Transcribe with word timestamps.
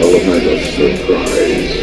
Element 0.00 0.46
of 0.46 0.60
surprise. 0.64 1.79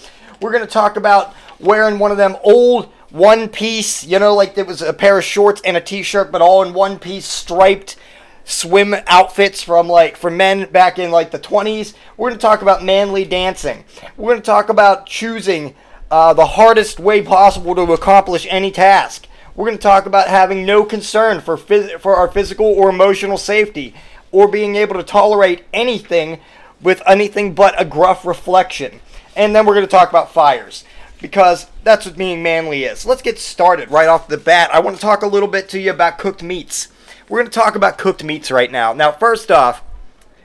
We're 0.41 0.53
going 0.53 0.65
to 0.65 0.71
talk 0.71 0.97
about 0.97 1.35
wearing 1.61 1.99
one 1.99 2.11
of 2.11 2.17
them 2.17 2.37
old 2.43 2.93
one 3.11 3.49
piece, 3.49 4.05
you 4.05 4.19
know, 4.19 4.35
like 4.35 4.59
it 4.59 4.67
was 4.67 4.83
a 4.83 4.93
pair 4.93 5.19
of 5.19 5.25
shorts 5.25 5.61
and 5.65 5.77
a 5.77 5.81
t 5.81 6.03
shirt, 6.03 6.33
but 6.33 6.43
all 6.43 6.63
in 6.63 6.75
one 6.75 6.99
piece 6.99 7.27
striped 7.27 7.97
swim 8.45 8.95
outfits 9.07 9.63
from 9.63 9.89
like 9.89 10.17
for 10.17 10.31
men 10.31 10.71
back 10.71 10.99
in 10.99 11.11
like 11.11 11.31
the 11.31 11.39
20s. 11.39 11.95
We're 12.17 12.29
going 12.31 12.39
to 12.39 12.43
talk 12.43 12.63
about 12.63 12.85
manly 12.85 13.25
dancing. 13.25 13.85
We're 14.17 14.33
going 14.33 14.43
to 14.43 14.47
talk 14.47 14.69
about 14.69 15.07
choosing 15.07 15.75
uh, 16.11 16.33
the 16.35 16.47
hardest 16.47 17.01
way 17.01 17.23
possible 17.23 17.75
to 17.75 17.93
accomplish 17.93 18.47
any 18.49 18.71
task. 18.71 19.27
We're 19.55 19.67
going 19.67 19.79
to 19.79 19.83
talk 19.83 20.07
about 20.07 20.29
having 20.29 20.67
no 20.67 20.85
concern 20.85 21.41
for 21.41 21.57
phys- 21.57 21.99
for 21.99 22.17
our 22.17 22.29
physical 22.29 22.67
or 22.67 22.91
emotional 22.91 23.39
safety 23.39 23.95
or 24.31 24.49
being 24.49 24.77
able 24.77 24.95
to 24.97 25.03
tolerate 25.03 25.65
anything 25.73 26.41
with 26.81 27.03
anything 27.07 27.55
but 27.55 27.81
a 27.81 27.85
gruff 27.85 28.27
reflection. 28.27 29.01
And 29.35 29.55
then 29.55 29.67
we're 29.67 29.75
going 29.75 29.87
to 29.87 29.91
talk 29.91 30.09
about 30.09 30.33
fires 30.33 30.85
because 31.21 31.67
that's 31.85 32.07
what 32.07 32.17
being 32.17 32.43
manly 32.43 32.85
is. 32.85 33.07
Let's 33.07 33.23
get 33.23 33.39
started 33.39 33.91
right 33.91 34.09
off 34.09 34.29
the 34.29 34.37
bat. 34.37 34.71
I 34.73 34.81
want 34.81 34.97
to 34.97 35.03
talk 35.03 35.23
a 35.23 35.27
little 35.27 35.49
bit 35.49 35.69
to 35.71 35.81
you 35.81 35.91
about 35.91 36.19
cooked 36.19 36.43
meats. 36.43 36.89
We're 37.29 37.39
going 37.39 37.51
to 37.51 37.59
talk 37.59 37.75
about 37.75 37.99
cooked 37.99 38.23
meats 38.23 38.51
right 38.51 38.71
now. 38.71 38.93
Now, 38.93 39.13
first 39.13 39.51
off, 39.51 39.83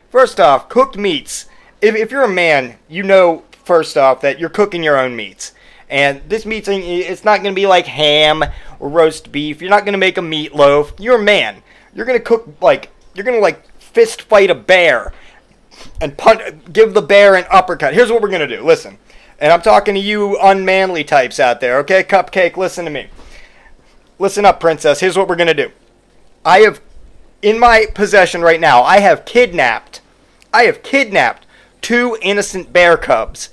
first 0.09 0.39
off, 0.39 0.69
cooked 0.69 0.97
meats. 0.97 1.45
If, 1.81 1.95
if 1.95 2.11
you're 2.11 2.23
a 2.23 2.29
man, 2.29 2.77
you 2.89 3.03
know 3.03 3.43
first 3.63 3.97
off 3.97 4.21
that 4.21 4.39
you're 4.39 4.49
cooking 4.49 4.83
your 4.83 4.97
own 4.97 5.15
meats. 5.15 5.53
And 5.89 6.21
this 6.27 6.45
meat's 6.45 6.69
it's 6.69 7.25
not 7.25 7.43
going 7.43 7.53
to 7.53 7.59
be 7.59 7.67
like 7.67 7.85
ham 7.85 8.43
or 8.79 8.89
roast 8.89 9.31
beef. 9.31 9.61
You're 9.61 9.69
not 9.69 9.83
going 9.83 9.93
to 9.93 9.99
make 9.99 10.17
a 10.17 10.21
meatloaf. 10.21 10.93
You're 10.99 11.19
a 11.19 11.23
man. 11.23 11.61
You're 11.93 12.05
going 12.05 12.17
to 12.17 12.23
cook 12.23 12.47
like 12.61 12.89
you're 13.13 13.25
going 13.25 13.37
to 13.37 13.41
like 13.41 13.65
fist 13.77 14.21
fight 14.21 14.49
a 14.49 14.55
bear 14.55 15.11
and 15.99 16.17
punt, 16.17 16.71
give 16.71 16.93
the 16.93 17.01
bear 17.01 17.35
an 17.35 17.45
uppercut. 17.51 17.93
Here's 17.93 18.09
what 18.09 18.21
we're 18.21 18.29
going 18.29 18.47
to 18.47 18.57
do. 18.57 18.63
Listen. 18.63 18.97
And 19.41 19.51
I'm 19.51 19.63
talking 19.63 19.95
to 19.95 19.99
you 19.99 20.37
unmanly 20.39 21.03
types 21.03 21.39
out 21.39 21.61
there, 21.61 21.79
okay? 21.79 22.03
Cupcake, 22.03 22.57
listen 22.57 22.85
to 22.85 22.91
me. 22.91 23.07
Listen 24.19 24.45
up, 24.45 24.59
princess. 24.59 24.99
Here's 24.99 25.17
what 25.17 25.27
we're 25.27 25.35
going 25.35 25.47
to 25.47 25.55
do. 25.55 25.71
I 26.45 26.59
have, 26.59 26.79
in 27.41 27.59
my 27.59 27.87
possession 27.95 28.41
right 28.41 28.59
now, 28.59 28.83
I 28.83 28.99
have 28.99 29.25
kidnapped, 29.25 30.01
I 30.53 30.63
have 30.63 30.83
kidnapped 30.83 31.47
two 31.81 32.19
innocent 32.21 32.71
bear 32.71 32.97
cubs. 32.97 33.49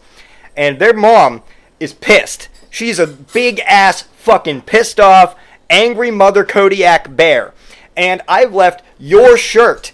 And 0.55 0.79
their 0.79 0.93
mom 0.93 1.43
is 1.81 1.95
pissed. 1.95 2.51
She's 2.69 2.99
a 2.99 3.07
big 3.07 3.61
ass 3.61 4.03
fucking 4.03 4.63
pissed 4.63 5.01
off, 5.01 5.37
angry 5.71 6.11
mother 6.11 6.45
Kodiak 6.45 7.17
bear. 7.17 7.55
And 7.97 8.21
I've 8.29 8.53
left 8.53 8.85
your 8.99 9.39
shirt 9.39 9.93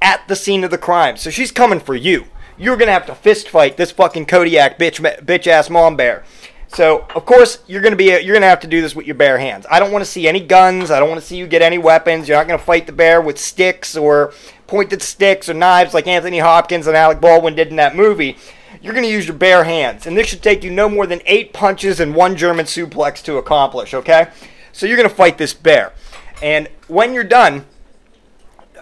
at 0.00 0.28
the 0.28 0.36
scene 0.36 0.62
of 0.62 0.70
the 0.70 0.78
crime. 0.78 1.16
So 1.16 1.28
she's 1.28 1.50
coming 1.50 1.80
for 1.80 1.96
you 1.96 2.26
you're 2.58 2.76
gonna 2.76 2.92
have 2.92 3.06
to 3.06 3.14
fist 3.14 3.48
fight 3.48 3.76
this 3.76 3.90
fucking 3.90 4.26
Kodiak 4.26 4.78
bitch 4.78 5.00
bitch 5.24 5.46
ass 5.46 5.70
mom 5.70 5.96
bear. 5.96 6.24
So 6.68 7.06
of 7.14 7.24
course 7.24 7.58
you're 7.66 7.80
gonna 7.80 7.96
be 7.96 8.06
you're 8.06 8.34
gonna 8.34 8.46
have 8.46 8.60
to 8.60 8.66
do 8.66 8.80
this 8.80 8.94
with 8.94 9.06
your 9.06 9.14
bare 9.14 9.38
hands. 9.38 9.66
I 9.70 9.80
don't 9.80 9.92
want 9.92 10.04
to 10.04 10.10
see 10.10 10.28
any 10.28 10.40
guns. 10.40 10.90
I 10.90 11.00
don't 11.00 11.08
want 11.08 11.20
to 11.20 11.26
see 11.26 11.36
you 11.36 11.46
get 11.46 11.62
any 11.62 11.78
weapons. 11.78 12.28
You're 12.28 12.36
not 12.36 12.46
gonna 12.46 12.58
fight 12.58 12.86
the 12.86 12.92
bear 12.92 13.20
with 13.20 13.38
sticks 13.38 13.96
or 13.96 14.32
pointed 14.66 15.02
sticks 15.02 15.48
or 15.48 15.54
knives 15.54 15.94
like 15.94 16.06
Anthony 16.06 16.40
Hopkins 16.40 16.86
and 16.86 16.96
Alec 16.96 17.20
Baldwin 17.20 17.54
did 17.54 17.68
in 17.68 17.76
that 17.76 17.96
movie. 17.96 18.36
You're 18.82 18.94
gonna 18.94 19.06
use 19.06 19.26
your 19.26 19.36
bare 19.36 19.64
hands, 19.64 20.06
and 20.06 20.16
this 20.16 20.26
should 20.26 20.42
take 20.42 20.62
you 20.62 20.70
no 20.70 20.88
more 20.88 21.06
than 21.06 21.22
eight 21.24 21.52
punches 21.52 22.00
and 22.00 22.14
one 22.14 22.36
German 22.36 22.66
suplex 22.66 23.22
to 23.24 23.38
accomplish. 23.38 23.94
Okay. 23.94 24.28
So 24.72 24.86
you're 24.86 25.02
to 25.02 25.08
fight 25.08 25.38
this 25.38 25.54
bear. 25.54 25.92
And 26.40 26.68
when 26.86 27.12
you're 27.12 27.24
done, 27.24 27.64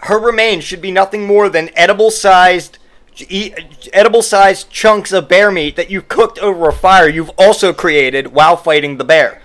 her 0.03 0.19
remains 0.19 0.63
should 0.63 0.83
be 0.83 0.91
nothing 0.91 1.27
more 1.27 1.49
than 1.49 1.71
edible 1.75 2.11
sized 2.11 2.79
edible 3.93 4.23
sized 4.23 4.71
chunks 4.71 5.13
of 5.13 5.29
bear 5.29 5.51
meat 5.51 5.77
that 5.77 5.91
you've 5.91 6.09
cooked 6.09 6.39
over 6.39 6.69
a 6.69 6.73
fire 6.73 7.09
you've 7.09 7.31
also 7.31 7.73
created 7.73 8.29
while 8.29 8.57
fighting 8.57 8.97
the 8.97 9.05
bear. 9.05 9.41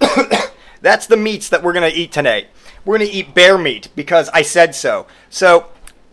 That's 0.80 1.06
the 1.06 1.16
meats 1.16 1.48
that 1.48 1.62
we're 1.62 1.72
going 1.72 1.90
to 1.90 1.96
eat 1.96 2.12
tonight. 2.12 2.48
We're 2.84 2.98
going 2.98 3.10
to 3.10 3.16
eat 3.16 3.34
bear 3.34 3.56
meat 3.56 3.88
because 3.96 4.28
I 4.30 4.42
said 4.42 4.74
so. 4.74 5.06
So 5.30 5.68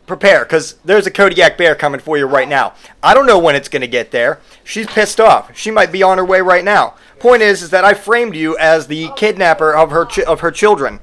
prepare 0.08 0.44
because 0.44 0.76
there's 0.86 1.08
a 1.08 1.12
Kodiak 1.12 1.58
bear 1.58 1.76
coming 1.76 2.00
for 2.00 2.18
you 2.18 2.26
right 2.26 2.48
now. 2.48 2.74
I 3.04 3.14
don't 3.14 3.26
know 3.26 3.40
when 3.40 3.56
it's 3.56 3.70
going 3.70 3.82
to 3.82 3.88
get 3.88 4.12
there. 4.12 4.40
She's 4.64 4.88
pissed 4.88 5.20
off. 5.20 5.56
She 5.58 5.72
might 5.72 5.92
be 5.92 6.04
on 6.04 6.18
her 6.18 6.26
way 6.26 6.42
right 6.42 6.64
now. 6.64 6.96
Point 7.20 7.42
is, 7.42 7.62
is 7.62 7.70
that 7.70 7.86
I 7.86 7.94
framed 7.94 8.36
you 8.36 8.58
as 8.58 8.88
the 8.88 9.10
kidnapper 9.16 9.74
of 9.74 9.92
her 9.92 10.08
of 10.26 10.40
her 10.40 10.52
children. 10.52 11.00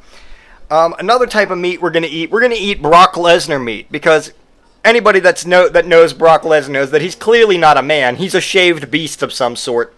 Um, 0.71 0.95
another 0.99 1.27
type 1.27 1.51
of 1.51 1.59
meat 1.59 1.81
we're 1.81 1.91
going 1.91 2.03
to 2.03 2.09
eat. 2.09 2.31
We're 2.31 2.41
going 2.41 2.53
to 2.53 2.59
eat 2.59 2.83
Brock 2.83 3.15
Lesnar 3.15 3.63
meat 3.63 3.91
because 3.91 4.33
anybody 4.89 5.21
that's 5.21 5.47
know 5.47 5.69
that 5.69 5.87
knows 5.87 6.13
Brock 6.13 6.43
Lesnar 6.43 6.71
knows 6.71 6.91
that 6.91 7.03
he's 7.03 7.15
clearly 7.15 7.59
not 7.59 7.77
a 7.77 7.83
man. 7.83 8.17
He's 8.17 8.35
a 8.35 8.41
shaved 8.41 8.91
beast 8.91 9.23
of 9.23 9.33
some 9.33 9.57
sort, 9.57 9.95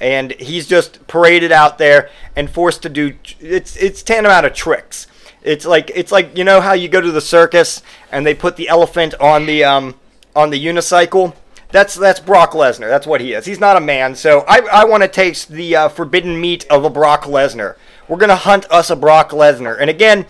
and 0.00 0.32
he's 0.32 0.66
just 0.66 1.06
paraded 1.06 1.52
out 1.52 1.78
there 1.78 2.10
and 2.34 2.50
forced 2.50 2.82
to 2.82 2.88
do. 2.88 3.14
It's 3.40 3.76
it's 3.76 4.02
tantamount 4.02 4.46
of 4.46 4.54
tricks. 4.54 5.06
It's 5.42 5.66
like 5.66 5.90
it's 5.94 6.12
like 6.12 6.36
you 6.36 6.44
know 6.44 6.60
how 6.60 6.72
you 6.72 6.88
go 6.88 7.00
to 7.00 7.12
the 7.12 7.20
circus 7.20 7.82
and 8.10 8.26
they 8.26 8.34
put 8.34 8.56
the 8.56 8.68
elephant 8.68 9.14
on 9.20 9.46
the 9.46 9.64
um 9.64 9.94
on 10.34 10.50
the 10.50 10.64
unicycle. 10.64 11.34
That's 11.70 11.94
that's 11.94 12.20
Brock 12.20 12.52
Lesnar. 12.52 12.88
That's 12.88 13.06
what 13.06 13.20
he 13.20 13.34
is. 13.34 13.44
He's 13.44 13.60
not 13.60 13.76
a 13.76 13.80
man. 13.80 14.14
So 14.14 14.40
I 14.48 14.60
I 14.72 14.84
want 14.84 15.02
to 15.02 15.08
taste 15.08 15.48
the 15.50 15.76
uh, 15.76 15.88
forbidden 15.88 16.40
meat 16.40 16.66
of 16.70 16.84
a 16.84 16.90
Brock 16.90 17.24
Lesnar. 17.24 17.76
We're 18.08 18.16
gonna 18.16 18.36
hunt 18.36 18.70
us 18.70 18.90
a 18.90 18.96
Brock 18.96 19.30
Lesnar. 19.30 19.76
And 19.78 19.90
again, 19.90 20.26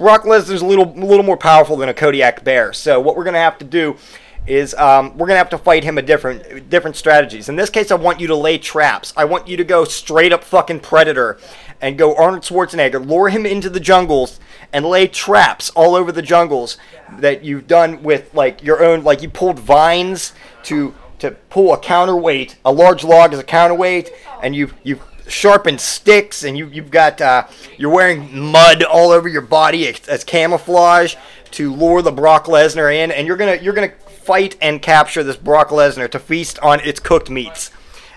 Brock 0.00 0.24
Lesnar's 0.24 0.62
a 0.62 0.66
little 0.66 0.86
a 0.86 1.04
little 1.04 1.22
more 1.22 1.36
powerful 1.36 1.76
than 1.76 1.90
a 1.90 1.94
Kodiak 1.94 2.42
bear. 2.42 2.72
So 2.72 2.98
what 2.98 3.18
we're 3.18 3.24
gonna 3.24 3.36
have 3.36 3.58
to 3.58 3.66
do 3.66 3.98
is 4.46 4.72
um, 4.76 5.14
we're 5.18 5.26
gonna 5.26 5.36
have 5.36 5.50
to 5.50 5.58
fight 5.58 5.84
him 5.84 5.98
a 5.98 6.02
different 6.02 6.70
different 6.70 6.96
strategies. 6.96 7.50
In 7.50 7.56
this 7.56 7.68
case, 7.68 7.90
I 7.90 7.96
want 7.96 8.18
you 8.18 8.26
to 8.28 8.34
lay 8.34 8.56
traps. 8.56 9.12
I 9.14 9.26
want 9.26 9.46
you 9.46 9.58
to 9.58 9.64
go 9.64 9.84
straight 9.84 10.32
up 10.32 10.42
fucking 10.42 10.80
predator 10.80 11.38
and 11.82 11.98
go 11.98 12.16
Arnold 12.16 12.44
Schwarzenegger, 12.44 13.06
lure 13.06 13.28
him 13.28 13.44
into 13.44 13.68
the 13.68 13.78
jungles 13.78 14.40
and 14.72 14.86
lay 14.86 15.06
traps 15.06 15.68
all 15.76 15.94
over 15.94 16.10
the 16.12 16.22
jungles 16.22 16.78
that 17.18 17.44
you've 17.44 17.66
done 17.66 18.02
with 18.02 18.32
like 18.32 18.62
your 18.62 18.82
own 18.82 19.04
like 19.04 19.20
you 19.20 19.28
pulled 19.28 19.58
vines 19.58 20.32
to 20.62 20.94
to 21.18 21.32
pull 21.50 21.74
a 21.74 21.78
counterweight. 21.78 22.56
A 22.64 22.72
large 22.72 23.04
log 23.04 23.34
is 23.34 23.38
a 23.38 23.44
counterweight, 23.44 24.10
and 24.42 24.56
you've 24.56 24.72
you've 24.82 25.02
sharpened 25.30 25.80
sticks, 25.80 26.44
and 26.44 26.56
you 26.56 26.66
you've 26.66 26.90
got 26.90 27.20
uh, 27.20 27.46
you're 27.78 27.90
wearing 27.92 28.38
mud 28.38 28.82
all 28.82 29.10
over 29.10 29.28
your 29.28 29.42
body 29.42 29.88
as, 29.88 30.06
as 30.08 30.24
camouflage 30.24 31.16
to 31.52 31.74
lure 31.74 32.02
the 32.02 32.12
Brock 32.12 32.46
Lesnar 32.46 32.94
in, 32.94 33.10
and 33.10 33.26
you're 33.26 33.36
gonna 33.36 33.56
you're 33.56 33.74
gonna 33.74 33.92
fight 34.08 34.56
and 34.60 34.82
capture 34.82 35.22
this 35.22 35.36
Brock 35.36 35.68
Lesnar 35.68 36.10
to 36.10 36.18
feast 36.18 36.58
on 36.60 36.80
its 36.80 37.00
cooked 37.00 37.30
meats. 37.30 37.70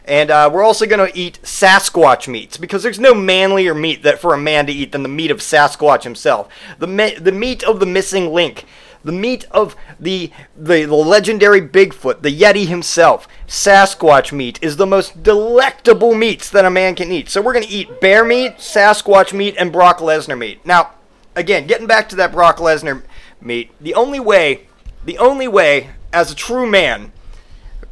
And 0.05 0.31
uh, 0.31 0.49
we're 0.51 0.63
also 0.63 0.85
going 0.85 1.09
to 1.09 1.17
eat 1.17 1.39
Sasquatch 1.43 2.27
meats 2.27 2.57
because 2.57 2.83
there's 2.83 2.99
no 2.99 3.13
manlier 3.13 3.73
meat 3.73 4.03
that 4.03 4.19
for 4.19 4.33
a 4.33 4.37
man 4.37 4.65
to 4.65 4.73
eat 4.73 4.91
than 4.91 5.01
the 5.01 5.09
meat 5.09 5.31
of 5.31 5.37
Sasquatch 5.37 6.03
himself. 6.03 6.49
The, 6.77 6.87
me- 6.87 7.15
the 7.15 7.31
meat 7.31 7.63
of 7.63 7.79
the 7.79 7.85
missing 7.85 8.33
link. 8.33 8.65
The 9.03 9.11
meat 9.11 9.45
of 9.51 9.75
the, 9.99 10.31
the, 10.55 10.85
the 10.85 10.95
legendary 10.95 11.61
Bigfoot, 11.61 12.21
the 12.21 12.35
Yeti 12.35 12.67
himself. 12.67 13.27
Sasquatch 13.47 14.31
meat 14.31 14.59
is 14.61 14.77
the 14.77 14.85
most 14.85 15.23
delectable 15.23 16.15
meats 16.15 16.49
that 16.49 16.65
a 16.65 16.69
man 16.69 16.95
can 16.95 17.11
eat. 17.11 17.29
So 17.29 17.41
we're 17.41 17.53
going 17.53 17.65
to 17.65 17.71
eat 17.71 17.99
bear 17.99 18.23
meat, 18.23 18.57
Sasquatch 18.57 19.33
meat, 19.33 19.55
and 19.57 19.71
Brock 19.71 19.99
Lesnar 19.99 20.37
meat. 20.37 20.65
Now, 20.65 20.91
again, 21.35 21.67
getting 21.67 21.87
back 21.87 22.07
to 22.09 22.15
that 22.15 22.31
Brock 22.31 22.57
Lesnar 22.57 23.03
meat, 23.41 23.71
the 23.81 23.93
only 23.93 24.19
way, 24.19 24.67
the 25.03 25.17
only 25.17 25.47
way, 25.47 25.89
as 26.13 26.31
a 26.31 26.35
true 26.35 26.69
man, 26.69 27.11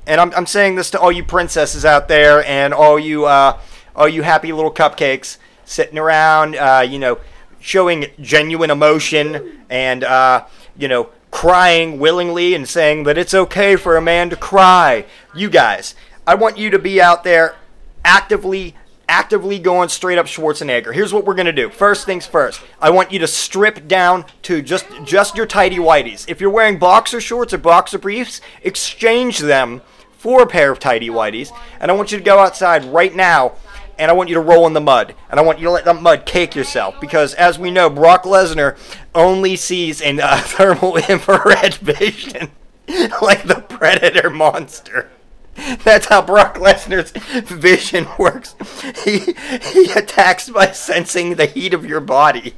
and 0.06 0.22
I'm, 0.22 0.34
I'm 0.34 0.46
saying 0.46 0.76
this 0.76 0.92
to 0.92 1.00
all 1.00 1.12
you 1.12 1.24
princesses 1.24 1.86
out 1.86 2.08
there 2.08 2.44
and 2.46 2.74
all 2.74 3.00
you 3.00 3.26
uh, 3.26 3.60
all 3.96 4.08
you 4.08 4.24
happy 4.24 4.52
little 4.52 4.74
cupcakes 4.74 5.38
sitting 5.66 5.98
around, 5.98 6.56
uh, 6.56 6.86
you 6.88 7.00
know, 7.00 7.20
showing 7.60 8.08
genuine 8.20 8.72
emotion 8.72 9.64
and 9.70 10.04
uh, 10.04 10.46
you 10.82 10.88
know 10.88 11.10
crying 11.30 11.98
willingly 11.98 12.54
and 12.54 12.68
saying 12.68 13.04
that 13.04 13.18
it's 13.18 13.34
okay 13.34 13.76
for 13.76 13.96
a 13.96 14.02
man 14.02 14.30
to 14.30 14.36
cry. 14.36 15.06
You 15.34 15.50
guys, 15.50 15.96
I 16.28 16.36
want 16.36 16.58
you 16.58 16.70
to 16.72 16.80
be 16.80 17.02
out 17.02 17.24
there 17.24 17.56
actively 18.04 18.76
actively 19.08 19.60
going 19.60 19.90
straight 19.90 20.18
up 20.18 20.26
Schwarzenegger. 20.26 20.94
Here's 20.94 21.14
what 21.14 21.26
we're 21.26 21.34
gonna 21.34 21.52
do. 21.52 21.70
First 21.70 22.06
things 22.06 22.26
first. 22.26 22.62
I 22.82 22.90
want 22.90 23.12
you 23.12 23.20
to 23.20 23.28
strip 23.28 23.88
down 23.88 24.26
to 24.44 24.62
just 24.62 24.86
just 25.04 25.36
your 25.36 25.46
tidy 25.46 25.78
whities. 25.78 26.26
If 26.28 26.42
you're 26.42 26.50
wearing 26.50 26.80
boxer 26.80 27.22
shorts 27.22 27.54
or 27.54 27.58
boxer 27.58 27.98
briefs, 27.98 28.42
exchange 28.64 29.40
them 29.40 29.82
for 30.18 30.44
a 30.44 30.48
pair 30.48 30.72
of 30.72 30.80
tidy 30.80 31.10
whities. 31.10 31.52
And 31.80 31.90
I 31.92 31.94
want 31.94 32.12
you 32.12 32.18
to 32.18 32.24
go 32.24 32.40
outside 32.40 32.86
right 32.86 33.14
now 33.14 33.54
and 34.02 34.10
I 34.10 34.16
want 34.16 34.30
you 34.30 34.36
to 34.36 34.42
roll 34.42 34.66
in 34.66 34.74
the 34.74 34.82
mud. 34.82 35.14
And 35.30 35.40
I 35.40 35.44
want 35.44 35.60
you 35.60 35.66
to 35.66 35.72
let 35.72 35.86
the 35.86 35.94
mud 35.94 36.26
cake 36.26 36.56
yourself. 36.56 37.00
Because 37.00 37.36
as 37.36 37.60
we 37.60 37.70
know, 37.70 37.88
Brock 37.88 38.24
Lesnar 38.24 38.76
only 39.14 39.56
sees 39.56 40.02
in 40.02 40.20
uh, 40.20 40.38
thermal 40.44 40.98
infrared 40.98 41.74
vision 41.76 42.50
like 43.22 43.44
the 43.44 43.64
predator 43.70 44.32
monster. 44.32 45.10
That's 45.84 46.08
how 46.08 46.24
Brock 46.24 46.56
Lesnar's 46.56 47.12
vision 47.44 48.08
works. 48.18 48.56
He 49.04 49.36
he 49.74 49.92
attacks 49.92 50.50
by 50.50 50.72
sensing 50.72 51.36
the 51.36 51.46
heat 51.46 51.74
of 51.74 51.86
your 51.86 52.00
body. 52.00 52.56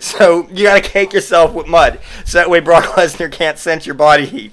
So 0.00 0.48
you 0.50 0.64
gotta 0.64 0.80
cake 0.80 1.12
yourself 1.12 1.54
with 1.54 1.66
mud, 1.66 2.00
so 2.24 2.38
that 2.38 2.50
way 2.50 2.60
Brock 2.60 2.84
Lesnar 2.96 3.30
can't 3.30 3.58
sense 3.58 3.86
your 3.86 3.94
body 3.94 4.24
heat. 4.24 4.52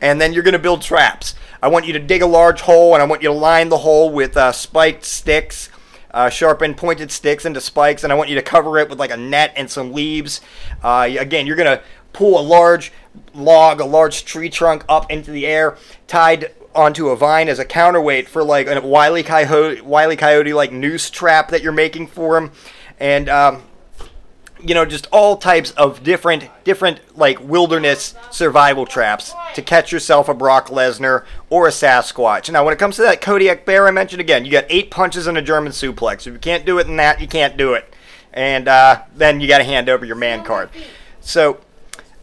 And 0.00 0.20
then 0.20 0.32
you're 0.32 0.42
gonna 0.42 0.58
build 0.58 0.82
traps. 0.82 1.34
I 1.62 1.68
want 1.68 1.86
you 1.86 1.92
to 1.94 1.98
dig 1.98 2.22
a 2.22 2.26
large 2.26 2.60
hole, 2.62 2.94
and 2.94 3.02
I 3.02 3.06
want 3.06 3.22
you 3.22 3.28
to 3.28 3.34
line 3.34 3.68
the 3.68 3.78
hole 3.78 4.10
with 4.10 4.36
uh, 4.36 4.52
spiked 4.52 5.04
sticks, 5.04 5.70
uh, 6.12 6.28
sharpened 6.28 6.76
pointed 6.76 7.10
sticks 7.10 7.44
into 7.44 7.60
spikes, 7.60 8.04
and 8.04 8.12
I 8.12 8.16
want 8.16 8.28
you 8.28 8.36
to 8.36 8.42
cover 8.42 8.78
it 8.78 8.88
with 8.88 8.98
like 8.98 9.10
a 9.10 9.16
net 9.16 9.52
and 9.56 9.70
some 9.70 9.92
leaves. 9.92 10.40
Uh, 10.82 11.08
again, 11.18 11.46
you're 11.46 11.56
gonna 11.56 11.82
pull 12.12 12.38
a 12.38 12.42
large 12.42 12.92
log, 13.34 13.80
a 13.80 13.84
large 13.84 14.24
tree 14.24 14.48
trunk 14.48 14.84
up 14.88 15.10
into 15.10 15.30
the 15.30 15.46
air, 15.46 15.76
tied 16.06 16.52
onto 16.74 17.08
a 17.08 17.16
vine 17.16 17.48
as 17.48 17.58
a 17.58 17.64
counterweight 17.64 18.28
for 18.28 18.44
like 18.44 18.68
a 18.68 18.80
wily 18.80 19.22
coyote, 19.22 19.80
wily 19.80 20.16
coyote 20.16 20.52
like 20.52 20.70
noose 20.70 21.10
trap 21.10 21.48
that 21.50 21.62
you're 21.62 21.72
making 21.72 22.06
for 22.06 22.36
him, 22.36 22.52
and 23.00 23.28
um, 23.28 23.62
you 24.60 24.74
know 24.74 24.84
just 24.84 25.06
all 25.12 25.36
types 25.36 25.70
of 25.72 26.02
different 26.02 26.48
different 26.64 27.00
like 27.16 27.38
wilderness 27.40 28.14
survival 28.30 28.86
traps 28.86 29.34
to 29.54 29.62
catch 29.62 29.92
yourself 29.92 30.28
a 30.28 30.34
Brock 30.34 30.68
Lesnar 30.68 31.24
or 31.50 31.66
a 31.66 31.70
Sasquatch. 31.70 32.50
Now 32.50 32.64
when 32.64 32.72
it 32.72 32.78
comes 32.78 32.96
to 32.96 33.02
that 33.02 33.20
Kodiak 33.20 33.64
bear 33.64 33.86
I 33.86 33.90
mentioned 33.90 34.20
again, 34.20 34.44
you 34.44 34.50
got 34.50 34.64
eight 34.68 34.90
punches 34.90 35.26
and 35.26 35.38
a 35.38 35.42
German 35.42 35.72
suplex. 35.72 36.26
If 36.26 36.32
you 36.32 36.38
can't 36.38 36.66
do 36.66 36.78
it 36.78 36.86
in 36.86 36.96
that, 36.96 37.20
you 37.20 37.28
can't 37.28 37.56
do 37.56 37.74
it, 37.74 37.92
and 38.32 38.68
uh, 38.68 39.02
then 39.14 39.40
you 39.40 39.48
got 39.48 39.58
to 39.58 39.64
hand 39.64 39.88
over 39.88 40.04
your 40.04 40.16
man 40.16 40.44
card. 40.44 40.70
So 41.20 41.60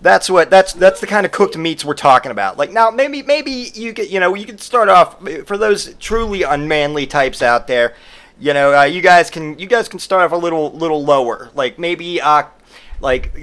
that's 0.02 0.30
what 0.30 0.50
that's 0.50 0.74
that's 0.74 1.00
the 1.02 1.08
kind 1.08 1.26
of 1.26 1.32
cooked 1.32 1.58
meats 1.58 1.84
we're 1.84 1.94
talking 1.96 2.32
about. 2.32 2.58
Like 2.58 2.72
now, 2.72 2.92
maybe 2.92 3.24
maybe 3.24 3.72
you 3.74 3.94
could 3.94 4.12
you 4.12 4.20
know 4.20 4.36
you 4.36 4.46
could 4.46 4.62
start 4.62 4.90
off 4.90 5.20
for 5.46 5.58
those 5.58 5.96
truly 5.96 6.44
unmanly 6.44 7.08
types 7.08 7.42
out 7.42 7.68
there. 7.68 7.96
You 8.40 8.54
know, 8.54 8.78
uh, 8.78 8.84
you 8.84 9.02
guys 9.02 9.30
can 9.30 9.58
you 9.58 9.68
guys 9.68 9.88
can 9.88 10.00
start 10.00 10.24
off 10.24 10.32
a 10.32 10.42
little 10.42 10.72
little 10.72 11.04
lower. 11.04 11.50
Like 11.54 11.80
maybe 11.80 12.20
uh, 12.22 12.44
like 13.00 13.34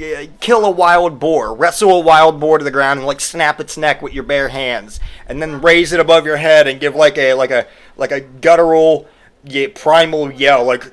kill 0.40 0.64
a 0.64 0.70
wild 0.70 1.18
boar, 1.18 1.54
wrestle 1.54 1.92
a 1.92 2.00
wild 2.00 2.40
boar 2.40 2.58
to 2.58 2.64
the 2.64 2.70
ground, 2.70 3.00
and 3.00 3.06
like 3.06 3.20
snap 3.20 3.60
its 3.60 3.76
neck 3.76 4.02
with 4.02 4.12
your 4.12 4.24
bare 4.24 4.48
hands, 4.48 5.00
and 5.26 5.40
then 5.40 5.62
raise 5.62 5.92
it 5.92 6.00
above 6.00 6.26
your 6.26 6.36
head 6.36 6.66
and 6.68 6.80
give 6.80 6.94
like 6.94 7.16
a 7.16 7.34
like 7.34 7.50
a 7.50 7.66
like 7.96 8.12
a 8.12 8.20
guttural 8.20 9.08
yeah, 9.44 9.66
primal 9.74 10.30
yell 10.30 10.64
like 10.64 10.84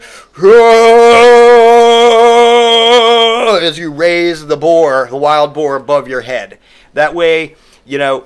as 3.61 3.77
you 3.77 3.91
raise 3.91 4.45
the 4.47 4.57
boar, 4.57 5.07
the 5.09 5.17
wild 5.17 5.53
boar 5.53 5.75
above 5.75 6.07
your 6.07 6.21
head. 6.21 6.57
That 6.93 7.13
way, 7.13 7.55
you 7.85 7.97
know, 7.97 8.25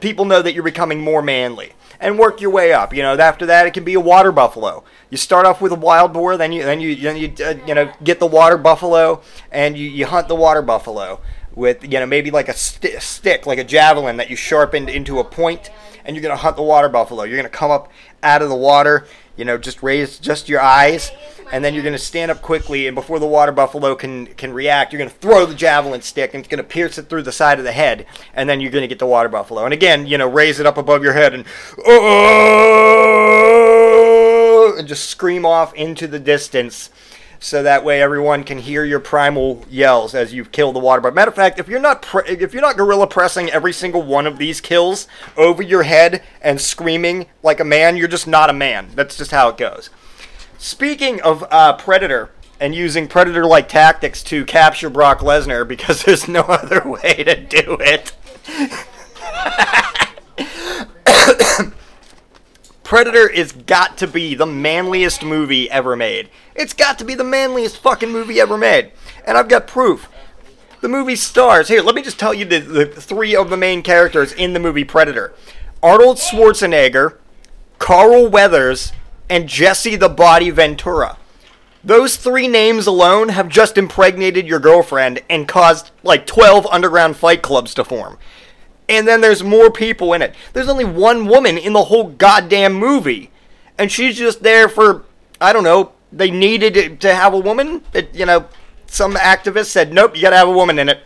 people 0.00 0.24
know 0.24 0.42
that 0.42 0.52
you're 0.54 0.62
becoming 0.62 1.00
more 1.00 1.22
manly. 1.22 1.72
And 2.00 2.18
work 2.18 2.40
your 2.40 2.50
way 2.50 2.72
up. 2.72 2.92
You 2.94 3.02
know, 3.02 3.16
after 3.16 3.46
that, 3.46 3.66
it 3.66 3.74
can 3.74 3.84
be 3.84 3.94
a 3.94 4.00
water 4.00 4.32
buffalo. 4.32 4.84
You 5.10 5.16
start 5.16 5.46
off 5.46 5.60
with 5.60 5.72
a 5.72 5.76
wild 5.76 6.12
boar, 6.12 6.36
then 6.36 6.52
you 6.52 6.62
then 6.64 6.80
you 6.80 6.96
then 6.96 7.16
you 7.16 7.32
uh, 7.44 7.54
you 7.66 7.74
know 7.74 7.92
get 8.02 8.20
the 8.20 8.26
water 8.26 8.58
buffalo, 8.58 9.22
and 9.50 9.76
you, 9.78 9.88
you 9.88 10.06
hunt 10.06 10.28
the 10.28 10.34
water 10.34 10.62
buffalo 10.62 11.20
with 11.54 11.82
you 11.84 12.00
know 12.00 12.06
maybe 12.06 12.30
like 12.30 12.48
a 12.48 12.54
st- 12.54 13.00
stick, 13.00 13.46
like 13.46 13.58
a 13.58 13.64
javelin 13.64 14.16
that 14.16 14.28
you 14.28 14.36
sharpened 14.36 14.88
into 14.88 15.18
a 15.18 15.24
point, 15.24 15.70
and 16.04 16.16
you're 16.16 16.22
gonna 16.22 16.36
hunt 16.36 16.56
the 16.56 16.62
water 16.62 16.88
buffalo. 16.88 17.22
You're 17.24 17.36
gonna 17.36 17.48
come 17.48 17.70
up 17.70 17.90
out 18.22 18.42
of 18.42 18.48
the 18.48 18.56
water, 18.56 19.06
you 19.36 19.44
know, 19.44 19.58
just 19.58 19.82
raise 19.82 20.18
just 20.18 20.48
your 20.48 20.60
eyes, 20.60 21.10
and 21.52 21.64
then 21.64 21.74
you're 21.74 21.82
gonna 21.82 21.98
stand 21.98 22.30
up 22.30 22.40
quickly, 22.42 22.86
and 22.86 22.94
before 22.94 23.18
the 23.18 23.26
water 23.26 23.52
buffalo 23.52 23.94
can 23.94 24.26
can 24.26 24.52
react, 24.52 24.92
you're 24.92 24.98
gonna 24.98 25.10
throw 25.10 25.44
the 25.46 25.54
javelin 25.54 26.02
stick, 26.02 26.34
and 26.34 26.40
it's 26.40 26.48
gonna 26.48 26.62
pierce 26.62 26.98
it 26.98 27.08
through 27.08 27.22
the 27.22 27.32
side 27.32 27.58
of 27.58 27.64
the 27.64 27.72
head, 27.72 28.06
and 28.34 28.48
then 28.48 28.60
you're 28.60 28.70
gonna 28.70 28.86
get 28.86 28.98
the 28.98 29.06
water 29.06 29.28
buffalo. 29.28 29.64
And 29.64 29.74
again, 29.74 30.06
you 30.06 30.18
know, 30.18 30.28
raise 30.28 30.60
it 30.60 30.66
up 30.66 30.78
above 30.78 31.02
your 31.02 31.14
head, 31.14 31.34
and 31.34 31.44
oh, 31.86 33.14
and 34.78 34.86
just 34.88 35.08
scream 35.10 35.44
off 35.44 35.74
into 35.74 36.06
the 36.06 36.18
distance 36.18 36.90
so 37.44 37.62
that 37.62 37.84
way 37.84 38.00
everyone 38.00 38.42
can 38.42 38.56
hear 38.56 38.86
your 38.86 38.98
primal 38.98 39.66
yells 39.68 40.14
as 40.14 40.32
you 40.32 40.46
kill 40.46 40.72
the 40.72 40.78
water 40.78 41.02
bird. 41.02 41.14
Matter 41.14 41.28
of 41.28 41.34
fact, 41.34 41.58
if 41.58 41.68
you're 41.68 41.78
not 41.78 42.00
pre- 42.00 42.26
if 42.26 42.54
you're 42.54 42.62
not 42.62 42.78
gorilla 42.78 43.06
pressing 43.06 43.50
every 43.50 43.72
single 43.72 44.00
one 44.00 44.26
of 44.26 44.38
these 44.38 44.62
kills 44.62 45.06
over 45.36 45.62
your 45.62 45.82
head 45.82 46.22
and 46.40 46.58
screaming 46.58 47.26
like 47.42 47.60
a 47.60 47.64
man, 47.64 47.98
you're 47.98 48.08
just 48.08 48.26
not 48.26 48.48
a 48.48 48.54
man. 48.54 48.88
That's 48.94 49.18
just 49.18 49.30
how 49.30 49.50
it 49.50 49.58
goes. 49.58 49.90
Speaking 50.56 51.20
of 51.20 51.44
uh, 51.50 51.74
Predator 51.74 52.30
and 52.58 52.74
using 52.74 53.08
Predator-like 53.08 53.68
tactics 53.68 54.22
to 54.22 54.46
capture 54.46 54.88
Brock 54.88 55.18
Lesnar 55.18 55.68
because 55.68 56.02
there's 56.04 56.26
no 56.26 56.40
other 56.40 56.80
way 56.88 57.24
to 57.24 57.38
do 57.38 57.76
it. 57.78 58.12
Predator 62.84 63.26
is 63.28 63.50
got 63.50 63.96
to 63.98 64.06
be 64.06 64.34
the 64.34 64.46
manliest 64.46 65.24
movie 65.24 65.70
ever 65.70 65.96
made. 65.96 66.28
It's 66.54 66.74
got 66.74 66.98
to 66.98 67.04
be 67.04 67.14
the 67.14 67.24
manliest 67.24 67.78
fucking 67.78 68.12
movie 68.12 68.38
ever 68.38 68.58
made. 68.58 68.92
And 69.26 69.38
I've 69.38 69.48
got 69.48 69.66
proof. 69.66 70.08
The 70.82 70.88
movie 70.88 71.16
stars. 71.16 71.68
Here, 71.68 71.80
let 71.80 71.94
me 71.94 72.02
just 72.02 72.18
tell 72.18 72.34
you 72.34 72.44
the, 72.44 72.60
the 72.60 72.86
three 72.86 73.34
of 73.34 73.48
the 73.48 73.56
main 73.56 73.82
characters 73.82 74.32
in 74.32 74.52
the 74.52 74.60
movie 74.60 74.84
Predator 74.84 75.32
Arnold 75.82 76.18
Schwarzenegger, 76.18 77.16
Carl 77.78 78.28
Weathers, 78.28 78.92
and 79.30 79.48
Jesse 79.48 79.96
the 79.96 80.10
Body 80.10 80.50
Ventura. 80.50 81.16
Those 81.82 82.16
three 82.16 82.48
names 82.48 82.86
alone 82.86 83.30
have 83.30 83.48
just 83.48 83.78
impregnated 83.78 84.46
your 84.46 84.58
girlfriend 84.58 85.22
and 85.28 85.48
caused 85.48 85.90
like 86.02 86.26
12 86.26 86.66
underground 86.66 87.16
fight 87.16 87.40
clubs 87.40 87.72
to 87.74 87.84
form 87.84 88.18
and 88.88 89.06
then 89.08 89.20
there's 89.20 89.42
more 89.42 89.70
people 89.70 90.12
in 90.12 90.22
it. 90.22 90.34
There's 90.52 90.68
only 90.68 90.84
one 90.84 91.26
woman 91.26 91.56
in 91.58 91.72
the 91.72 91.84
whole 91.84 92.08
goddamn 92.10 92.74
movie, 92.74 93.30
and 93.78 93.90
she's 93.90 94.16
just 94.16 94.42
there 94.42 94.68
for 94.68 95.04
I 95.40 95.52
don't 95.52 95.64
know. 95.64 95.92
They 96.12 96.30
needed 96.30 97.00
to 97.00 97.14
have 97.14 97.34
a 97.34 97.38
woman. 97.38 97.82
It, 97.92 98.14
you 98.14 98.24
know, 98.24 98.46
some 98.86 99.14
activist 99.14 99.66
said, 99.66 99.92
"Nope, 99.92 100.14
you 100.14 100.22
gotta 100.22 100.36
have 100.36 100.48
a 100.48 100.52
woman 100.52 100.78
in 100.78 100.88
it." 100.88 101.00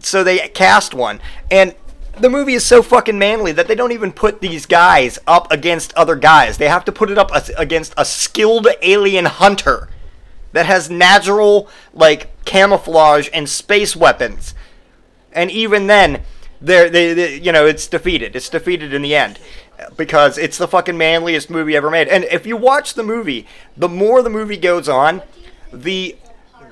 So 0.00 0.24
they 0.24 0.48
cast 0.48 0.92
one, 0.92 1.20
and 1.50 1.74
the 2.20 2.28
movie 2.28 2.54
is 2.54 2.64
so 2.64 2.82
fucking 2.82 3.18
manly 3.18 3.52
that 3.52 3.68
they 3.68 3.74
don't 3.74 3.92
even 3.92 4.12
put 4.12 4.40
these 4.40 4.66
guys 4.66 5.18
up 5.26 5.50
against 5.52 5.94
other 5.94 6.16
guys. 6.16 6.58
They 6.58 6.68
have 6.68 6.84
to 6.86 6.92
put 6.92 7.10
it 7.10 7.18
up 7.18 7.30
against 7.56 7.94
a 7.96 8.04
skilled 8.04 8.66
alien 8.82 9.26
hunter 9.26 9.88
that 10.52 10.66
has 10.66 10.90
natural 10.90 11.68
like 11.92 12.44
camouflage 12.44 13.28
and 13.32 13.48
space 13.48 13.94
weapons. 13.94 14.54
And 15.32 15.50
even 15.50 15.86
then, 15.86 16.22
they're, 16.60 16.90
they, 16.90 17.14
they, 17.14 17.38
you 17.38 17.52
know, 17.52 17.66
it's 17.66 17.86
defeated. 17.86 18.34
It's 18.34 18.48
defeated 18.48 18.92
in 18.92 19.02
the 19.02 19.14
end 19.14 19.38
because 19.96 20.38
it's 20.38 20.58
the 20.58 20.68
fucking 20.68 20.98
manliest 20.98 21.50
movie 21.50 21.76
ever 21.76 21.90
made. 21.90 22.08
And 22.08 22.24
if 22.24 22.46
you 22.46 22.56
watch 22.56 22.94
the 22.94 23.02
movie, 23.02 23.46
the 23.76 23.88
more 23.88 24.22
the 24.22 24.30
movie 24.30 24.56
goes 24.56 24.88
on, 24.88 25.22
the 25.72 26.16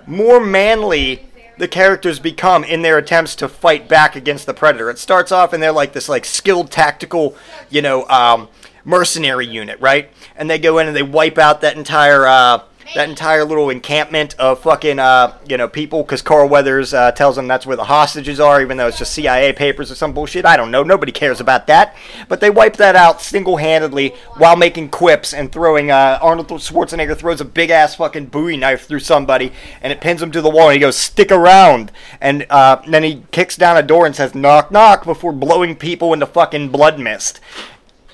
more 0.06 0.40
manly 0.40 1.26
the 1.58 1.68
characters 1.68 2.18
become 2.18 2.64
in 2.64 2.82
their 2.82 2.98
attempts 2.98 3.34
to 3.36 3.48
fight 3.48 3.88
back 3.88 4.16
against 4.16 4.46
the 4.46 4.54
predator. 4.54 4.90
It 4.90 4.98
starts 4.98 5.32
off 5.32 5.52
and 5.52 5.62
they're 5.62 5.72
like 5.72 5.92
this 5.92 6.08
like 6.08 6.24
skilled 6.24 6.70
tactical, 6.70 7.34
you 7.70 7.80
know, 7.80 8.06
um, 8.08 8.48
mercenary 8.84 9.46
unit, 9.46 9.80
right? 9.80 10.10
And 10.36 10.50
they 10.50 10.58
go 10.58 10.78
in 10.78 10.86
and 10.86 10.96
they 10.96 11.02
wipe 11.02 11.38
out 11.38 11.62
that 11.62 11.76
entire 11.76 12.26
uh, 12.26 12.62
that 12.94 13.08
entire 13.08 13.44
little 13.44 13.70
encampment 13.70 14.34
of 14.38 14.60
fucking 14.60 14.98
uh, 14.98 15.36
you 15.48 15.56
know 15.56 15.68
people 15.68 16.02
because 16.02 16.22
Carl 16.22 16.48
Weathers 16.48 16.94
uh, 16.94 17.12
tells 17.12 17.36
them 17.36 17.48
that's 17.48 17.66
where 17.66 17.76
the 17.76 17.84
hostages 17.84 18.40
are, 18.40 18.62
even 18.62 18.76
though 18.76 18.86
it's 18.86 18.98
just 18.98 19.12
CIA 19.12 19.52
papers 19.52 19.90
or 19.90 19.94
some 19.94 20.12
bullshit. 20.12 20.44
I 20.44 20.56
don't 20.56 20.70
know. 20.70 20.82
Nobody 20.82 21.12
cares 21.12 21.40
about 21.40 21.66
that. 21.66 21.96
But 22.28 22.40
they 22.40 22.50
wipe 22.50 22.76
that 22.76 22.96
out 22.96 23.20
single-handedly 23.20 24.10
while 24.36 24.56
making 24.56 24.90
quips 24.90 25.34
and 25.34 25.50
throwing. 25.50 25.90
Uh, 25.90 26.18
Arnold 26.22 26.48
Schwarzenegger 26.48 27.16
throws 27.16 27.40
a 27.40 27.44
big 27.44 27.70
ass 27.70 27.96
fucking 27.96 28.26
Bowie 28.26 28.56
knife 28.56 28.86
through 28.86 29.00
somebody 29.00 29.52
and 29.82 29.92
it 29.92 30.00
pins 30.00 30.22
him 30.22 30.30
to 30.32 30.40
the 30.40 30.50
wall. 30.50 30.68
And 30.68 30.74
he 30.74 30.80
goes, 30.80 30.96
"Stick 30.96 31.32
around!" 31.32 31.92
And, 32.20 32.46
uh, 32.50 32.76
then 32.86 33.02
he 33.02 33.22
kicks 33.30 33.56
down 33.56 33.76
a 33.76 33.82
door 33.82 34.06
and 34.06 34.14
says, 34.14 34.34
"Knock, 34.34 34.70
knock!" 34.70 35.04
before 35.04 35.32
blowing 35.32 35.76
people 35.76 36.12
into 36.12 36.26
fucking 36.26 36.68
blood 36.68 36.98
mist. 36.98 37.40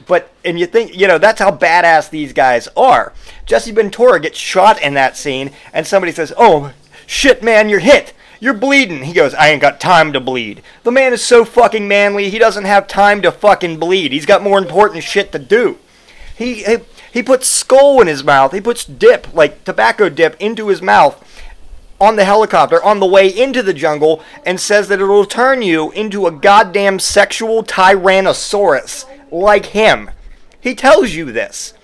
But 0.07 0.31
and 0.45 0.59
you 0.59 0.67
think 0.67 0.97
you 0.97 1.07
know 1.07 1.19
that's 1.19 1.41
how 1.41 1.51
badass 1.51 2.11
these 2.11 2.33
guys 2.33 2.69
are. 2.77 3.13
Jesse 3.47 3.73
Ventura 3.73 4.21
gets 4.21 4.39
shot 4.39 4.81
in 4.83 4.95
that 4.95 5.17
scene, 5.17 5.51
and 5.73 5.87
somebody 5.87 6.13
says, 6.13 6.33
"Oh 6.37 6.73
shit, 7.07 7.43
man, 7.43 7.69
you're 7.69 7.81
hit." 7.81 8.15
You're 8.41 8.55
bleeding. 8.55 9.05
He 9.05 9.13
goes, 9.13 9.35
I 9.35 9.51
ain't 9.51 9.63
got 9.63 9.79
time 9.79 10.13
to 10.15 10.19
bleed. 10.19 10.63
The 10.83 10.91
man 10.91 11.13
is 11.13 11.25
so 11.25 11.45
fucking 11.45 11.87
manly, 11.87 12.29
he 12.29 12.41
doesn't 12.41 12.65
have 12.65 12.89
time 12.89 13.23
to 13.23 13.31
fucking 13.31 13.79
bleed. 13.79 14.11
He's 14.11 14.27
got 14.27 14.43
more 14.43 14.59
important 14.59 15.05
shit 15.05 15.31
to 15.31 15.39
do. 15.39 15.79
He, 16.37 16.65
he, 16.65 16.79
he 17.13 17.23
puts 17.23 17.47
Skoal 17.47 18.01
in 18.01 18.09
his 18.09 18.25
mouth. 18.25 18.53
He 18.53 18.61
puts 18.61 18.85
dip, 18.85 19.33
like 19.33 19.63
tobacco 19.63 20.09
dip, 20.09 20.35
into 20.41 20.67
his 20.71 20.83
mouth 20.83 21.25
on 22.01 22.17
the 22.17 22.25
helicopter 22.25 22.83
on 22.83 22.99
the 22.99 23.07
way 23.07 23.29
into 23.29 23.63
the 23.63 23.73
jungle 23.73 24.25
and 24.45 24.59
says 24.59 24.89
that 24.89 25.01
it'll 25.01 25.25
turn 25.25 25.63
you 25.63 25.93
into 25.93 26.27
a 26.27 26.33
goddamn 26.33 26.99
sexual 26.99 27.63
tyrannosaurus 27.63 29.05
like 29.33 29.67
him. 29.67 30.11
He 30.61 30.75
tells 30.75 31.13
you 31.13 31.33
this. 31.33 31.75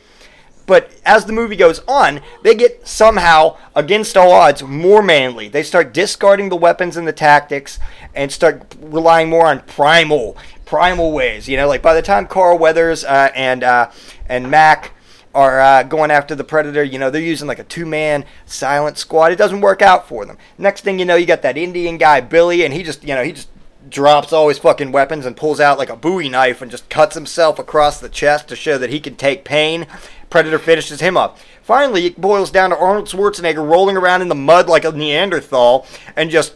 But 0.66 0.92
as 1.06 1.24
the 1.24 1.32
movie 1.32 1.56
goes 1.56 1.80
on, 1.88 2.20
they 2.42 2.54
get 2.54 2.86
somehow, 2.86 3.56
against 3.74 4.18
all 4.18 4.32
odds, 4.32 4.62
more 4.62 5.02
manly. 5.02 5.48
They 5.48 5.62
start 5.62 5.94
discarding 5.94 6.50
the 6.50 6.56
weapons 6.56 6.98
and 6.98 7.08
the 7.08 7.12
tactics 7.12 7.78
and 8.14 8.30
start 8.30 8.76
relying 8.78 9.30
more 9.30 9.46
on 9.46 9.60
primal, 9.60 10.36
primal 10.66 11.12
ways. 11.12 11.48
You 11.48 11.56
know, 11.56 11.66
like 11.66 11.80
by 11.80 11.94
the 11.94 12.02
time 12.02 12.26
Carl 12.26 12.58
Weathers 12.58 13.02
uh, 13.02 13.30
and 13.34 13.64
uh, 13.64 13.90
and 14.28 14.50
Mac 14.50 14.92
are 15.34 15.58
uh, 15.58 15.82
going 15.84 16.10
after 16.10 16.34
the 16.34 16.44
predator, 16.44 16.84
you 16.84 16.98
know, 16.98 17.08
they're 17.08 17.22
using 17.22 17.48
like 17.48 17.58
a 17.58 17.64
two-man 17.64 18.26
silent 18.44 18.98
squad. 18.98 19.32
It 19.32 19.36
doesn't 19.36 19.62
work 19.62 19.80
out 19.80 20.06
for 20.06 20.26
them. 20.26 20.36
Next 20.58 20.82
thing 20.82 20.98
you 20.98 21.06
know, 21.06 21.16
you 21.16 21.24
got 21.24 21.40
that 21.42 21.56
Indian 21.56 21.96
guy 21.96 22.20
Billy, 22.20 22.62
and 22.64 22.74
he 22.74 22.82
just, 22.82 23.02
you 23.02 23.14
know, 23.14 23.22
he 23.22 23.32
just 23.32 23.48
drops 23.88 24.32
all 24.32 24.48
his 24.48 24.58
fucking 24.58 24.92
weapons 24.92 25.26
and 25.26 25.36
pulls 25.36 25.60
out 25.60 25.78
like 25.78 25.90
a 25.90 25.96
Bowie 25.96 26.28
knife 26.28 26.62
and 26.62 26.70
just 26.70 26.88
cuts 26.88 27.14
himself 27.14 27.58
across 27.58 28.00
the 28.00 28.08
chest 28.08 28.48
to 28.48 28.56
show 28.56 28.78
that 28.78 28.90
he 28.90 29.00
can 29.00 29.16
take 29.16 29.44
pain. 29.44 29.86
Predator 30.30 30.58
finishes 30.58 31.00
him 31.00 31.16
up. 31.16 31.38
Finally, 31.62 32.06
it 32.06 32.20
boils 32.20 32.50
down 32.50 32.70
to 32.70 32.76
Arnold 32.76 33.08
Schwarzenegger 33.08 33.66
rolling 33.66 33.96
around 33.96 34.22
in 34.22 34.28
the 34.28 34.34
mud 34.34 34.68
like 34.68 34.84
a 34.84 34.92
Neanderthal 34.92 35.86
and 36.16 36.30
just 36.30 36.54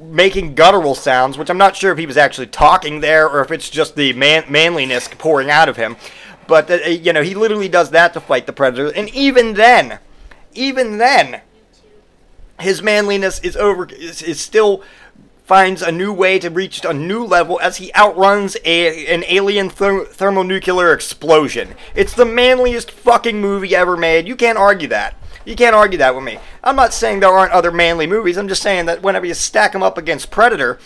making 0.00 0.54
guttural 0.54 0.94
sounds, 0.94 1.36
which 1.36 1.50
I'm 1.50 1.58
not 1.58 1.76
sure 1.76 1.92
if 1.92 1.98
he 1.98 2.06
was 2.06 2.16
actually 2.16 2.46
talking 2.46 3.00
there 3.00 3.28
or 3.28 3.42
if 3.42 3.50
it's 3.50 3.68
just 3.68 3.94
the 3.94 4.12
man- 4.14 4.44
manliness 4.48 5.08
pouring 5.18 5.50
out 5.50 5.68
of 5.68 5.76
him. 5.76 5.96
But, 6.46 6.70
uh, 6.70 6.76
you 6.88 7.12
know, 7.12 7.22
he 7.22 7.34
literally 7.34 7.68
does 7.68 7.90
that 7.90 8.14
to 8.14 8.20
fight 8.20 8.46
the 8.46 8.52
Predator. 8.54 8.90
And 8.94 9.10
even 9.10 9.54
then, 9.54 9.98
even 10.54 10.96
then, 10.96 11.42
his 12.58 12.82
manliness 12.82 13.38
is 13.40 13.56
over 13.56 13.86
is, 13.86 14.22
is 14.22 14.40
still 14.40 14.82
finds 15.48 15.80
a 15.80 15.90
new 15.90 16.12
way 16.12 16.38
to 16.38 16.50
reach 16.50 16.84
a 16.84 16.92
new 16.92 17.24
level 17.24 17.58
as 17.60 17.78
he 17.78 17.92
outruns 17.94 18.54
a, 18.66 19.06
an 19.06 19.24
alien 19.28 19.70
therm- 19.70 20.06
thermonuclear 20.06 20.92
explosion. 20.92 21.74
It's 21.94 22.12
the 22.12 22.26
manliest 22.26 22.90
fucking 22.90 23.40
movie 23.40 23.74
ever 23.74 23.96
made. 23.96 24.28
You 24.28 24.36
can't 24.36 24.58
argue 24.58 24.88
that. 24.88 25.16
You 25.46 25.56
can't 25.56 25.74
argue 25.74 25.96
that 25.98 26.14
with 26.14 26.22
me. 26.22 26.38
I'm 26.62 26.76
not 26.76 26.92
saying 26.92 27.20
there 27.20 27.30
aren't 27.30 27.52
other 27.52 27.72
manly 27.72 28.06
movies. 28.06 28.36
I'm 28.36 28.46
just 28.46 28.60
saying 28.60 28.84
that 28.86 29.02
whenever 29.02 29.24
you 29.24 29.32
stack 29.32 29.72
them 29.72 29.82
up 29.82 29.96
against 29.96 30.30
Predator, 30.30 30.78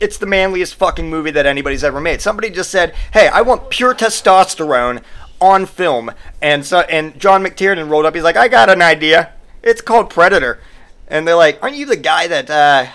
it's 0.00 0.18
the 0.18 0.26
manliest 0.26 0.74
fucking 0.74 1.08
movie 1.08 1.30
that 1.30 1.46
anybody's 1.46 1.82
ever 1.82 1.98
made. 1.98 2.20
Somebody 2.20 2.50
just 2.50 2.70
said, 2.70 2.94
"Hey, 3.14 3.28
I 3.28 3.40
want 3.40 3.70
pure 3.70 3.94
testosterone 3.94 5.02
on 5.40 5.64
film," 5.64 6.12
and 6.42 6.66
so 6.66 6.80
and 6.80 7.18
John 7.18 7.42
McTiernan 7.42 7.88
rolled 7.88 8.04
up. 8.04 8.14
He's 8.14 8.22
like, 8.22 8.36
"I 8.36 8.48
got 8.48 8.68
an 8.68 8.82
idea. 8.82 9.30
It's 9.62 9.80
called 9.80 10.10
Predator," 10.10 10.60
and 11.08 11.26
they're 11.26 11.34
like, 11.34 11.58
"Aren't 11.62 11.76
you 11.76 11.86
the 11.86 11.96
guy 11.96 12.26
that 12.26 12.50
uh, 12.50 12.86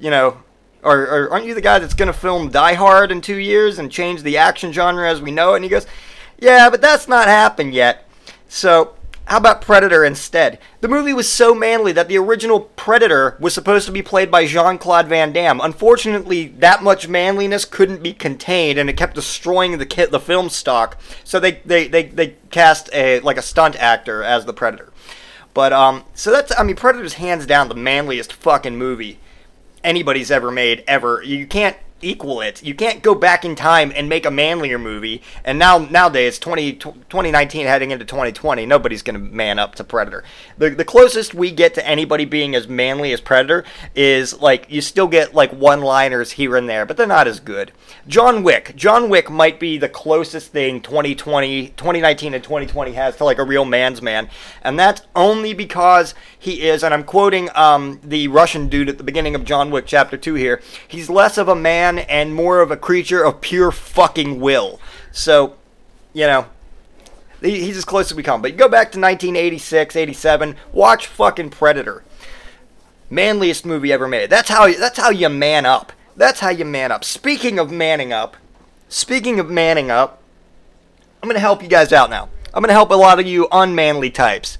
you 0.00 0.10
know, 0.10 0.42
or, 0.82 1.02
or 1.02 1.30
aren't 1.30 1.46
you 1.46 1.54
the 1.54 1.60
guy 1.60 1.78
that's 1.78 1.94
going 1.94 2.06
to 2.08 2.12
film 2.12 2.50
Die 2.50 2.74
Hard 2.74 3.12
in 3.12 3.20
two 3.20 3.36
years 3.36 3.78
and 3.78 3.92
change 3.92 4.22
the 4.22 4.38
action 4.38 4.72
genre 4.72 5.08
as 5.08 5.20
we 5.20 5.30
know 5.30 5.52
it? 5.52 5.56
And 5.56 5.64
he 5.64 5.70
goes, 5.70 5.86
yeah, 6.38 6.70
but 6.70 6.80
that's 6.80 7.06
not 7.06 7.28
happened 7.28 7.74
yet. 7.74 8.08
So, 8.48 8.94
how 9.26 9.36
about 9.36 9.60
Predator 9.60 10.04
instead? 10.04 10.58
The 10.80 10.88
movie 10.88 11.12
was 11.12 11.28
so 11.28 11.54
manly 11.54 11.92
that 11.92 12.08
the 12.08 12.18
original 12.18 12.60
Predator 12.60 13.36
was 13.38 13.54
supposed 13.54 13.86
to 13.86 13.92
be 13.92 14.02
played 14.02 14.28
by 14.28 14.46
Jean 14.46 14.76
Claude 14.76 15.06
Van 15.06 15.32
Damme. 15.32 15.60
Unfortunately, 15.60 16.48
that 16.58 16.82
much 16.82 17.06
manliness 17.06 17.64
couldn't 17.64 18.02
be 18.02 18.12
contained, 18.12 18.78
and 18.78 18.90
it 18.90 18.96
kept 18.96 19.14
destroying 19.14 19.78
the 19.78 20.08
the 20.10 20.18
film 20.18 20.48
stock. 20.48 20.98
So 21.22 21.38
they, 21.38 21.60
they, 21.64 21.86
they, 21.86 22.04
they 22.04 22.36
cast 22.50 22.90
a 22.92 23.20
like 23.20 23.36
a 23.36 23.42
stunt 23.42 23.76
actor 23.76 24.24
as 24.24 24.46
the 24.46 24.52
Predator. 24.52 24.92
But 25.54 25.72
um, 25.72 26.04
so 26.14 26.32
that's 26.32 26.52
I 26.58 26.64
mean, 26.64 26.74
Predator's 26.74 27.14
hands 27.14 27.46
down 27.46 27.68
the 27.68 27.74
manliest 27.76 28.32
fucking 28.32 28.76
movie 28.76 29.20
anybody's 29.84 30.30
ever 30.30 30.50
made 30.50 30.84
ever. 30.86 31.22
You 31.22 31.46
can't 31.46 31.76
equal 32.02 32.40
it. 32.40 32.62
You 32.62 32.74
can't 32.74 33.02
go 33.02 33.14
back 33.14 33.44
in 33.44 33.54
time 33.54 33.92
and 33.94 34.08
make 34.08 34.26
a 34.26 34.30
manlier 34.30 34.78
movie. 34.78 35.22
And 35.44 35.58
now 35.58 35.78
nowadays, 35.78 36.38
20, 36.38 36.74
2019 36.74 37.66
heading 37.66 37.90
into 37.90 38.04
2020, 38.04 38.66
nobody's 38.66 39.02
going 39.02 39.14
to 39.14 39.32
man 39.32 39.58
up 39.58 39.74
to 39.76 39.84
Predator. 39.84 40.24
The, 40.58 40.70
the 40.70 40.84
closest 40.84 41.34
we 41.34 41.50
get 41.50 41.74
to 41.74 41.86
anybody 41.86 42.24
being 42.24 42.54
as 42.54 42.68
manly 42.68 43.12
as 43.12 43.20
Predator 43.20 43.64
is 43.94 44.40
like 44.40 44.66
you 44.68 44.80
still 44.80 45.08
get 45.08 45.34
like 45.34 45.52
one-liners 45.52 46.32
here 46.32 46.56
and 46.56 46.68
there, 46.68 46.86
but 46.86 46.96
they're 46.96 47.06
not 47.06 47.26
as 47.26 47.40
good. 47.40 47.72
John 48.06 48.42
Wick. 48.42 48.74
John 48.76 49.08
Wick 49.08 49.30
might 49.30 49.60
be 49.60 49.78
the 49.78 49.88
closest 49.88 50.52
thing 50.52 50.80
2020, 50.80 51.68
2019 51.68 52.34
and 52.34 52.42
2020 52.42 52.92
has 52.92 53.16
to 53.16 53.24
like 53.24 53.38
a 53.38 53.44
real 53.44 53.64
man's 53.64 54.02
man. 54.02 54.28
And 54.62 54.78
that's 54.78 55.02
only 55.14 55.54
because 55.54 56.14
he 56.38 56.62
is, 56.68 56.82
and 56.82 56.94
I'm 56.94 57.04
quoting 57.04 57.48
um, 57.54 58.00
the 58.02 58.28
Russian 58.28 58.68
dude 58.68 58.88
at 58.88 58.98
the 58.98 59.04
beginning 59.04 59.34
of 59.34 59.44
John 59.44 59.70
Wick 59.70 59.84
Chapter 59.86 60.16
2 60.16 60.34
here, 60.34 60.62
he's 60.88 61.10
less 61.10 61.36
of 61.36 61.48
a 61.48 61.54
man 61.54 61.89
and 61.98 62.34
more 62.34 62.60
of 62.60 62.70
a 62.70 62.76
creature 62.76 63.22
of 63.22 63.40
pure 63.40 63.70
fucking 63.70 64.40
will. 64.40 64.80
So, 65.12 65.56
you 66.12 66.26
know, 66.26 66.46
he's 67.40 67.76
as 67.76 67.84
close 67.84 68.10
as 68.10 68.16
we 68.16 68.22
come. 68.22 68.42
But 68.42 68.52
you 68.52 68.56
go 68.56 68.68
back 68.68 68.92
to 68.92 69.00
1986, 69.00 69.96
87, 69.96 70.56
watch 70.72 71.06
fucking 71.06 71.50
Predator. 71.50 72.04
Manliest 73.08 73.66
movie 73.66 73.92
ever 73.92 74.06
made. 74.06 74.30
That's 74.30 74.48
how 74.48 74.72
that's 74.72 74.98
how 74.98 75.10
you 75.10 75.28
man 75.28 75.66
up. 75.66 75.92
That's 76.16 76.40
how 76.40 76.50
you 76.50 76.64
man 76.64 76.92
up. 76.92 77.02
Speaking 77.02 77.58
of 77.58 77.70
manning 77.70 78.12
up, 78.12 78.36
speaking 78.88 79.40
of 79.40 79.50
manning 79.50 79.90
up, 79.90 80.22
I'm 81.22 81.28
going 81.28 81.34
to 81.34 81.40
help 81.40 81.62
you 81.62 81.68
guys 81.68 81.92
out 81.92 82.10
now. 82.10 82.28
I'm 82.54 82.62
going 82.62 82.68
to 82.68 82.74
help 82.74 82.90
a 82.90 82.94
lot 82.94 83.18
of 83.18 83.26
you 83.26 83.48
unmanly 83.50 84.10
types. 84.10 84.58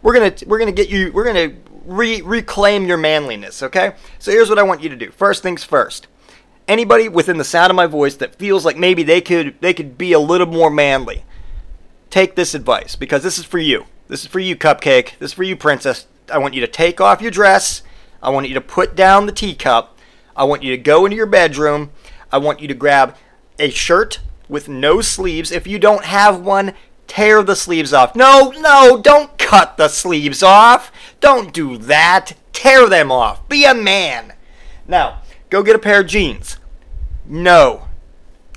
We're 0.00 0.14
going 0.14 0.32
to 0.32 0.46
we're 0.46 0.58
going 0.58 0.74
to 0.74 0.82
get 0.82 0.90
you 0.90 1.12
we're 1.12 1.24
going 1.24 1.50
to 1.50 1.56
re- 1.84 2.22
reclaim 2.22 2.86
your 2.86 2.96
manliness, 2.96 3.62
okay? 3.62 3.92
So 4.18 4.30
here's 4.30 4.48
what 4.48 4.58
I 4.58 4.62
want 4.62 4.82
you 4.82 4.88
to 4.88 4.96
do. 4.96 5.10
First 5.10 5.42
things 5.42 5.62
first 5.62 6.06
anybody 6.68 7.08
within 7.08 7.38
the 7.38 7.44
sound 7.44 7.70
of 7.70 7.76
my 7.76 7.86
voice 7.86 8.16
that 8.16 8.36
feels 8.36 8.64
like 8.64 8.76
maybe 8.76 9.02
they 9.02 9.20
could 9.20 9.54
they 9.60 9.74
could 9.74 9.98
be 9.98 10.12
a 10.12 10.18
little 10.18 10.46
more 10.46 10.70
manly 10.70 11.24
take 12.12 12.36
this 12.36 12.54
advice 12.54 12.94
because 12.94 13.22
this 13.24 13.38
is 13.38 13.44
for 13.44 13.58
you. 13.58 13.86
This 14.06 14.20
is 14.20 14.26
for 14.26 14.38
you 14.38 14.54
cupcake. 14.54 15.18
This 15.18 15.30
is 15.30 15.32
for 15.32 15.42
you 15.42 15.56
princess. 15.56 16.06
I 16.30 16.38
want 16.38 16.54
you 16.54 16.60
to 16.60 16.68
take 16.68 17.00
off 17.00 17.22
your 17.22 17.30
dress. 17.30 17.82
I 18.22 18.30
want 18.30 18.46
you 18.46 18.54
to 18.54 18.60
put 18.60 18.94
down 18.94 19.26
the 19.26 19.32
teacup. 19.32 19.98
I 20.36 20.44
want 20.44 20.62
you 20.62 20.70
to 20.70 20.76
go 20.76 21.06
into 21.06 21.16
your 21.16 21.26
bedroom. 21.26 21.90
I 22.30 22.38
want 22.38 22.60
you 22.60 22.68
to 22.68 22.74
grab 22.74 23.16
a 23.58 23.70
shirt 23.70 24.20
with 24.48 24.68
no 24.68 25.00
sleeves. 25.00 25.50
If 25.50 25.66
you 25.66 25.78
don't 25.78 26.04
have 26.04 26.40
one 26.40 26.74
tear 27.06 27.42
the 27.42 27.56
sleeves 27.56 27.92
off. 27.92 28.14
No 28.14 28.52
no 28.58 29.00
don't 29.02 29.36
cut 29.38 29.78
the 29.78 29.88
sleeves 29.88 30.42
off. 30.42 30.92
Don't 31.20 31.52
do 31.52 31.78
that. 31.78 32.34
Tear 32.52 32.88
them 32.88 33.10
off. 33.10 33.48
Be 33.48 33.64
a 33.64 33.74
man. 33.74 34.34
Now 34.86 35.21
Go 35.52 35.62
get 35.62 35.76
a 35.76 35.78
pair 35.78 36.00
of 36.00 36.06
jeans. 36.06 36.56
No. 37.26 37.88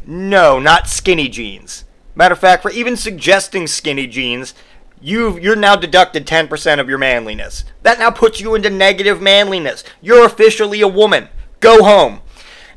No, 0.08 0.60
not 0.60 0.88
skinny 0.88 1.28
jeans. 1.28 1.84
Matter 2.16 2.32
of 2.32 2.40
fact, 2.40 2.62
for 2.62 2.72
even 2.72 2.96
suggesting 2.96 3.68
skinny 3.68 4.08
jeans, 4.08 4.54
you 5.02 5.38
you're 5.38 5.58
now 5.58 5.76
deducted 5.76 6.26
10% 6.26 6.80
of 6.80 6.88
your 6.88 6.98
manliness. 6.98 7.66
That 7.84 8.00
now 8.00 8.12
puts 8.12 8.40
you 8.40 8.56
into 8.56 8.70
negative 8.70 9.22
manliness. 9.22 9.84
You're 10.02 10.26
officially 10.26 10.80
a 10.80 10.88
woman. 10.88 11.28
Go 11.60 11.84
home. 11.84 12.22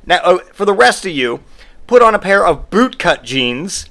Now, 0.05 0.17
uh, 0.25 0.39
for 0.53 0.65
the 0.65 0.75
rest 0.75 1.07
of 1.07 1.13
you, 1.13 1.45
put 1.87 2.03
on 2.03 2.17
a 2.17 2.19
pair 2.19 2.45
of 2.45 2.71
bootcut 2.71 3.23
jeans, 3.23 3.89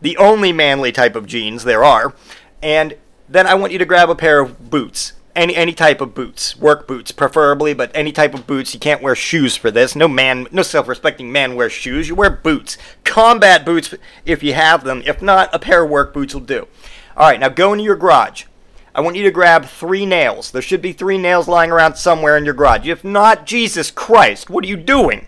the 0.00 0.16
only 0.16 0.52
manly 0.52 0.90
type 0.90 1.14
of 1.14 1.26
jeans 1.26 1.62
there 1.62 1.84
are, 1.84 2.12
and 2.60 2.96
then 3.28 3.46
I 3.46 3.54
want 3.54 3.70
you 3.70 3.78
to 3.78 3.84
grab 3.84 4.10
a 4.10 4.16
pair 4.16 4.40
of 4.40 4.68
boots 4.68 5.12
any 5.36 5.54
any 5.54 5.72
type 5.72 6.00
of 6.00 6.14
boots, 6.14 6.56
work 6.56 6.86
boots 6.86 7.12
preferably, 7.12 7.74
but 7.74 7.90
any 7.94 8.12
type 8.12 8.34
of 8.34 8.46
boots. 8.46 8.74
You 8.74 8.80
can't 8.80 9.02
wear 9.02 9.14
shoes 9.14 9.56
for 9.56 9.70
this. 9.70 9.94
No 9.94 10.08
man, 10.08 10.46
no 10.50 10.62
self-respecting 10.62 11.30
man 11.30 11.54
wears 11.56 11.72
shoes. 11.72 12.08
You 12.08 12.14
wear 12.14 12.30
boots, 12.30 12.76
combat 13.04 13.64
boots 13.64 13.94
if 14.24 14.42
you 14.42 14.54
have 14.54 14.84
them. 14.84 15.02
If 15.06 15.22
not, 15.22 15.54
a 15.54 15.58
pair 15.58 15.84
of 15.84 15.90
work 15.90 16.12
boots 16.12 16.34
will 16.34 16.40
do. 16.40 16.66
All 17.16 17.28
right, 17.28 17.40
now 17.40 17.48
go 17.48 17.72
into 17.72 17.84
your 17.84 17.96
garage. 17.96 18.44
I 18.94 19.00
want 19.00 19.16
you 19.16 19.22
to 19.22 19.30
grab 19.30 19.66
three 19.66 20.04
nails. 20.04 20.50
There 20.50 20.62
should 20.62 20.82
be 20.82 20.92
three 20.92 21.18
nails 21.18 21.46
lying 21.46 21.70
around 21.70 21.94
somewhere 21.94 22.36
in 22.36 22.44
your 22.44 22.54
garage. 22.54 22.88
If 22.88 23.04
not, 23.04 23.46
Jesus 23.46 23.90
Christ, 23.90 24.50
what 24.50 24.64
are 24.64 24.68
you 24.68 24.76
doing? 24.76 25.26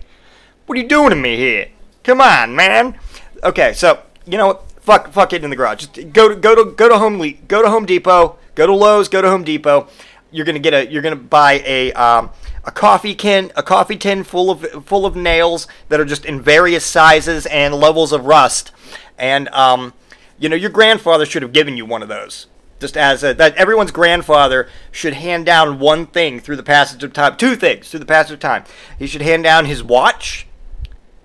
What 0.67 0.79
are 0.79 0.83
you 0.83 0.89
doing 0.89 1.11
to 1.11 1.17
me 1.17 1.37
here? 1.37 1.69
Come 2.03 2.21
on, 2.21 2.57
man. 2.57 2.99
Okay, 3.45 3.73
so 3.73 4.03
you 4.27 4.37
know 4.37 4.49
what? 4.49 4.65
Fuck, 4.81 5.13
fuck 5.13 5.33
it 5.33 5.45
in 5.45 5.51
the 5.51 5.57
garage. 5.57 5.87
Just 5.87 6.13
go 6.13 6.29
to 6.29 6.35
go 6.35 6.57
to 6.57 6.73
go 6.73 6.89
to 6.89 6.99
Home 6.99 7.19
go 7.47 7.63
to 7.63 7.71
Home 7.71 7.87
Depot 7.87 8.37
Go 8.55 8.67
to 8.67 8.75
Lowe's, 8.75 9.09
go 9.09 9.23
to 9.23 9.29
Home 9.29 9.45
Depot. 9.45 9.89
You're 10.31 10.47
gonna 10.47 10.59
get 10.59 10.75
a 10.75 10.91
you're 10.91 11.03
gonna 11.03 11.17
buy 11.17 11.63
a 11.67 11.93
um, 11.93 12.31
a 12.65 12.71
coffee 12.71 13.15
can 13.15 13.53
a 13.55 13.63
coffee 13.63 13.97
tin 13.97 14.25
full 14.25 14.51
of 14.51 14.87
full 14.87 15.05
of 15.05 15.15
nails 15.15 15.67
that 15.89 16.01
are 16.01 16.05
just 16.05 16.25
in 16.25 16.41
various 16.41 16.85
sizes 16.85 17.47
and 17.47 17.75
levels 17.75 18.13
of 18.13 18.25
rust. 18.25 18.73
And 19.19 19.49
um, 19.51 19.93
you 20.39 20.49
know 20.49 20.57
your 20.57 20.71
grandfather 20.71 21.27
should 21.27 21.43
have 21.43 21.53
given 21.53 21.77
you 21.77 21.85
one 21.85 22.03
of 22.03 22.09
those. 22.09 22.47
Just 22.81 22.97
as 22.97 23.23
a, 23.23 23.33
that 23.35 23.55
everyone's 23.55 23.93
grandfather 23.93 24.69
should 24.91 25.15
hand 25.15 25.47
down 25.47 25.79
one 25.79 26.07
thing 26.07 26.41
through 26.41 26.57
the 26.57 26.65
passage 26.65 27.05
of 27.05 27.13
time, 27.13 27.37
two 27.37 27.55
things 27.55 27.89
through 27.91 28.01
the 28.01 28.07
passage 28.07 28.33
of 28.33 28.41
time. 28.41 28.65
He 28.99 29.07
should 29.07 29.23
hand 29.23 29.45
down 29.45 29.67
his 29.67 29.85
watch 29.85 30.49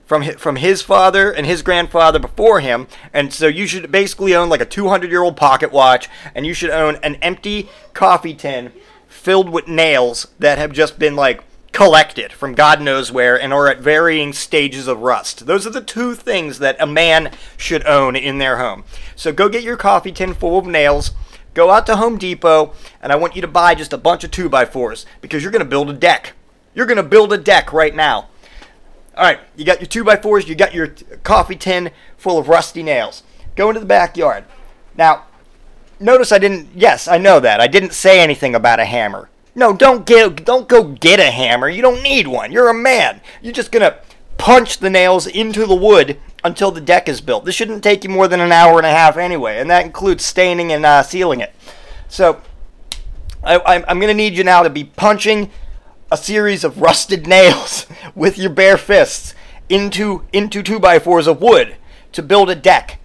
from 0.07 0.23
his, 0.23 0.35
from 0.37 0.55
his 0.55 0.81
father 0.81 1.29
and 1.29 1.45
his 1.45 1.61
grandfather 1.61 2.17
before 2.17 2.61
him, 2.61 2.87
and 3.13 3.31
so 3.31 3.45
you 3.45 3.67
should 3.67 3.91
basically 3.91 4.33
own 4.33 4.49
like 4.49 4.61
a 4.61 4.65
200 4.65 5.11
year 5.11 5.21
old 5.21 5.37
pocket 5.37 5.71
watch, 5.71 6.09
and 6.33 6.47
you 6.47 6.53
should 6.53 6.71
own 6.71 6.95
an 7.03 7.15
empty 7.15 7.69
coffee 7.93 8.33
tin 8.33 8.71
filled 9.07 9.49
with 9.49 9.67
nails 9.67 10.27
that 10.39 10.57
have 10.57 10.71
just 10.71 10.97
been 10.97 11.15
like 11.15 11.43
collected 11.73 12.31
from 12.31 12.55
God 12.55 12.81
knows 12.81 13.11
where 13.11 13.39
and 13.39 13.53
are 13.53 13.67
at 13.67 13.81
varying 13.81 14.33
stages 14.33 14.87
of 14.87 15.01
rust. 15.01 15.45
Those 15.45 15.67
are 15.67 15.71
the 15.71 15.81
two 15.81 16.15
things 16.15 16.59
that 16.59 16.77
a 16.79 16.87
man 16.87 17.31
should 17.57 17.85
own 17.85 18.15
in 18.15 18.37
their 18.37 18.57
home. 18.57 18.83
So 19.15 19.31
go 19.33 19.49
get 19.49 19.61
your 19.61 19.77
coffee 19.77 20.11
tin 20.11 20.33
full 20.33 20.57
of 20.57 20.65
nails. 20.65 21.11
Go 21.53 21.69
out 21.69 21.85
to 21.87 21.97
Home 21.97 22.17
Depot, 22.17 22.73
and 23.01 23.11
I 23.11 23.15
want 23.15 23.35
you 23.35 23.41
to 23.41 23.47
buy 23.47 23.75
just 23.75 23.91
a 23.91 23.97
bunch 23.97 24.23
of 24.23 24.31
2x4s 24.31 25.05
because 25.21 25.43
you're 25.43 25.51
going 25.51 25.63
to 25.63 25.69
build 25.69 25.89
a 25.89 25.93
deck. 25.93 26.33
You're 26.73 26.85
going 26.85 26.97
to 26.97 27.03
build 27.03 27.33
a 27.33 27.37
deck 27.37 27.73
right 27.73 27.95
now. 27.95 28.29
All 29.17 29.23
right, 29.23 29.39
you 29.56 29.65
got 29.65 29.80
your 29.80 29.88
two 29.88 30.03
by 30.03 30.15
fours, 30.15 30.47
you 30.47 30.53
got 30.53 30.73
your 30.73 30.93
coffee 31.23 31.56
tin 31.56 31.89
full 32.17 32.38
of 32.38 32.47
rusty 32.47 32.84
nails. 32.84 33.23
Go 33.56 33.69
into 33.69 33.80
the 33.80 33.86
backyard. 33.86 34.43
Now, 34.95 35.25
notice 35.99 36.32
I 36.32 36.38
didn't. 36.38 36.69
Yes, 36.75 37.08
I 37.08 37.17
know 37.17 37.39
that 37.39 37.60
I 37.60 37.67
didn't 37.67 37.93
say 37.93 38.19
anything 38.19 38.53
about 38.53 38.80
a 38.80 38.86
hammer. 38.86 39.30
No, 39.56 39.73
don't 39.73 40.06
get, 40.06 40.45
don't 40.45 40.67
go 40.67 40.84
get 40.84 41.19
a 41.19 41.32
hammer. 41.32 41.67
You 41.67 41.82
don't 41.82 42.03
need 42.03 42.27
one. 42.27 42.51
You're 42.51 42.69
a 42.69 42.75
man. 42.75 43.21
You're 43.41 43.53
just 43.53 43.71
gonna 43.71 43.97
punch 44.38 44.77
the 44.77 44.89
nails 44.89 45.25
into 45.25 45.65
the 45.65 45.75
wood 45.75 46.19
until 46.43 46.69
the 46.69 46.80
deck 46.80 47.10
is 47.10 47.19
built. 47.19 47.43
This 47.43 47.56
shouldn't 47.56 47.84
take 47.84 48.03
you 48.03 48.12
more 48.12 48.27
than 48.27 48.39
an 48.39 48.51
hour 48.51 48.77
and 48.77 48.86
a 48.86 48.91
half 48.91 49.17
anyway, 49.17 49.58
and 49.58 49.69
that 49.71 49.86
includes 49.86 50.23
staining 50.23 50.71
and 50.71 50.86
uh, 50.86 51.01
sealing 51.01 51.39
it. 51.39 51.56
So, 52.08 52.41
I, 53.43 53.84
I'm 53.88 53.99
going 53.99 54.10
to 54.10 54.13
need 54.13 54.34
you 54.34 54.43
now 54.43 54.63
to 54.63 54.69
be 54.69 54.84
punching 54.84 55.49
a 56.11 56.17
series 56.17 56.63
of 56.63 56.81
rusted 56.81 57.27
nails 57.27 57.85
with 58.15 58.37
your 58.37 58.49
bare 58.49 58.77
fists 58.77 59.33
into 59.69 60.23
into 60.31 60.63
two 60.63 60.79
by 60.79 60.99
fours 60.99 61.27
of 61.27 61.41
wood 61.41 61.75
to 62.13 62.23
build 62.23 62.49
a 62.49 62.55
deck 62.55 62.99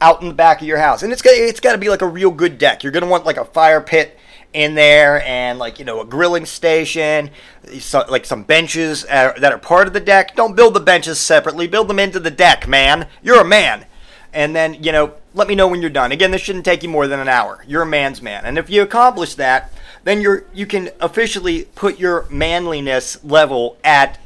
out 0.00 0.22
in 0.22 0.28
the 0.28 0.34
back 0.34 0.60
of 0.60 0.66
your 0.66 0.78
house. 0.78 1.02
And 1.02 1.12
it's 1.12 1.22
got 1.22 1.34
it's 1.34 1.60
got 1.60 1.72
to 1.72 1.78
be 1.78 1.88
like 1.88 2.02
a 2.02 2.06
real 2.06 2.30
good 2.30 2.58
deck. 2.58 2.82
You're 2.82 2.92
gonna 2.92 3.06
want 3.06 3.24
like 3.24 3.36
a 3.36 3.44
fire 3.44 3.80
pit 3.80 4.18
in 4.52 4.74
there 4.74 5.22
and 5.26 5.58
like 5.58 5.78
you 5.78 5.84
know 5.84 6.00
a 6.00 6.04
grilling 6.04 6.46
station, 6.46 7.30
so, 7.78 8.04
like 8.08 8.24
some 8.24 8.42
benches 8.42 9.04
that 9.04 9.44
are 9.44 9.58
part 9.58 9.86
of 9.86 9.92
the 9.92 10.00
deck. 10.00 10.36
Don't 10.36 10.56
build 10.56 10.74
the 10.74 10.80
benches 10.80 11.18
separately. 11.18 11.66
Build 11.66 11.88
them 11.88 11.98
into 11.98 12.20
the 12.20 12.30
deck, 12.30 12.68
man. 12.68 13.08
You're 13.22 13.40
a 13.40 13.44
man. 13.44 13.86
And 14.32 14.54
then 14.54 14.82
you 14.82 14.92
know 14.92 15.14
let 15.36 15.46
me 15.46 15.54
know 15.54 15.68
when 15.68 15.80
you're 15.80 15.90
done. 15.90 16.10
Again, 16.10 16.32
this 16.32 16.40
shouldn't 16.40 16.64
take 16.64 16.82
you 16.82 16.88
more 16.88 17.06
than 17.06 17.20
an 17.20 17.28
hour. 17.28 17.64
You're 17.68 17.82
a 17.82 17.86
man's 17.86 18.20
man. 18.20 18.44
And 18.44 18.58
if 18.58 18.68
you 18.68 18.82
accomplish 18.82 19.36
that 19.36 19.70
then 20.06 20.20
you're 20.20 20.44
you 20.54 20.64
can 20.64 20.88
officially 21.00 21.64
put 21.74 21.98
your 21.98 22.26
manliness 22.30 23.22
level 23.24 23.76
at 23.82 24.18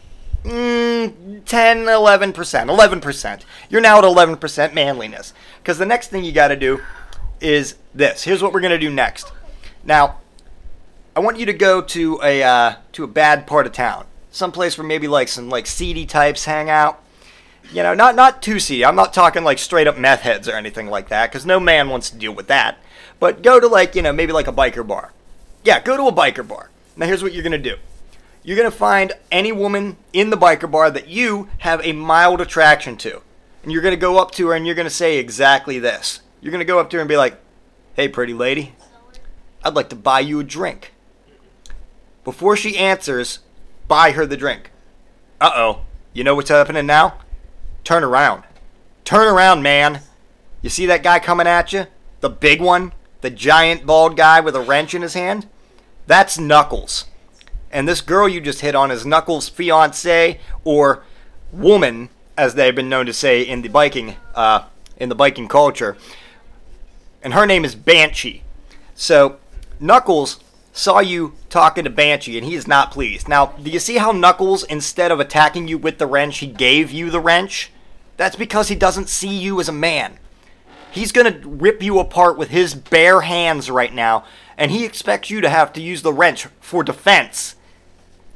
mm, 0.44 1.42
10 1.46 1.78
11% 1.78 2.34
11% 2.34 3.40
you're 3.70 3.80
now 3.80 3.98
at 3.98 4.04
11% 4.04 4.74
manliness 4.74 5.32
because 5.58 5.78
the 5.78 5.86
next 5.86 6.08
thing 6.08 6.22
you 6.22 6.32
got 6.32 6.48
to 6.48 6.56
do 6.56 6.82
is 7.40 7.76
this 7.94 8.24
here's 8.24 8.42
what 8.42 8.52
we're 8.52 8.60
going 8.60 8.70
to 8.70 8.78
do 8.78 8.90
next 8.90 9.32
now 9.82 10.18
i 11.16 11.20
want 11.20 11.38
you 11.38 11.46
to 11.46 11.54
go 11.54 11.80
to 11.80 12.20
a 12.22 12.42
uh, 12.42 12.74
to 12.92 13.02
a 13.02 13.08
bad 13.08 13.46
part 13.46 13.66
of 13.66 13.72
town 13.72 14.04
someplace 14.30 14.76
where 14.76 14.86
maybe 14.86 15.08
like 15.08 15.28
some 15.28 15.48
like 15.48 15.66
seedy 15.66 16.04
types 16.04 16.44
hang 16.44 16.68
out 16.68 17.02
you 17.72 17.82
know 17.82 17.94
not 17.94 18.14
not 18.14 18.42
too 18.42 18.58
seedy 18.58 18.84
i'm 18.84 18.96
not 18.96 19.12
talking 19.12 19.44
like 19.44 19.58
straight 19.58 19.86
up 19.86 19.96
meth 19.96 20.22
heads 20.22 20.48
or 20.48 20.52
anything 20.52 20.88
like 20.88 21.08
that 21.08 21.30
because 21.30 21.46
no 21.46 21.60
man 21.60 21.88
wants 21.88 22.10
to 22.10 22.16
deal 22.16 22.32
with 22.32 22.48
that 22.48 22.78
but 23.18 23.42
go 23.42 23.60
to 23.60 23.68
like 23.68 23.94
you 23.94 24.02
know 24.02 24.12
maybe 24.12 24.32
like 24.32 24.48
a 24.48 24.52
biker 24.52 24.86
bar 24.86 25.12
yeah, 25.62 25.80
go 25.80 25.96
to 25.96 26.06
a 26.06 26.12
biker 26.12 26.46
bar. 26.46 26.70
Now, 26.96 27.06
here's 27.06 27.22
what 27.22 27.32
you're 27.32 27.42
to 27.52 27.58
do 27.58 27.76
you're 28.42 28.56
to 28.70 28.76
find 28.76 29.12
any 29.30 29.52
woman 29.52 29.98
in 30.14 30.30
the 30.30 30.36
biker 30.36 30.70
bar 30.70 30.90
that 30.90 31.08
you 31.08 31.48
have 31.58 31.84
a 31.84 31.92
mild 31.92 32.40
attraction 32.40 32.96
to. 32.96 33.20
And 33.62 33.70
you're 33.70 33.82
to 33.82 33.96
go 33.96 34.18
up 34.18 34.30
to 34.32 34.48
her 34.48 34.54
and 34.54 34.64
you're 34.64 34.74
to 34.86 34.90
say 34.90 35.18
exactly 35.18 35.78
this. 35.78 36.20
You're 36.40 36.52
to 36.60 36.64
go 36.64 36.78
up 36.78 36.88
to 36.90 36.96
her 36.96 37.02
and 37.02 37.08
be 37.08 37.18
like, 37.18 37.38
hey, 37.94 38.08
pretty 38.08 38.32
lady, 38.32 38.74
I'd 39.62 39.74
like 39.74 39.90
to 39.90 39.96
buy 39.96 40.20
you 40.20 40.40
a 40.40 40.44
drink. 40.44 40.94
Before 42.24 42.56
she 42.56 42.78
answers, 42.78 43.40
buy 43.88 44.12
her 44.12 44.24
the 44.24 44.38
drink. 44.38 44.70
Uh 45.38 45.50
oh. 45.54 45.80
You 46.14 46.24
know 46.24 46.34
what's 46.34 46.48
happening 46.48 46.86
now? 46.86 47.18
Turn 47.84 48.04
around. 48.04 48.44
Turn 49.04 49.28
around, 49.28 49.62
man. 49.62 50.00
You 50.62 50.70
see 50.70 50.86
that 50.86 51.02
guy 51.02 51.18
coming 51.18 51.46
at 51.46 51.72
you? 51.72 51.86
The 52.20 52.30
big 52.30 52.60
one? 52.60 52.92
The 53.20 53.30
giant 53.30 53.86
bald 53.86 54.16
guy 54.16 54.40
with 54.40 54.56
a 54.56 54.60
wrench 54.60 54.94
in 54.94 55.02
his 55.02 55.14
hand? 55.14 55.46
That's 56.06 56.38
Knuckles. 56.38 57.06
And 57.70 57.86
this 57.86 58.00
girl 58.00 58.28
you 58.28 58.40
just 58.40 58.60
hit 58.60 58.74
on 58.74 58.90
is 58.90 59.06
Knuckles' 59.06 59.48
fiance 59.48 60.40
or 60.64 61.04
woman, 61.52 62.08
as 62.36 62.54
they've 62.54 62.74
been 62.74 62.88
known 62.88 63.06
to 63.06 63.12
say 63.12 63.42
in 63.42 63.62
the 63.62 63.68
biking 63.68 64.16
uh, 64.34 64.64
in 64.96 65.08
the 65.08 65.14
biking 65.14 65.48
culture. 65.48 65.96
And 67.22 67.34
her 67.34 67.46
name 67.46 67.64
is 67.64 67.74
Banshee. 67.74 68.42
So 68.94 69.38
Knuckles 69.78 70.40
saw 70.80 70.98
you 71.00 71.34
talking 71.50 71.84
to 71.84 71.90
Banshee 71.90 72.38
and 72.38 72.46
he 72.46 72.54
is 72.54 72.66
not 72.66 72.90
pleased. 72.90 73.28
Now, 73.28 73.46
do 73.46 73.70
you 73.70 73.78
see 73.78 73.98
how 73.98 74.12
Knuckles, 74.12 74.64
instead 74.64 75.12
of 75.12 75.20
attacking 75.20 75.68
you 75.68 75.76
with 75.78 75.98
the 75.98 76.06
wrench, 76.06 76.38
he 76.38 76.46
gave 76.46 76.90
you 76.90 77.10
the 77.10 77.20
wrench? 77.20 77.70
That's 78.16 78.36
because 78.36 78.68
he 78.68 78.74
doesn't 78.74 79.08
see 79.08 79.36
you 79.36 79.60
as 79.60 79.68
a 79.68 79.72
man. 79.72 80.18
He's 80.90 81.12
going 81.12 81.32
to 81.32 81.48
rip 81.48 81.82
you 81.82 81.98
apart 81.98 82.36
with 82.36 82.50
his 82.50 82.74
bare 82.74 83.20
hands 83.20 83.70
right 83.70 83.94
now, 83.94 84.24
and 84.58 84.70
he 84.70 84.84
expects 84.84 85.30
you 85.30 85.40
to 85.40 85.48
have 85.48 85.72
to 85.74 85.80
use 85.80 86.02
the 86.02 86.12
wrench 86.12 86.46
for 86.60 86.82
defense. 86.82 87.54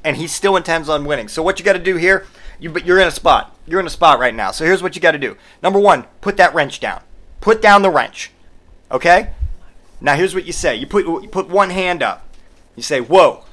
And 0.05 0.17
he 0.17 0.27
still 0.27 0.57
intends 0.57 0.89
on 0.89 1.05
winning. 1.05 1.29
So 1.29 1.43
what 1.43 1.59
you 1.59 1.65
got 1.65 1.73
to 1.73 1.79
do 1.79 1.97
here, 1.97 2.27
you, 2.61 2.71
but 2.71 2.87
you're 2.87 3.01
in 3.01 3.09
a 3.09 3.11
spot. 3.11 3.57
You're 3.67 3.81
in 3.81 3.87
a 3.87 3.91
spot 3.91 4.21
right 4.21 4.35
now. 4.35 4.51
So 4.53 4.65
here's 4.65 4.83
what 4.83 4.95
you 4.95 5.03
got 5.03 5.13
to 5.13 5.19
do. 5.19 5.37
Number 5.63 5.79
one, 5.79 6.05
put 6.21 6.37
that 6.37 6.55
wrench 6.55 6.79
down. 6.79 7.03
Put 7.41 7.61
down 7.61 7.83
the 7.83 7.91
wrench. 7.91 8.31
Okay? 8.93 9.31
Now 10.01 10.15
here's 10.15 10.35
what 10.35 10.45
you 10.45 10.53
say. 10.53 10.77
You 10.77 10.87
put 10.87 11.07
you 11.07 11.29
put 11.29 11.49
one 11.49 11.71
hand 11.71 12.03
up. 12.03 12.24
You 12.77 12.83
say, 12.83 13.01
"Whoa. 13.01 13.45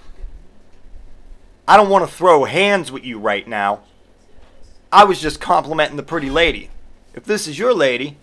I 1.67 1.77
don't 1.77 1.89
want 1.89 2.07
to 2.07 2.15
throw 2.15 2.45
hands 2.45 2.91
with 2.91 3.05
you 3.05 3.19
right 3.19 3.47
now. 3.47 3.81
I 4.91 5.03
was 5.03 5.21
just 5.21 5.39
complimenting 5.39 5.97
the 5.97 6.03
pretty 6.03 6.29
lady. 6.29 6.69
If 7.13 7.23
this 7.23 7.47
is 7.47 7.59
your 7.59 7.73
lady, 7.73 8.17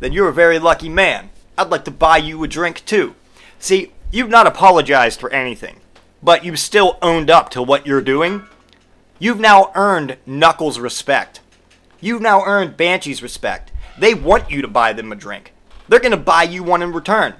then 0.00 0.12
you're 0.12 0.28
a 0.28 0.34
very 0.34 0.58
lucky 0.58 0.88
man. 0.88 1.30
I'd 1.56 1.70
like 1.70 1.84
to 1.84 1.90
buy 1.90 2.18
you 2.18 2.42
a 2.42 2.48
drink 2.48 2.84
too." 2.84 3.14
See, 3.58 3.92
you've 4.10 4.28
not 4.28 4.46
apologized 4.46 5.20
for 5.20 5.30
anything, 5.30 5.80
but 6.22 6.44
you've 6.44 6.58
still 6.58 6.98
owned 7.00 7.30
up 7.30 7.48
to 7.50 7.62
what 7.62 7.86
you're 7.86 8.00
doing. 8.00 8.46
You've 9.18 9.40
now 9.40 9.70
earned 9.76 10.16
Knuckles' 10.26 10.80
respect. 10.80 11.40
You've 12.00 12.20
now 12.20 12.44
earned 12.44 12.76
Banshee's 12.76 13.22
respect. 13.22 13.70
They 13.96 14.14
want 14.14 14.50
you 14.50 14.62
to 14.62 14.68
buy 14.68 14.92
them 14.92 15.12
a 15.12 15.14
drink. 15.14 15.52
They're 15.88 16.00
going 16.00 16.10
to 16.10 16.16
buy 16.16 16.42
you 16.42 16.64
one 16.64 16.82
in 16.82 16.92
return. 16.92 17.34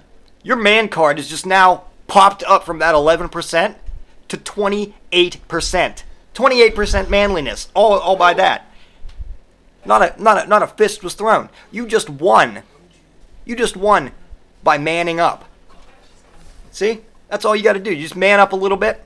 Your 0.45 0.57
man 0.57 0.89
card 0.89 1.19
is 1.19 1.29
just 1.29 1.45
now 1.45 1.85
popped 2.13 2.43
up 2.43 2.63
from 2.63 2.79
that 2.79 2.95
11% 2.95 3.75
to 4.29 4.37
28%. 4.37 6.03
28% 6.35 7.09
manliness, 7.09 7.69
all, 7.73 7.99
all 7.99 8.17
by 8.17 8.35
that. 8.35 8.71
Not 9.87 10.03
a, 10.03 10.23
not, 10.23 10.45
a, 10.45 10.47
not 10.47 10.63
a 10.63 10.67
fist 10.67 11.03
was 11.03 11.15
thrown. 11.15 11.49
You 11.71 11.87
just 11.87 12.11
won. 12.11 12.65
You 13.47 13.57
just 13.57 13.79
won 13.79 14.13
by 14.63 14.77
manning 14.77 15.21
up. 15.21 15.47
See? 16.71 17.01
That's 17.31 17.47
all 17.47 17.57
you 17.57 17.63
got 17.63 17.73
to 17.73 17.81
do. 17.81 17.95
You 17.95 18.03
just 18.03 18.15
man 18.15 18.41
up 18.41 18.53
a 18.53 18.57
little 18.57 18.77
bit, 18.77 19.03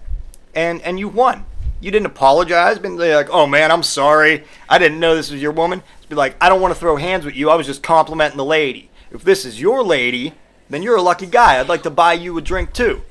and, 0.53 0.83
and 0.83 0.99
you 0.99 1.09
won. 1.09 1.47
You 1.81 1.93
didn't 1.93 2.07
apologize. 2.07 2.81
Been 2.81 2.97
like, 2.97 3.31
oh 3.31 3.47
man, 3.47 3.71
I'm 3.71 3.85
sorry. 3.85 4.43
I 4.69 4.79
didn't 4.79 4.99
know 4.99 5.15
this 5.15 5.31
was 5.31 5.41
your 5.41 5.53
woman. 5.53 5.85
Be 6.09 6.17
like, 6.17 6.35
I 6.41 6.49
don't 6.49 6.61
want 6.61 6.75
to 6.75 6.81
throw 6.81 6.97
hands 6.97 7.25
with 7.25 7.37
you. 7.37 7.51
I 7.51 7.55
was 7.55 7.69
just 7.69 7.85
complimenting 7.85 8.37
the 8.37 8.45
lady. 8.45 8.91
If 9.13 9.23
this 9.23 9.45
is 9.45 9.61
your 9.61 9.85
lady, 9.85 10.35
then 10.69 10.83
you're 10.83 10.97
a 10.97 11.03
lucky 11.03 11.27
guy. 11.27 11.59
I'd 11.59 11.69
like 11.69 11.83
to 11.85 11.91
buy 11.91 12.15
you 12.15 12.37
a 12.39 12.43
drink 12.43 12.73
too. 12.73 13.03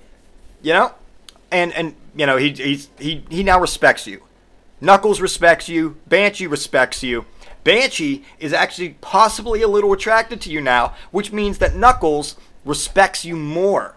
You 0.61 0.73
know? 0.73 0.93
And 1.51 1.73
and 1.73 1.95
you 2.15 2.25
know, 2.25 2.37
he 2.37 2.51
he's, 2.51 2.89
he 2.97 3.23
he 3.29 3.43
now 3.43 3.59
respects 3.59 4.07
you. 4.07 4.23
Knuckles 4.81 5.21
respects 5.21 5.69
you, 5.69 5.97
Banshee 6.07 6.47
respects 6.47 7.01
you. 7.01 7.25
Banshee 7.63 8.23
is 8.39 8.53
actually 8.53 8.97
possibly 9.01 9.61
a 9.61 9.67
little 9.67 9.91
attracted 9.93 10.41
to 10.41 10.51
you 10.51 10.61
now, 10.61 10.93
which 11.11 11.31
means 11.31 11.57
that 11.57 11.75
Knuckles 11.75 12.35
respects 12.63 13.25
you 13.25 13.35
more. 13.35 13.95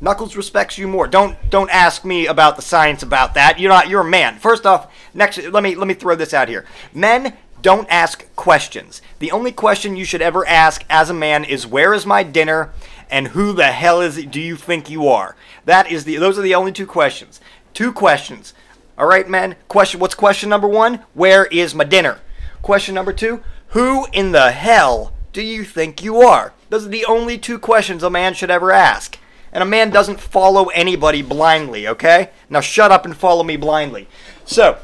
Knuckles 0.00 0.36
respects 0.36 0.78
you 0.78 0.86
more. 0.86 1.08
Don't 1.08 1.36
don't 1.50 1.70
ask 1.70 2.04
me 2.04 2.26
about 2.26 2.56
the 2.56 2.62
science 2.62 3.02
about 3.02 3.34
that. 3.34 3.58
You're 3.58 3.70
not 3.70 3.88
you're 3.88 4.02
a 4.02 4.04
man. 4.04 4.38
First 4.38 4.64
off, 4.64 4.92
next 5.12 5.38
let 5.38 5.62
me 5.62 5.74
let 5.74 5.88
me 5.88 5.94
throw 5.94 6.14
this 6.14 6.32
out 6.32 6.48
here. 6.48 6.64
Men 6.94 7.36
don't 7.62 7.88
ask 7.90 8.24
questions. 8.36 9.02
The 9.18 9.32
only 9.32 9.52
question 9.52 9.96
you 9.96 10.04
should 10.04 10.22
ever 10.22 10.46
ask 10.46 10.84
as 10.88 11.10
a 11.10 11.14
man 11.14 11.44
is 11.44 11.66
where 11.66 11.92
is 11.92 12.06
my 12.06 12.22
dinner 12.22 12.70
and 13.10 13.28
who 13.28 13.52
the 13.52 13.72
hell 13.72 14.00
is 14.00 14.16
it 14.18 14.30
do 14.30 14.40
you 14.40 14.56
think 14.56 14.90
you 14.90 15.08
are? 15.08 15.36
That 15.64 15.90
is 15.90 16.04
the 16.04 16.16
those 16.16 16.38
are 16.38 16.42
the 16.42 16.54
only 16.54 16.72
two 16.72 16.86
questions. 16.86 17.40
Two 17.74 17.92
questions. 17.92 18.54
All 18.96 19.06
right, 19.06 19.28
men. 19.28 19.56
Question 19.68 20.00
what's 20.00 20.14
question 20.14 20.48
number 20.48 20.68
1? 20.68 21.04
Where 21.14 21.46
is 21.46 21.74
my 21.74 21.84
dinner? 21.84 22.20
Question 22.62 22.94
number 22.94 23.12
2, 23.12 23.42
who 23.68 24.06
in 24.12 24.32
the 24.32 24.50
hell 24.50 25.12
do 25.32 25.42
you 25.42 25.64
think 25.64 26.02
you 26.02 26.20
are? 26.20 26.52
Those 26.70 26.86
are 26.86 26.90
the 26.90 27.04
only 27.04 27.38
two 27.38 27.58
questions 27.58 28.02
a 28.02 28.10
man 28.10 28.34
should 28.34 28.50
ever 28.50 28.72
ask. 28.72 29.18
And 29.52 29.62
a 29.62 29.66
man 29.66 29.90
doesn't 29.90 30.20
follow 30.20 30.66
anybody 30.66 31.22
blindly, 31.22 31.88
okay? 31.88 32.30
Now 32.50 32.60
shut 32.60 32.90
up 32.90 33.04
and 33.04 33.16
follow 33.16 33.44
me 33.44 33.56
blindly. 33.56 34.08
So, 34.44 34.78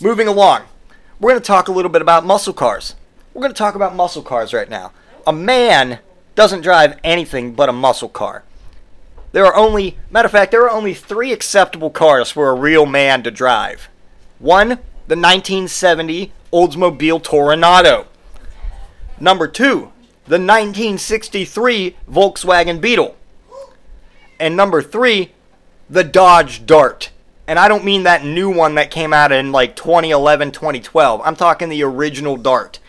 moving 0.00 0.28
along 0.28 0.64
we're 1.24 1.30
going 1.30 1.40
to 1.40 1.46
talk 1.46 1.68
a 1.68 1.72
little 1.72 1.90
bit 1.90 2.02
about 2.02 2.26
muscle 2.26 2.52
cars. 2.52 2.96
We're 3.32 3.40
going 3.40 3.54
to 3.54 3.56
talk 3.56 3.74
about 3.74 3.96
muscle 3.96 4.20
cars 4.20 4.52
right 4.52 4.68
now. 4.68 4.92
A 5.26 5.32
man 5.32 6.00
doesn't 6.34 6.60
drive 6.60 6.98
anything 7.02 7.54
but 7.54 7.70
a 7.70 7.72
muscle 7.72 8.10
car. 8.10 8.44
There 9.32 9.46
are 9.46 9.56
only, 9.56 9.96
matter 10.10 10.26
of 10.26 10.32
fact, 10.32 10.50
there 10.50 10.64
are 10.64 10.70
only 10.70 10.92
three 10.92 11.32
acceptable 11.32 11.88
cars 11.88 12.30
for 12.30 12.50
a 12.50 12.54
real 12.54 12.84
man 12.84 13.22
to 13.22 13.30
drive. 13.30 13.88
One, 14.38 14.68
the 15.08 15.16
1970 15.16 16.30
Oldsmobile 16.52 17.22
Toronado. 17.22 18.04
Number 19.18 19.48
two, 19.48 19.92
the 20.26 20.36
1963 20.36 21.96
Volkswagen 22.06 22.82
Beetle. 22.82 23.16
And 24.38 24.54
number 24.54 24.82
three, 24.82 25.32
the 25.88 26.04
Dodge 26.04 26.66
Dart. 26.66 27.12
And 27.46 27.58
I 27.58 27.68
don't 27.68 27.84
mean 27.84 28.04
that 28.04 28.24
new 28.24 28.50
one 28.50 28.76
that 28.76 28.90
came 28.90 29.12
out 29.12 29.32
in 29.32 29.52
like 29.52 29.76
2011, 29.76 30.52
2012. 30.52 31.20
I'm 31.24 31.36
talking 31.36 31.68
the 31.68 31.82
original 31.82 32.36
Dart. 32.36 32.80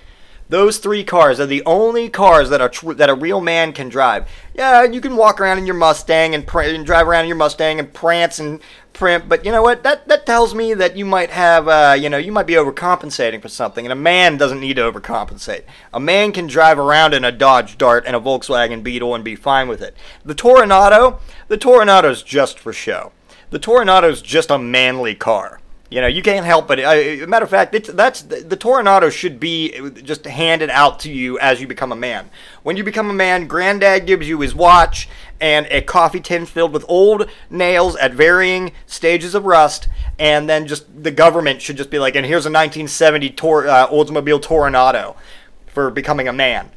Those 0.48 0.78
three 0.78 1.04
cars 1.04 1.39
are 1.39 1.48
the 1.48 1.63
only 1.65 2.08
cars 2.08 2.52
that 2.52 2.62
are 2.62 2.70
tr- 2.70 2.94
that 2.94 3.10
a 3.10 3.15
real 3.15 3.41
man 3.41 3.74
can 3.74 3.89
drive. 3.89 4.30
Yeah, 4.54 4.84
you 4.84 5.02
can 5.02 5.15
walk 5.15 5.41
around 5.41 5.58
in 5.58 5.65
your 5.65 5.76
Mustang 5.76 6.36
and, 6.36 6.46
pr- 6.46 6.62
and 6.62 6.86
drive 6.86 7.08
around 7.08 7.24
in 7.24 7.30
your 7.30 7.38
Mustang 7.38 7.80
and 7.80 7.91
prance 7.91 8.38
and 8.38 8.62
print, 8.94 9.28
but 9.28 9.44
you 9.44 9.52
know 9.52 9.63
what? 9.63 9.82
That 9.82 10.08
that 10.08 10.28
tells 10.28 10.54
me 10.54 10.76
that 10.76 10.96
you 10.96 11.04
might 11.04 11.32
have, 11.32 11.68
uh, 11.68 11.98
you 12.00 12.10
know, 12.10 12.18
you 12.18 12.32
might 12.32 12.46
be 12.46 12.54
overcompensating 12.54 13.41
for 13.41 13.50
something. 13.50 13.86
And 13.86 13.91
a 13.91 13.96
man 13.96 14.38
doesn't 14.38 14.60
need 14.60 14.76
to 14.76 14.84
overcompensate. 14.84 15.63
A 15.91 16.00
man 16.00 16.32
can 16.32 16.46
drive 16.46 16.78
around 16.78 17.15
in 17.15 17.26
a 17.26 17.32
Dodge 17.32 17.78
Dart 17.78 18.04
and 18.06 18.15
a 18.15 18.20
Volkswagen 18.20 18.84
Beetle 18.84 19.15
and 19.15 19.24
be 19.24 19.36
fine 19.36 19.68
with 19.68 19.82
it. 19.82 19.98
The 20.24 20.36
Toronado, 20.36 21.20
the 21.48 21.58
Toronado's 21.58 22.22
just 22.22 22.60
for 22.60 22.72
show 22.72 23.12
the 23.49 23.60
Toronado's 23.60 24.21
just 24.21 24.51
a 24.51 24.58
manly 24.58 25.15
car. 25.15 25.60
You 25.89 26.01
know, 26.01 26.08
you 26.08 26.23
can't 26.23 26.45
help 26.45 26.67
but. 26.67 26.79
Uh, 26.79 27.27
matter 27.27 27.43
of 27.43 27.49
fact, 27.49 27.75
it's, 27.75 27.89
that's 27.89 28.23
the, 28.23 28.38
the 28.38 28.58
Toronado 28.58 29.12
should 29.12 29.39
be 29.39 29.91
just 30.01 30.25
handed 30.25 30.71
out 30.71 30.99
to 31.01 31.12
you 31.12 31.38
as 31.39 31.62
you 31.62 31.67
become 31.67 31.91
a 31.91 31.95
man. 31.95 32.31
When 32.63 32.75
you 32.75 32.84
become 32.84 33.10
a 33.10 33.13
man, 33.13 33.47
Granddad 33.47 34.08
gives 34.08 34.27
you 34.27 34.41
his 34.41 34.55
watch 34.55 35.08
and 35.39 35.67
a 35.67 35.81
coffee 35.81 36.19
tin 36.19 36.47
filled 36.47 36.73
with 36.73 36.86
old 36.88 37.29
nails 37.51 37.95
at 37.97 38.13
varying 38.13 38.71
stages 38.88 39.36
of 39.36 39.45
rust, 39.45 39.88
and 40.17 40.49
then 40.49 40.65
just 40.65 41.03
the 41.03 41.12
government 41.12 41.62
should 41.62 41.77
just 41.77 41.91
be 41.91 41.99
like, 41.99 42.15
and 42.15 42.25
here's 42.25 42.45
a 42.45 42.49
1970 42.49 43.29
Tor, 43.31 43.67
uh, 43.67 43.88
Oldsmobile 43.88 44.41
Toronado 44.41 45.15
for 45.67 45.91
becoming 45.91 46.27
a 46.27 46.34
man. 46.34 46.71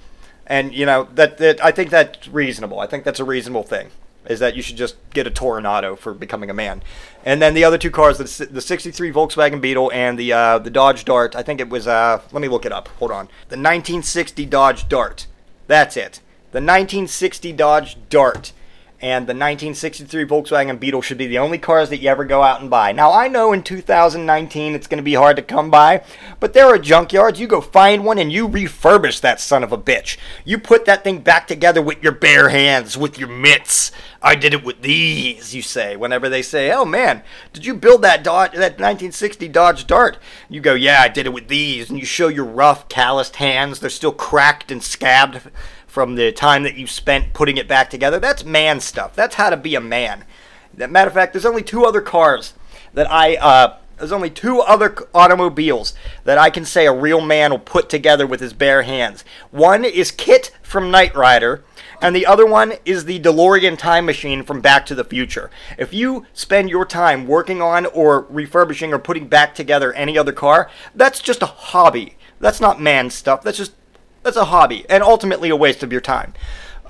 And 0.46 0.74
you 0.74 0.84
know 0.84 1.08
that, 1.14 1.38
that 1.38 1.64
I 1.64 1.72
think 1.72 1.90
that's 1.90 2.28
reasonable. 2.28 2.78
I 2.78 2.86
think 2.86 3.04
that's 3.04 3.20
a 3.20 3.24
reasonable 3.24 3.62
thing 3.62 3.90
is 4.28 4.38
that 4.40 4.54
you 4.54 4.62
should 4.62 4.76
just 4.76 4.96
get 5.10 5.26
a 5.26 5.30
Toronado 5.30 5.98
for 5.98 6.14
becoming 6.14 6.50
a 6.50 6.54
man. 6.54 6.82
And 7.24 7.40
then 7.42 7.54
the 7.54 7.64
other 7.64 7.78
two 7.78 7.90
cars, 7.90 8.18
the, 8.18 8.46
the 8.46 8.60
63 8.60 9.12
Volkswagen 9.12 9.60
Beetle 9.60 9.90
and 9.92 10.18
the 10.18 10.32
uh, 10.32 10.58
the 10.58 10.70
Dodge 10.70 11.04
Dart, 11.04 11.34
I 11.34 11.42
think 11.42 11.60
it 11.60 11.68
was, 11.68 11.86
uh, 11.86 12.20
let 12.32 12.40
me 12.40 12.48
look 12.48 12.66
it 12.66 12.72
up. 12.72 12.88
Hold 12.98 13.10
on. 13.10 13.26
The 13.48 13.56
1960 13.56 14.46
Dodge 14.46 14.88
Dart. 14.88 15.26
That's 15.66 15.96
it. 15.96 16.20
The 16.52 16.60
1960 16.60 17.52
Dodge 17.52 17.96
Dart 18.08 18.52
and 19.00 19.28
the 19.28 19.34
1963 19.34 20.24
Volkswagen 20.24 20.80
Beetle 20.80 21.02
should 21.02 21.18
be 21.18 21.28
the 21.28 21.38
only 21.38 21.58
cars 21.58 21.88
that 21.90 21.98
you 21.98 22.08
ever 22.08 22.24
go 22.24 22.42
out 22.42 22.60
and 22.60 22.68
buy. 22.68 22.90
Now, 22.90 23.12
I 23.12 23.28
know 23.28 23.52
in 23.52 23.62
2019 23.62 24.74
it's 24.74 24.88
going 24.88 24.98
to 24.98 25.04
be 25.04 25.14
hard 25.14 25.36
to 25.36 25.42
come 25.42 25.70
by, 25.70 26.02
but 26.40 26.52
there 26.52 26.66
are 26.66 26.78
junkyards. 26.78 27.38
You 27.38 27.46
go 27.46 27.60
find 27.60 28.04
one 28.04 28.18
and 28.18 28.32
you 28.32 28.48
refurbish 28.48 29.20
that 29.20 29.40
son 29.40 29.62
of 29.62 29.70
a 29.70 29.78
bitch. 29.78 30.16
You 30.44 30.58
put 30.58 30.84
that 30.86 31.04
thing 31.04 31.20
back 31.20 31.46
together 31.46 31.80
with 31.80 32.02
your 32.02 32.12
bare 32.12 32.48
hands, 32.48 32.98
with 32.98 33.18
your 33.18 33.28
mitts. 33.28 33.92
I 34.20 34.34
did 34.34 34.52
it 34.52 34.64
with 34.64 34.82
these, 34.82 35.54
you 35.54 35.62
say, 35.62 35.94
whenever 35.94 36.28
they 36.28 36.42
say, 36.42 36.72
oh 36.72 36.84
man, 36.84 37.22
did 37.52 37.64
you 37.64 37.74
build 37.74 38.02
that 38.02 38.24
Dodge, 38.24 38.50
that 38.52 38.80
1960 38.80 39.46
Dodge 39.46 39.86
Dart? 39.86 40.18
You 40.48 40.60
go, 40.60 40.74
yeah, 40.74 41.02
I 41.02 41.06
did 41.06 41.26
it 41.26 41.32
with 41.32 41.46
these. 41.46 41.88
And 41.88 42.00
you 42.00 42.04
show 42.04 42.26
your 42.26 42.44
rough, 42.44 42.88
calloused 42.88 43.36
hands. 43.36 43.78
They're 43.78 43.90
still 43.90 44.10
cracked 44.10 44.72
and 44.72 44.82
scabbed 44.82 45.52
from 45.98 46.14
the 46.14 46.30
time 46.30 46.62
that 46.62 46.76
you 46.76 46.86
spent 46.86 47.32
putting 47.32 47.56
it 47.56 47.66
back 47.66 47.90
together. 47.90 48.20
That's 48.20 48.44
man 48.44 48.78
stuff. 48.78 49.16
That's 49.16 49.34
how 49.34 49.50
to 49.50 49.56
be 49.56 49.74
a 49.74 49.80
man. 49.80 50.24
Matter 50.76 51.08
of 51.08 51.14
fact, 51.14 51.32
there's 51.32 51.44
only 51.44 51.64
two 51.64 51.84
other 51.84 52.00
cars 52.00 52.54
that 52.94 53.10
I 53.10 53.34
uh, 53.34 53.78
There's 53.96 54.12
only 54.12 54.30
two 54.30 54.60
other 54.60 54.96
automobiles 55.12 55.94
that 56.22 56.38
I 56.38 56.50
can 56.50 56.64
say 56.64 56.86
a 56.86 56.92
real 56.92 57.20
man 57.20 57.50
will 57.50 57.58
put 57.58 57.88
together 57.88 58.28
with 58.28 58.38
his 58.38 58.52
bare 58.52 58.82
hands. 58.82 59.24
One 59.50 59.84
is 59.84 60.12
KITT 60.12 60.52
from 60.62 60.92
Knight 60.92 61.16
Rider, 61.16 61.64
and 62.00 62.14
the 62.14 62.26
other 62.26 62.46
one 62.46 62.74
is 62.84 63.04
the 63.04 63.18
DeLorean 63.18 63.76
time 63.76 64.06
machine 64.06 64.44
from 64.44 64.60
Back 64.60 64.86
to 64.86 64.94
the 64.94 65.02
Future. 65.02 65.50
If 65.76 65.92
you 65.92 66.26
spend 66.32 66.70
your 66.70 66.86
time 66.86 67.26
working 67.26 67.60
on 67.60 67.86
or 67.86 68.20
refurbishing 68.30 68.92
or 68.92 69.00
putting 69.00 69.26
back 69.26 69.52
together 69.52 69.92
any 69.94 70.16
other 70.16 70.30
car, 70.32 70.70
that's 70.94 71.20
just 71.20 71.42
a 71.42 71.46
hobby. 71.46 72.16
That's 72.38 72.60
not 72.60 72.80
man 72.80 73.10
stuff. 73.10 73.42
That's 73.42 73.58
just 73.58 73.72
that's 74.28 74.36
a 74.36 74.44
hobby 74.44 74.84
and 74.90 75.02
ultimately 75.02 75.48
a 75.48 75.56
waste 75.56 75.82
of 75.82 75.90
your 75.90 76.02
time. 76.02 76.34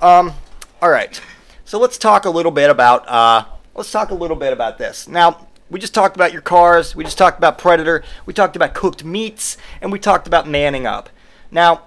Um, 0.01 0.33
all 0.81 0.89
right. 0.89 1.21
So 1.63 1.79
let's 1.79 1.97
talk 1.97 2.25
a 2.25 2.29
little 2.29 2.51
bit 2.51 2.69
about 2.69 3.07
uh, 3.07 3.45
let's 3.75 3.91
talk 3.91 4.11
a 4.11 4.13
little 4.13 4.35
bit 4.35 4.51
about 4.51 4.77
this. 4.77 5.07
Now, 5.07 5.47
we 5.69 5.79
just 5.79 5.93
talked 5.93 6.17
about 6.17 6.33
your 6.33 6.41
cars, 6.41 6.97
we 6.97 7.05
just 7.05 7.17
talked 7.17 7.37
about 7.37 7.57
Predator, 7.57 8.03
we 8.25 8.33
talked 8.33 8.57
about 8.57 8.73
cooked 8.73 9.05
meats, 9.05 9.55
and 9.81 9.89
we 9.89 9.99
talked 9.99 10.27
about 10.27 10.49
manning 10.49 10.85
up. 10.85 11.09
Now, 11.49 11.83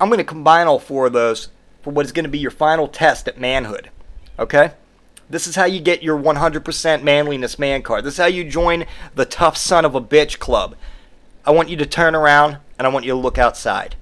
I'm 0.00 0.08
going 0.08 0.18
to 0.18 0.24
combine 0.24 0.66
all 0.68 0.78
four 0.78 1.06
of 1.06 1.12
those 1.12 1.48
for 1.82 1.90
what 1.90 2.06
is 2.06 2.12
going 2.12 2.24
to 2.24 2.30
be 2.30 2.38
your 2.38 2.50
final 2.50 2.88
test 2.88 3.28
at 3.28 3.38
manhood. 3.38 3.90
Okay? 4.38 4.70
This 5.28 5.46
is 5.46 5.56
how 5.56 5.64
you 5.64 5.80
get 5.80 6.02
your 6.02 6.18
100% 6.18 7.02
manliness 7.02 7.58
man 7.58 7.82
card. 7.82 8.04
This 8.04 8.14
is 8.14 8.20
how 8.20 8.26
you 8.26 8.48
join 8.48 8.86
the 9.14 9.26
tough 9.26 9.56
son 9.56 9.84
of 9.84 9.94
a 9.94 10.00
bitch 10.00 10.38
club. 10.38 10.76
I 11.44 11.50
want 11.50 11.68
you 11.68 11.76
to 11.76 11.86
turn 11.86 12.14
around 12.14 12.58
and 12.78 12.86
I 12.86 12.90
want 12.90 13.04
you 13.04 13.12
to 13.12 13.18
look 13.18 13.36
outside. 13.36 13.96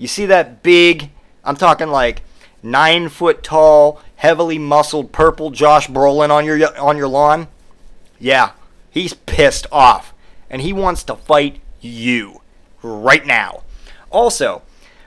You 0.00 0.08
see 0.08 0.24
that 0.26 0.62
big, 0.62 1.10
I'm 1.44 1.56
talking 1.56 1.88
like 1.88 2.22
nine 2.62 3.10
foot 3.10 3.42
tall, 3.42 4.00
heavily 4.16 4.56
muscled 4.56 5.12
purple 5.12 5.50
Josh 5.50 5.88
Brolin 5.88 6.30
on 6.30 6.46
your 6.46 6.74
on 6.80 6.96
your 6.96 7.06
lawn? 7.06 7.48
Yeah, 8.18 8.52
he's 8.90 9.12
pissed 9.12 9.66
off, 9.70 10.14
and 10.48 10.62
he 10.62 10.72
wants 10.72 11.04
to 11.04 11.16
fight 11.16 11.60
you 11.82 12.40
right 12.82 13.26
now. 13.26 13.62
Also, 14.10 14.62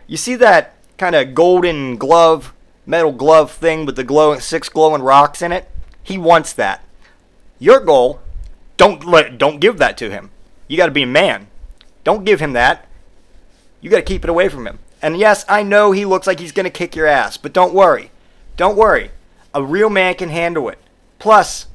you 0.06 0.16
see 0.16 0.36
that 0.36 0.76
kind 1.00 1.16
of 1.16 1.34
golden 1.34 1.98
glove, 1.98 2.54
metal 2.86 3.14
glove 3.14 3.52
thing 3.52 3.88
with 3.88 3.96
the 3.96 4.04
glowing 4.04 4.42
six 4.42 4.70
glowing 4.70 5.02
rocks 5.02 5.42
in 5.42 5.52
it? 5.52 5.68
He 6.04 6.20
wants 6.20 6.54
that. 6.54 6.84
Your 7.58 7.80
goal, 7.80 8.20
don't 8.78 9.04
let 9.04 9.40
don't 9.40 9.60
give 9.60 9.80
that 9.80 9.98
to 9.98 10.12
him. 10.12 10.30
You 10.68 10.78
got 10.78 10.86
to 10.86 10.92
be 10.92 11.02
a 11.02 11.08
man. 11.08 11.48
Don't 12.04 12.26
give 12.26 12.40
him 12.40 12.54
that. 12.54 12.88
You 13.82 13.90
got 13.90 13.98
to 13.98 14.04
keep 14.04 14.24
it 14.24 14.30
away 14.30 14.50
from 14.50 14.68
him. 14.68 14.78
And 15.04 15.18
yes, 15.18 15.44
I 15.50 15.64
know 15.64 15.92
he 15.92 16.06
looks 16.06 16.26
like 16.26 16.40
he's 16.40 16.54
going 16.54 16.64
to 16.64 16.70
kick 16.70 16.96
your 16.96 17.08
ass, 17.08 17.36
but 17.36 17.52
don't 17.52 17.74
worry. 17.74 18.10
Don't 18.56 18.78
worry. 18.78 19.12
A 19.54 19.62
real 19.62 19.90
man 19.90 20.16
can 20.16 20.30
handle 20.30 20.70
it. 20.70 20.80
Plus, 21.20 21.68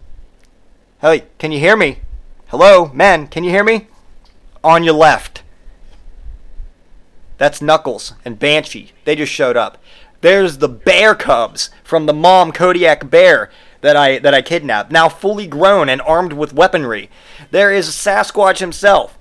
hey, 1.02 1.24
can 1.38 1.52
you 1.52 1.60
hear 1.60 1.76
me? 1.76 2.00
Hello, 2.46 2.90
men, 2.94 3.26
can 3.26 3.44
you 3.44 3.50
hear 3.50 3.62
me? 3.62 3.88
On 4.64 4.82
your 4.82 4.94
left. 4.94 5.42
That's 7.36 7.60
Knuckles 7.60 8.14
and 8.24 8.38
Banshee. 8.38 8.92
They 9.04 9.14
just 9.14 9.30
showed 9.30 9.58
up. 9.58 9.76
There's 10.22 10.56
the 10.56 10.68
bear 10.68 11.14
cubs 11.14 11.68
from 11.84 12.06
the 12.06 12.14
mom 12.14 12.50
Kodiak 12.50 13.10
bear 13.10 13.50
that 13.82 13.94
I 13.94 14.18
that 14.18 14.34
I 14.34 14.42
kidnapped, 14.42 14.90
now 14.90 15.08
fully 15.08 15.46
grown 15.46 15.88
and 15.88 16.00
armed 16.00 16.32
with 16.32 16.54
weaponry. 16.54 17.10
There 17.52 17.72
is 17.72 17.90
Sasquatch 17.90 18.58
himself 18.58 19.16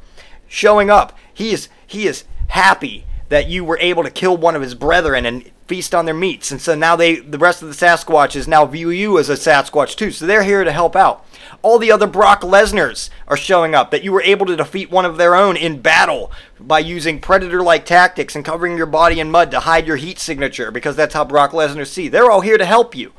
showing 0.48 0.90
up. 0.90 1.16
He 1.32 1.52
is 1.52 1.68
he 1.86 2.08
is 2.08 2.24
happy 2.48 3.06
that 3.30 3.48
you 3.48 3.64
were 3.64 3.78
able 3.80 4.04
to 4.04 4.10
kill 4.10 4.38
one 4.38 4.56
of 4.56 4.62
his 4.62 4.76
brethren 4.76 5.26
and 5.26 5.52
feast 5.68 5.94
on 5.94 6.06
their 6.06 6.16
meats. 6.16 6.50
And 6.50 6.62
so 6.62 6.76
now 6.76 6.96
they 6.96 7.18
the 7.18 7.38
rest 7.38 7.62
of 7.62 7.68
the 7.68 7.76
Sasquatches 7.76 8.48
now 8.48 8.66
view 8.66 8.90
you 8.90 9.20
as 9.20 9.30
a 9.30 9.34
Sasquatch 9.34 9.96
too. 9.96 10.12
So 10.12 10.26
they're 10.26 10.44
here 10.44 10.64
to 10.64 10.72
help 10.72 10.96
out. 10.96 11.26
All 11.62 11.78
the 11.78 11.92
other 11.92 12.08
Brock 12.08 12.42
Lesnar's 12.42 13.10
are 13.28 13.38
showing 13.38 13.76
up 13.76 13.92
that 13.92 14.04
you 14.04 14.12
were 14.12 14.22
able 14.22 14.46
to 14.46 14.56
defeat 14.56 14.90
one 14.90 15.06
of 15.06 15.18
their 15.18 15.36
own 15.36 15.58
in 15.58 15.82
battle 15.82 16.32
by 16.60 16.80
using 16.80 17.20
predator 17.20 17.62
like 17.62 17.86
tactics 17.86 18.36
and 18.36 18.46
covering 18.46 18.78
your 18.78 18.86
body 18.86 19.20
in 19.20 19.30
mud 19.30 19.52
to 19.52 19.62
hide 19.62 19.88
your 19.88 19.98
heat 19.98 20.20
signature 20.20 20.72
because 20.72 20.96
that's 20.96 21.14
how 21.14 21.26
Brock 21.26 21.52
Lesnar 21.52 21.86
see. 21.86 22.08
They're 22.08 22.32
all 22.32 22.42
here 22.42 22.58
to 22.58 22.66
help 22.66 22.96
you. 22.96 23.14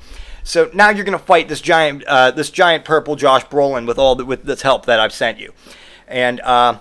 So 0.48 0.70
now 0.72 0.88
you're 0.88 1.04
going 1.04 1.18
to 1.18 1.22
fight 1.22 1.48
this 1.48 1.60
giant, 1.60 2.04
uh, 2.04 2.30
this 2.30 2.48
giant 2.50 2.86
purple 2.86 3.16
Josh 3.16 3.44
Brolin 3.44 3.86
with 3.86 3.98
all 3.98 4.14
the, 4.14 4.24
with 4.24 4.44
this 4.44 4.62
help 4.62 4.86
that 4.86 4.98
I've 4.98 5.12
sent 5.12 5.38
you, 5.38 5.52
and 6.06 6.40
uh, 6.40 6.78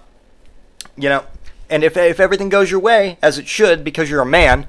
you 0.95 1.09
know, 1.09 1.25
and 1.69 1.83
if 1.83 1.97
if 1.97 2.19
everything 2.19 2.49
goes 2.49 2.71
your 2.71 2.79
way 2.79 3.17
as 3.21 3.37
it 3.37 3.47
should 3.47 3.83
because 3.83 4.09
you're 4.09 4.21
a 4.21 4.25
man, 4.25 4.67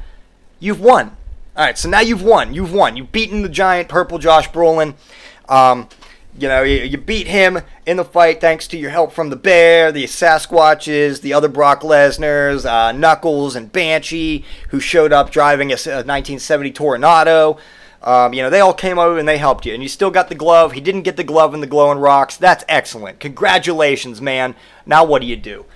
you've 0.60 0.80
won. 0.80 1.16
All 1.56 1.64
right, 1.64 1.76
so 1.76 1.88
now 1.88 2.00
you've 2.00 2.22
won. 2.22 2.54
You've 2.54 2.72
won. 2.72 2.96
You've 2.96 3.10
beaten 3.10 3.42
the 3.42 3.48
giant 3.48 3.88
purple 3.88 4.18
Josh 4.18 4.48
Brolin. 4.50 4.94
Um, 5.48 5.88
you 6.38 6.46
know, 6.46 6.62
you, 6.62 6.84
you 6.84 6.98
beat 6.98 7.26
him 7.26 7.58
in 7.84 7.96
the 7.96 8.04
fight 8.04 8.40
thanks 8.40 8.68
to 8.68 8.78
your 8.78 8.90
help 8.90 9.12
from 9.12 9.30
the 9.30 9.36
Bear, 9.36 9.90
the 9.90 10.04
Sasquatches, 10.04 11.20
the 11.20 11.32
other 11.32 11.48
Brock 11.48 11.80
Lesnar's, 11.80 12.64
uh, 12.64 12.92
Knuckles, 12.92 13.56
and 13.56 13.72
Banshee, 13.72 14.44
who 14.68 14.78
showed 14.78 15.12
up 15.12 15.30
driving 15.30 15.70
a, 15.70 15.74
a 15.74 16.06
1970 16.06 16.72
Toronado. 16.72 17.58
Um, 18.02 18.32
you 18.32 18.42
know, 18.42 18.50
they 18.50 18.60
all 18.60 18.74
came 18.74 18.98
over 18.98 19.18
and 19.18 19.28
they 19.28 19.38
helped 19.38 19.66
you, 19.66 19.74
and 19.74 19.82
you 19.82 19.88
still 19.88 20.12
got 20.12 20.28
the 20.28 20.36
glove. 20.36 20.72
He 20.72 20.80
didn't 20.80 21.02
get 21.02 21.16
the 21.16 21.24
glove 21.24 21.54
and 21.54 21.62
the 21.62 21.66
glowing 21.66 21.98
rocks. 21.98 22.36
That's 22.36 22.64
excellent. 22.68 23.18
Congratulations, 23.18 24.20
man. 24.20 24.54
Now 24.86 25.04
what 25.04 25.20
do 25.22 25.26
you 25.26 25.36
do? 25.36 25.66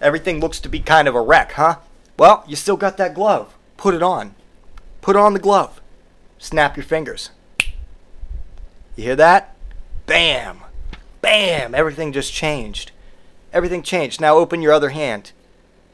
Everything 0.00 0.40
looks 0.40 0.60
to 0.60 0.68
be 0.68 0.80
kind 0.80 1.06
of 1.08 1.14
a 1.14 1.20
wreck, 1.20 1.52
huh? 1.52 1.76
Well, 2.18 2.44
you 2.46 2.56
still 2.56 2.76
got 2.76 2.96
that 2.96 3.14
glove. 3.14 3.54
Put 3.76 3.94
it 3.94 4.02
on. 4.02 4.34
Put 5.00 5.16
on 5.16 5.32
the 5.32 5.38
glove. 5.38 5.80
Snap 6.38 6.76
your 6.76 6.84
fingers. 6.84 7.30
You 8.96 9.04
hear 9.04 9.16
that? 9.16 9.54
Bam! 10.06 10.60
Bam! 11.20 11.74
Everything 11.74 12.12
just 12.12 12.32
changed. 12.32 12.92
Everything 13.52 13.82
changed. 13.82 14.20
Now 14.20 14.36
open 14.36 14.62
your 14.62 14.72
other 14.72 14.90
hand. 14.90 15.32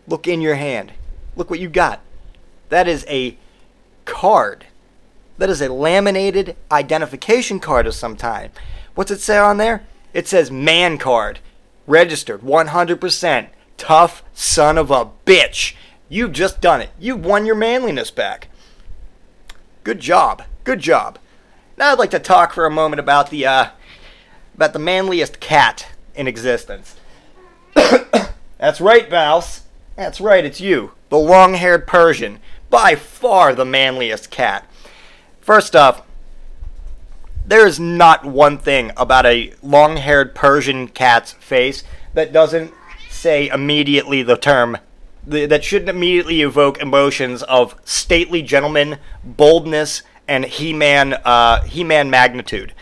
Look 0.06 0.26
in 0.28 0.40
your 0.40 0.54
hand. 0.54 0.92
Look 1.34 1.50
what 1.50 1.60
you 1.60 1.68
got. 1.68 2.00
That 2.68 2.88
is 2.88 3.04
a 3.08 3.36
card. 4.04 4.66
That 5.38 5.50
is 5.50 5.60
a 5.60 5.72
laminated 5.72 6.56
identification 6.70 7.60
card 7.60 7.86
of 7.86 7.94
some 7.94 8.16
kind. 8.16 8.50
What's 8.94 9.10
it 9.10 9.20
say 9.20 9.38
on 9.38 9.58
there? 9.58 9.86
It 10.14 10.26
says 10.26 10.50
man 10.50 10.96
card. 10.96 11.40
Registered 11.86 12.40
100%. 12.40 13.48
Tough 13.76 14.22
son 14.34 14.78
of 14.78 14.90
a 14.90 15.10
bitch. 15.24 15.74
You've 16.08 16.32
just 16.32 16.60
done 16.60 16.80
it. 16.80 16.90
You've 16.98 17.24
won 17.24 17.46
your 17.46 17.54
manliness 17.54 18.10
back. 18.10 18.48
Good 19.84 20.00
job. 20.00 20.42
Good 20.64 20.80
job. 20.80 21.18
Now 21.76 21.92
I'd 21.92 21.98
like 21.98 22.10
to 22.10 22.18
talk 22.18 22.52
for 22.52 22.64
a 22.64 22.70
moment 22.70 23.00
about 23.00 23.30
the 23.30 23.46
uh, 23.46 23.70
about 24.54 24.72
the 24.72 24.78
manliest 24.78 25.40
cat 25.40 25.88
in 26.14 26.26
existence. 26.26 26.96
That's 27.74 28.80
right, 28.80 29.08
Bouse. 29.10 29.62
That's 29.96 30.20
right, 30.20 30.44
it's 30.44 30.60
you, 30.60 30.92
the 31.08 31.18
long-haired 31.18 31.86
Persian, 31.86 32.38
by 32.68 32.94
far 32.94 33.54
the 33.54 33.64
manliest 33.64 34.30
cat. 34.30 34.68
First 35.40 35.74
off, 35.74 36.02
there 37.46 37.66
is 37.66 37.80
not 37.80 38.24
one 38.24 38.58
thing 38.58 38.92
about 38.96 39.24
a 39.24 39.54
long-haired 39.62 40.34
Persian 40.34 40.88
cat's 40.88 41.32
face 41.32 41.82
that 42.12 42.32
doesn't 42.32 42.74
say 43.26 43.48
immediately 43.48 44.22
the 44.22 44.36
term 44.36 44.78
th- 45.28 45.48
that 45.48 45.64
shouldn't 45.64 45.90
immediately 45.90 46.42
evoke 46.42 46.78
emotions 46.78 47.42
of 47.42 47.74
stately 47.84 48.40
gentleman, 48.40 48.98
boldness, 49.24 50.04
and 50.28 50.44
He-Man, 50.44 51.14
uh, 51.24 51.60
He-Man 51.62 52.08
magnitude. 52.08 52.72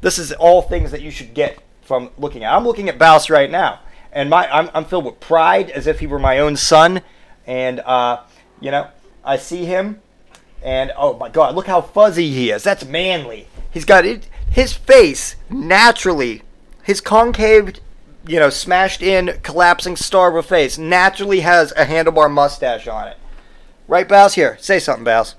This 0.00 0.18
is 0.18 0.32
all 0.32 0.62
things 0.62 0.92
that 0.92 1.02
you 1.02 1.10
should 1.10 1.34
get 1.34 1.58
from 1.82 2.08
looking 2.16 2.42
at. 2.42 2.54
I'm 2.54 2.64
looking 2.64 2.88
at 2.88 2.98
Bouse 2.98 3.28
right 3.28 3.50
now, 3.50 3.80
and 4.12 4.30
my 4.30 4.50
I'm, 4.50 4.70
I'm 4.72 4.86
filled 4.86 5.04
with 5.04 5.20
pride 5.20 5.68
as 5.68 5.86
if 5.86 6.00
he 6.00 6.06
were 6.06 6.18
my 6.18 6.38
own 6.38 6.56
son, 6.56 7.02
and 7.46 7.80
uh, 7.80 8.22
you 8.60 8.70
know 8.70 8.88
I 9.22 9.36
see 9.36 9.66
him, 9.66 10.00
and 10.62 10.90
oh 10.96 11.18
my 11.18 11.28
God, 11.28 11.54
look 11.54 11.66
how 11.66 11.82
fuzzy 11.82 12.30
he 12.30 12.50
is. 12.50 12.62
That's 12.62 12.86
manly. 12.86 13.46
He's 13.70 13.84
got 13.84 14.06
it, 14.06 14.26
his 14.50 14.72
face 14.72 15.36
naturally, 15.50 16.40
his 16.82 17.02
concave, 17.02 17.74
you 18.26 18.38
know, 18.38 18.50
smashed 18.50 19.02
in, 19.02 19.40
collapsing 19.42 19.96
star 19.96 20.28
of 20.30 20.36
a 20.36 20.42
face 20.42 20.78
naturally 20.78 21.40
has 21.40 21.72
a 21.72 21.86
handlebar 21.86 22.30
mustache 22.30 22.86
on 22.86 23.08
it. 23.08 23.16
Right, 23.88 24.08
Bouse? 24.08 24.34
Here, 24.34 24.56
say 24.60 24.78
something, 24.78 25.04
Bouse. 25.04 25.34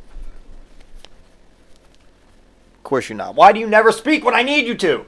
Of 2.78 2.84
course 2.84 3.10
you're 3.10 3.18
not. 3.18 3.36
Why 3.36 3.52
do 3.52 3.60
you 3.60 3.68
never 3.68 3.92
speak 3.92 4.26
when 4.26 4.34
I 4.34 4.44
need 4.44 4.68
you 4.68 4.76
to? 4.76 5.06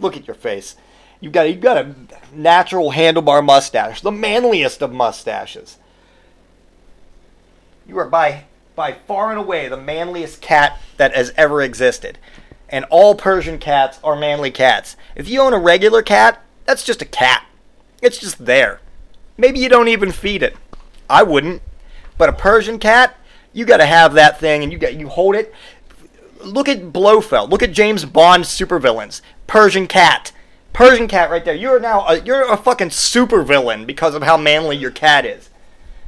Look 0.00 0.16
at 0.16 0.26
your 0.26 0.34
face. 0.34 0.76
You've 1.20 1.32
got 1.32 1.48
you've 1.48 1.60
got 1.60 1.78
a 1.78 1.94
natural 2.32 2.92
handlebar 2.92 3.44
mustache, 3.44 4.00
the 4.00 4.10
manliest 4.10 4.82
of 4.82 4.92
mustaches. 4.92 5.78
You 7.86 7.98
are 7.98 8.08
by 8.08 8.44
by 8.74 8.92
far 8.92 9.30
and 9.30 9.38
away 9.38 9.68
the 9.68 9.76
manliest 9.76 10.40
cat 10.40 10.80
that 10.96 11.14
has 11.14 11.32
ever 11.36 11.62
existed. 11.62 12.18
And 12.68 12.84
all 12.86 13.14
Persian 13.14 13.58
cats 13.58 14.00
are 14.02 14.16
manly 14.16 14.50
cats. 14.50 14.96
If 15.14 15.28
you 15.28 15.40
own 15.40 15.52
a 15.52 15.58
regular 15.58 16.02
cat, 16.02 16.43
that's 16.64 16.84
just 16.84 17.02
a 17.02 17.06
cat. 17.06 17.46
It's 18.02 18.18
just 18.18 18.44
there. 18.44 18.80
Maybe 19.36 19.58
you 19.58 19.68
don't 19.68 19.88
even 19.88 20.12
feed 20.12 20.42
it. 20.42 20.56
I 21.08 21.22
wouldn't. 21.22 21.62
But 22.16 22.28
a 22.28 22.32
Persian 22.32 22.78
cat, 22.78 23.16
you 23.52 23.64
got 23.64 23.78
to 23.78 23.86
have 23.86 24.14
that 24.14 24.38
thing 24.38 24.62
and 24.62 24.72
you 24.72 24.78
got 24.78 24.94
you 24.94 25.08
hold 25.08 25.34
it. 25.34 25.52
Look 26.42 26.68
at 26.68 26.92
Blofeld. 26.92 27.50
Look 27.50 27.62
at 27.62 27.72
James 27.72 28.04
Bond 28.04 28.44
supervillains. 28.44 29.20
Persian 29.46 29.86
cat. 29.86 30.32
Persian 30.72 31.08
cat 31.08 31.30
right 31.30 31.44
there. 31.44 31.54
You're 31.54 31.80
now 31.80 32.06
a, 32.06 32.20
you're 32.20 32.52
a 32.52 32.56
fucking 32.56 32.90
super 32.90 33.42
villain 33.42 33.86
because 33.86 34.14
of 34.14 34.22
how 34.22 34.36
manly 34.36 34.76
your 34.76 34.90
cat 34.90 35.24
is. 35.24 35.50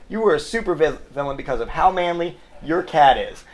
You 0.09 0.21
were 0.21 0.35
a 0.35 0.41
super 0.41 0.75
vi- 0.75 0.99
villain 1.11 1.37
because 1.37 1.61
of 1.61 1.71
how 1.71 1.91
manly 1.91 2.37
your 2.63 2.83
cat 2.83 3.17
is. 3.17 3.45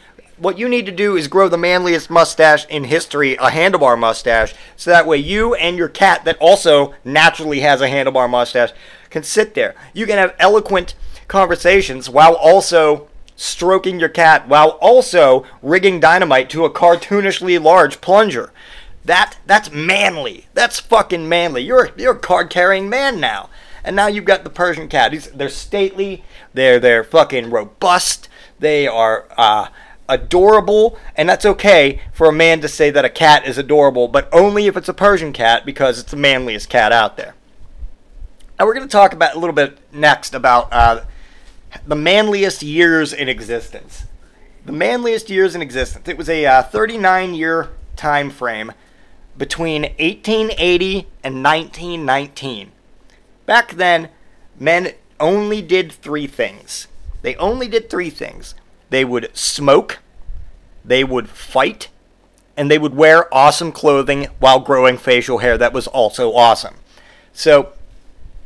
What 0.43 0.59
you 0.59 0.69
need 0.69 0.87
to 0.87 0.93
do 0.93 1.17
is 1.17 1.29
grow 1.29 1.49
the 1.49 1.57
manliest 1.57 2.11
mustache 2.11 2.67
in 2.67 2.83
history, 2.83 3.35
a 3.35 3.51
handlebar 3.51 3.97
mustache, 3.97 4.53
so 4.77 4.91
that 4.91 5.07
way 5.07 5.17
you 5.17 5.55
and 5.55 5.79
your 5.79 5.89
cat, 5.89 6.25
that 6.25 6.37
also 6.39 6.95
naturally 7.05 7.61
has 7.61 7.81
a 7.81 7.89
handlebar 7.89 8.29
mustache, 8.29 8.73
can 9.09 9.23
sit 9.23 9.55
there. 9.55 9.77
You 9.95 10.05
can 10.05 10.19
have 10.19 10.35
eloquent 10.41 10.97
conversations 11.29 12.11
while 12.11 12.35
also 12.35 13.07
stroking 13.37 14.01
your 14.01 14.09
cat, 14.09 14.49
while 14.49 14.71
also 14.81 15.47
rigging 15.63 16.01
dynamite 16.01 16.51
to 16.51 16.65
a 16.65 16.71
cartoonishly 16.71 17.63
large 17.63 18.01
plunger. 18.01 18.53
That 19.05 19.37
that's 19.47 19.71
manly. 19.71 20.47
That's 20.55 20.81
fucking 20.81 21.29
manly. 21.29 21.63
You're 21.63 21.91
you're 21.97 22.17
a 22.17 22.19
card 22.19 22.51
carrying 22.51 22.89
man 22.89 23.21
now. 23.21 23.49
And 23.85 23.95
now 23.95 24.09
you've 24.09 24.25
got 24.25 24.43
the 24.43 24.51
Persian 24.51 24.89
cat. 24.89 25.15
They're 25.35 25.49
stately. 25.49 26.25
They're 26.53 26.81
they're 26.81 27.05
fucking 27.05 27.51
robust. 27.51 28.29
They 28.59 28.89
are 28.89 29.27
uh, 29.37 29.69
adorable, 30.13 30.99
and 31.17 31.29
that's 31.29 31.45
okay 31.45 32.01
for 32.13 32.29
a 32.29 32.33
man 32.33 32.61
to 32.61 32.69
say 32.69 32.91
that 32.91 33.05
a 33.05 33.11
cat 33.11 33.47
is 33.47 33.59
adorable, 33.59 34.09
but 34.09 34.29
only 34.33 34.67
if 34.67 34.77
it's 34.77 34.89
a 34.89 34.95
Persian 34.95 35.33
cat 35.33 35.67
because 35.67 35.99
it's 35.99 36.11
the 36.11 36.17
manliest 36.17 36.69
cat 36.69 36.93
out 36.93 37.17
there. 37.17 37.35
Now 38.59 38.67
we're 38.67 38.75
going 38.75 38.87
to 38.87 38.93
talk 38.93 39.13
about 39.13 39.35
a 39.35 39.39
little 39.39 39.55
bit 39.55 39.79
next 39.93 40.35
about 40.35 40.73
uh, 40.73 41.05
the 41.87 41.97
manliest 41.97 42.63
years 42.63 43.13
in 43.13 43.29
existence. 43.29 44.05
The 44.65 44.73
manliest 44.73 45.31
years 45.31 45.55
in 45.55 45.63
existence. 45.63 46.07
It 46.09 46.17
was 46.17 46.29
a 46.29 46.47
uh, 46.47 46.63
39 46.63 47.35
year 47.35 47.71
time 47.97 48.31
frame 48.31 48.73
between 49.37 49.83
1880 49.83 51.09
and 51.25 51.43
1919. 51.43 52.73
Back 53.47 53.73
then, 53.73 54.11
men 54.59 54.93
only 55.19 55.63
did 55.63 55.91
three 55.91 56.27
things. 56.27 56.87
They 57.23 57.35
only 57.37 57.69
did 57.69 57.89
three 57.89 58.11
things. 58.11 58.55
They 58.91 59.05
would 59.05 59.31
smoke, 59.37 60.01
they 60.85 61.05
would 61.05 61.29
fight, 61.29 61.89
and 62.57 62.71
they 62.71 62.79
would 62.79 62.95
wear 62.95 63.33
awesome 63.33 63.73
clothing 63.73 64.29
while 64.39 64.61
growing 64.61 64.99
facial 64.99 65.39
hair 65.39 65.57
that 65.59 65.73
was 65.73 65.87
also 65.87 66.33
awesome. 66.33 66.77
So, 67.33 67.73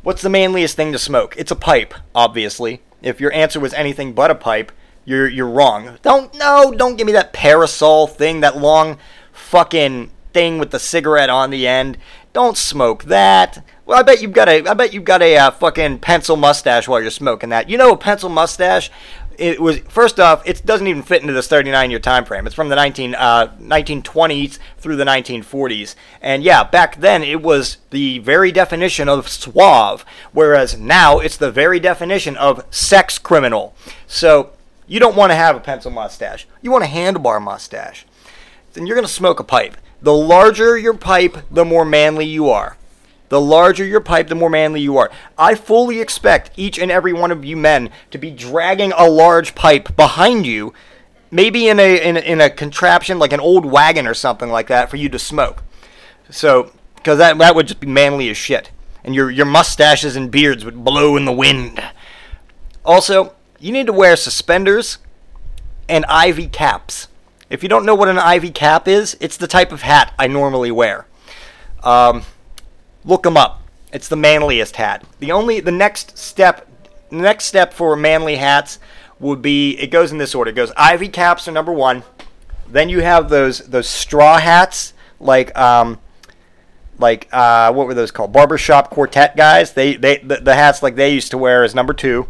what's 0.03 0.21
the 0.21 0.29
manliest 0.29 0.75
thing 0.75 0.91
to 0.93 0.99
smoke? 0.99 1.35
It's 1.37 1.51
a 1.51 1.55
pipe, 1.55 1.93
obviously. 2.15 2.81
If 3.01 3.19
your 3.19 3.33
answer 3.33 3.59
was 3.59 3.73
anything 3.73 4.13
but 4.13 4.31
a 4.31 4.35
pipe, 4.35 4.71
you're 5.05 5.27
you're 5.27 5.49
wrong. 5.49 5.97
Don't 6.01 6.33
no, 6.37 6.73
don't 6.75 6.97
give 6.97 7.07
me 7.07 7.13
that 7.13 7.33
parasol 7.33 8.07
thing, 8.07 8.41
that 8.41 8.57
long 8.57 8.97
fucking 9.31 10.11
thing 10.33 10.57
with 10.57 10.71
the 10.71 10.79
cigarette 10.79 11.29
on 11.29 11.49
the 11.49 11.67
end. 11.67 11.97
Don't 12.33 12.57
smoke 12.57 13.05
that. 13.05 13.63
Well, 13.85 13.97
I 13.97 14.03
bet 14.03 14.21
you've 14.21 14.33
got 14.33 14.49
a 14.49 14.67
I 14.67 14.73
bet 14.73 14.93
you've 14.93 15.03
got 15.03 15.21
a 15.21 15.37
uh, 15.37 15.51
fucking 15.51 15.99
pencil 15.99 16.35
mustache 16.35 16.87
while 16.87 17.01
you're 17.01 17.09
smoking 17.09 17.49
that. 17.49 17.69
You 17.69 17.77
know 17.77 17.93
a 17.93 17.97
pencil 17.97 18.29
mustache 18.29 18.91
it 19.37 19.59
was 19.59 19.79
first 19.79 20.19
off, 20.19 20.47
it 20.47 20.65
doesn't 20.65 20.87
even 20.87 21.03
fit 21.03 21.21
into 21.21 21.33
this 21.33 21.47
39 21.47 21.91
year 21.91 21.99
time 21.99 22.25
frame. 22.25 22.45
It's 22.45 22.55
from 22.55 22.69
the 22.69 22.75
19 22.75 23.15
uh, 23.15 23.55
1920s 23.59 24.57
through 24.77 24.95
the 24.95 25.05
1940s, 25.05 25.95
and 26.21 26.43
yeah, 26.43 26.63
back 26.63 26.99
then 26.99 27.23
it 27.23 27.41
was 27.41 27.77
the 27.91 28.19
very 28.19 28.51
definition 28.51 29.07
of 29.07 29.29
suave, 29.29 30.03
whereas 30.31 30.77
now 30.77 31.19
it's 31.19 31.37
the 31.37 31.51
very 31.51 31.79
definition 31.79 32.35
of 32.37 32.65
sex 32.71 33.19
criminal. 33.19 33.75
So 34.07 34.51
you 34.87 34.99
don't 34.99 35.15
want 35.15 35.31
to 35.31 35.35
have 35.35 35.55
a 35.55 35.59
pencil 35.59 35.91
mustache. 35.91 36.47
You 36.61 36.71
want 36.71 36.83
a 36.83 36.87
handlebar 36.87 37.41
mustache. 37.41 38.05
Then 38.73 38.87
you're 38.87 38.95
gonna 38.95 39.07
smoke 39.07 39.39
a 39.39 39.43
pipe. 39.43 39.77
The 40.01 40.13
larger 40.13 40.77
your 40.77 40.93
pipe, 40.93 41.37
the 41.49 41.65
more 41.65 41.85
manly 41.85 42.25
you 42.25 42.49
are. 42.49 42.76
The 43.29 43.41
larger 43.41 43.85
your 43.85 43.99
pipe, 43.99 44.27
the 44.27 44.35
more 44.35 44.49
manly 44.49 44.81
you 44.81 44.97
are. 44.97 45.11
I 45.37 45.55
fully 45.55 45.99
expect 45.99 46.51
each 46.55 46.79
and 46.79 46.89
every 46.89 47.13
one 47.13 47.31
of 47.31 47.43
you 47.43 47.57
men 47.57 47.89
to 48.11 48.17
be 48.17 48.31
dragging 48.31 48.93
a 48.93 49.09
large 49.09 49.53
pipe 49.53 49.95
behind 49.97 50.45
you, 50.45 50.73
maybe 51.29 51.67
in 51.67 51.79
a 51.79 51.97
in 52.01 52.17
a, 52.17 52.19
in 52.21 52.41
a 52.41 52.49
contraption 52.49 53.19
like 53.19 53.33
an 53.33 53.39
old 53.39 53.65
wagon 53.65 54.07
or 54.07 54.13
something 54.13 54.49
like 54.49 54.67
that 54.67 54.89
for 54.89 54.95
you 54.97 55.09
to 55.09 55.19
smoke. 55.19 55.63
So, 56.29 56.71
because 56.95 57.17
that 57.17 57.37
that 57.37 57.55
would 57.55 57.67
just 57.67 57.79
be 57.79 57.87
manly 57.87 58.29
as 58.29 58.37
shit, 58.37 58.71
and 59.03 59.13
your 59.13 59.29
your 59.29 59.45
mustaches 59.45 60.15
and 60.15 60.31
beards 60.31 60.63
would 60.63 60.83
blow 60.85 61.17
in 61.17 61.25
the 61.25 61.33
wind. 61.33 61.83
Also, 62.85 63.33
you 63.59 63.73
need 63.73 63.87
to 63.87 63.93
wear 63.93 64.15
suspenders 64.15 64.99
and 65.89 66.05
ivy 66.05 66.47
caps. 66.47 67.09
If 67.49 67.63
you 67.63 67.69
don't 67.69 67.85
know 67.85 67.95
what 67.95 68.09
an 68.09 68.17
ivy 68.17 68.51
cap 68.51 68.87
is, 68.87 69.17
it's 69.19 69.37
the 69.37 69.47
type 69.47 69.71
of 69.71 69.81
hat 69.81 70.13
I 70.19 70.27
normally 70.27 70.71
wear. 70.71 71.07
Um, 71.83 72.23
look 73.05 73.23
them 73.23 73.37
up. 73.37 73.61
It's 73.91 74.07
the 74.07 74.15
manliest 74.15 74.75
hat. 74.75 75.03
The 75.19 75.31
only 75.31 75.59
the 75.59 75.71
next 75.71 76.17
step 76.17 76.67
the 77.09 77.17
next 77.17 77.45
step 77.45 77.73
for 77.73 77.95
manly 77.95 78.35
hats 78.35 78.79
would 79.19 79.41
be 79.41 79.77
it 79.77 79.87
goes 79.87 80.11
in 80.11 80.17
this 80.17 80.35
order. 80.35 80.51
It 80.51 80.55
goes 80.55 80.71
ivy 80.75 81.07
caps 81.07 81.47
are 81.47 81.51
number 81.51 81.71
one. 81.71 82.03
Then 82.67 82.89
you 82.89 83.01
have 83.01 83.29
those 83.29 83.59
those 83.59 83.87
straw 83.87 84.37
hats 84.39 84.93
like 85.19 85.57
um 85.57 85.99
like 86.99 87.27
uh 87.31 87.71
what 87.71 87.87
were 87.87 87.93
those 87.93 88.11
called? 88.11 88.33
Barbershop 88.33 88.89
quartet 88.89 89.37
guys. 89.37 89.73
They 89.73 89.95
they 89.95 90.17
the, 90.17 90.37
the 90.37 90.55
hats 90.55 90.83
like 90.83 90.95
they 90.95 91.13
used 91.13 91.31
to 91.31 91.37
wear 91.37 91.63
is 91.63 91.73
number 91.73 91.93
two. 91.93 92.27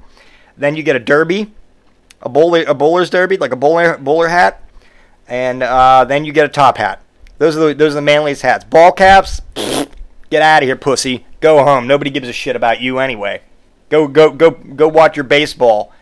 Then 0.56 0.76
you 0.76 0.84
get 0.84 0.96
a 0.96 1.00
derby, 1.00 1.54
a 2.22 2.30
bowler 2.30 2.64
a 2.68 2.74
bowler's 2.74 3.10
derby 3.10 3.38
like 3.38 3.52
a 3.52 3.56
bowler 3.56 3.98
bowler 3.98 4.28
hat, 4.28 4.64
and 5.28 5.64
uh, 5.64 6.06
then 6.06 6.26
you 6.26 6.34
get 6.34 6.46
a 6.46 6.50
top 6.50 6.78
hat. 6.78 7.02
Those 7.38 7.58
are 7.58 7.68
the 7.68 7.74
those 7.74 7.94
are 7.94 7.96
the 7.96 8.02
manliest 8.02 8.42
hats. 8.42 8.64
Ball 8.64 8.92
caps. 8.92 9.42
Get 10.30 10.42
out 10.42 10.64
of 10.64 10.68
here, 10.68 10.76
pussy. 10.76 11.26
Go 11.40 11.64
home. 11.64 11.88
Nobody 11.88 12.10
gives 12.10 12.28
a 12.28 12.34
shit 12.34 12.56
about 12.56 12.82
you 12.82 13.00
anyway. 13.00 13.42
Go 13.90 14.08
go 14.08 14.32
go 14.32 14.52
go 14.52 14.88
watch 14.88 15.16
your 15.16 15.24
baseball. 15.24 15.94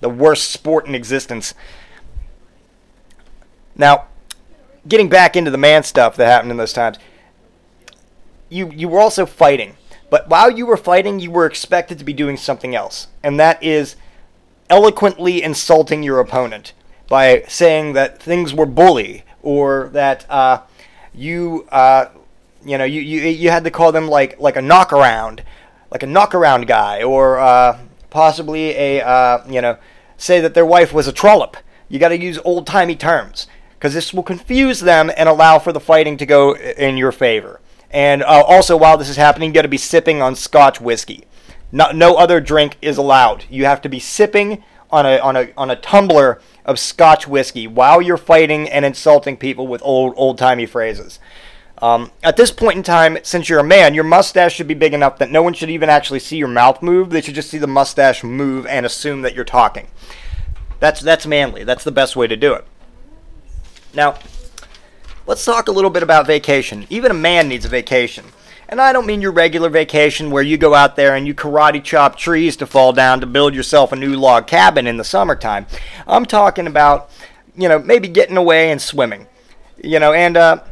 The 0.00 0.08
worst 0.08 0.50
sport 0.50 0.86
in 0.86 0.94
existence. 0.94 1.54
Now, 3.76 4.06
getting 4.86 5.08
back 5.08 5.34
into 5.34 5.50
the 5.50 5.58
man 5.58 5.82
stuff 5.82 6.16
that 6.16 6.26
happened 6.26 6.50
in 6.50 6.56
those 6.58 6.72
times. 6.72 6.98
You 8.50 8.70
you 8.70 8.88
were 8.88 9.00
also 9.00 9.24
fighting. 9.24 9.76
But 10.10 10.28
while 10.28 10.50
you 10.50 10.66
were 10.66 10.76
fighting, 10.76 11.18
you 11.18 11.30
were 11.30 11.46
expected 11.46 11.98
to 11.98 12.04
be 12.04 12.12
doing 12.12 12.36
something 12.36 12.74
else. 12.74 13.08
And 13.22 13.40
that 13.40 13.60
is 13.62 13.96
eloquently 14.70 15.42
insulting 15.42 16.02
your 16.02 16.20
opponent 16.20 16.72
by 17.08 17.44
saying 17.48 17.94
that 17.94 18.22
things 18.22 18.54
were 18.54 18.66
bully 18.66 19.24
or 19.42 19.88
that 19.92 20.28
uh, 20.30 20.62
you 21.12 21.66
uh, 21.70 22.06
you 22.64 22.78
know, 22.78 22.84
you, 22.84 23.00
you 23.00 23.20
you 23.22 23.50
had 23.50 23.64
to 23.64 23.70
call 23.70 23.92
them 23.92 24.08
like 24.08 24.38
like 24.40 24.56
a 24.56 24.60
knockaround, 24.60 25.40
like 25.90 26.02
a 26.02 26.06
knockaround 26.06 26.66
guy, 26.66 27.02
or 27.02 27.38
uh, 27.38 27.78
possibly 28.10 28.70
a 28.70 29.02
uh, 29.02 29.44
you 29.48 29.60
know, 29.60 29.76
say 30.16 30.40
that 30.40 30.54
their 30.54 30.66
wife 30.66 30.92
was 30.92 31.06
a 31.06 31.12
trollop. 31.12 31.56
You 31.88 31.98
got 31.98 32.08
to 32.08 32.18
use 32.18 32.38
old 32.44 32.66
timey 32.66 32.96
terms 32.96 33.46
because 33.74 33.94
this 33.94 34.14
will 34.14 34.22
confuse 34.22 34.80
them 34.80 35.10
and 35.16 35.28
allow 35.28 35.58
for 35.58 35.72
the 35.72 35.80
fighting 35.80 36.16
to 36.16 36.26
go 36.26 36.56
in 36.56 36.96
your 36.96 37.12
favor. 37.12 37.60
And 37.90 38.22
uh, 38.22 38.42
also, 38.46 38.76
while 38.76 38.96
this 38.96 39.08
is 39.08 39.16
happening, 39.16 39.50
you 39.50 39.54
got 39.54 39.62
to 39.62 39.68
be 39.68 39.76
sipping 39.76 40.20
on 40.20 40.34
Scotch 40.34 40.80
whiskey. 40.80 41.26
No, 41.70 41.90
no 41.92 42.16
other 42.16 42.40
drink 42.40 42.76
is 42.80 42.96
allowed. 42.96 43.44
You 43.50 43.66
have 43.66 43.82
to 43.82 43.88
be 43.88 44.00
sipping 44.00 44.64
on 44.90 45.06
a 45.06 45.18
on 45.18 45.36
a 45.36 45.52
on 45.56 45.70
a 45.70 45.76
tumbler 45.76 46.40
of 46.64 46.78
Scotch 46.78 47.28
whiskey 47.28 47.66
while 47.66 48.00
you're 48.00 48.16
fighting 48.16 48.68
and 48.68 48.84
insulting 48.84 49.36
people 49.36 49.66
with 49.66 49.82
old 49.84 50.14
old 50.16 50.38
timey 50.38 50.66
phrases. 50.66 51.18
Um, 51.84 52.12
at 52.22 52.38
this 52.38 52.50
point 52.50 52.78
in 52.78 52.82
time, 52.82 53.18
since 53.24 53.50
you're 53.50 53.58
a 53.58 53.62
man, 53.62 53.92
your 53.92 54.04
mustache 54.04 54.54
should 54.54 54.66
be 54.66 54.72
big 54.72 54.94
enough 54.94 55.18
that 55.18 55.30
no 55.30 55.42
one 55.42 55.52
should 55.52 55.68
even 55.68 55.90
actually 55.90 56.18
see 56.18 56.38
your 56.38 56.48
mouth 56.48 56.80
move. 56.80 57.10
They 57.10 57.20
should 57.20 57.34
just 57.34 57.50
see 57.50 57.58
the 57.58 57.66
mustache 57.66 58.24
move 58.24 58.66
and 58.66 58.86
assume 58.86 59.20
that 59.20 59.34
you're 59.34 59.44
talking. 59.44 59.88
That's 60.80 61.02
that's 61.02 61.26
manly. 61.26 61.62
That's 61.62 61.84
the 61.84 61.92
best 61.92 62.16
way 62.16 62.26
to 62.26 62.36
do 62.38 62.54
it. 62.54 62.64
Now, 63.92 64.18
let's 65.26 65.44
talk 65.44 65.68
a 65.68 65.72
little 65.72 65.90
bit 65.90 66.02
about 66.02 66.26
vacation. 66.26 66.86
Even 66.88 67.10
a 67.10 67.14
man 67.14 67.48
needs 67.48 67.66
a 67.66 67.68
vacation. 67.68 68.24
And 68.66 68.80
I 68.80 68.94
don't 68.94 69.04
mean 69.04 69.20
your 69.20 69.32
regular 69.32 69.68
vacation 69.68 70.30
where 70.30 70.42
you 70.42 70.56
go 70.56 70.72
out 70.72 70.96
there 70.96 71.14
and 71.14 71.26
you 71.26 71.34
karate 71.34 71.84
chop 71.84 72.16
trees 72.16 72.56
to 72.56 72.66
fall 72.66 72.94
down 72.94 73.20
to 73.20 73.26
build 73.26 73.54
yourself 73.54 73.92
a 73.92 73.96
new 73.96 74.16
log 74.16 74.46
cabin 74.46 74.86
in 74.86 74.96
the 74.96 75.04
summertime. 75.04 75.66
I'm 76.06 76.24
talking 76.24 76.66
about, 76.66 77.10
you 77.54 77.68
know, 77.68 77.78
maybe 77.78 78.08
getting 78.08 78.38
away 78.38 78.70
and 78.70 78.80
swimming. 78.80 79.26
You 79.82 79.98
know, 79.98 80.14
and 80.14 80.38
uh, 80.38 80.62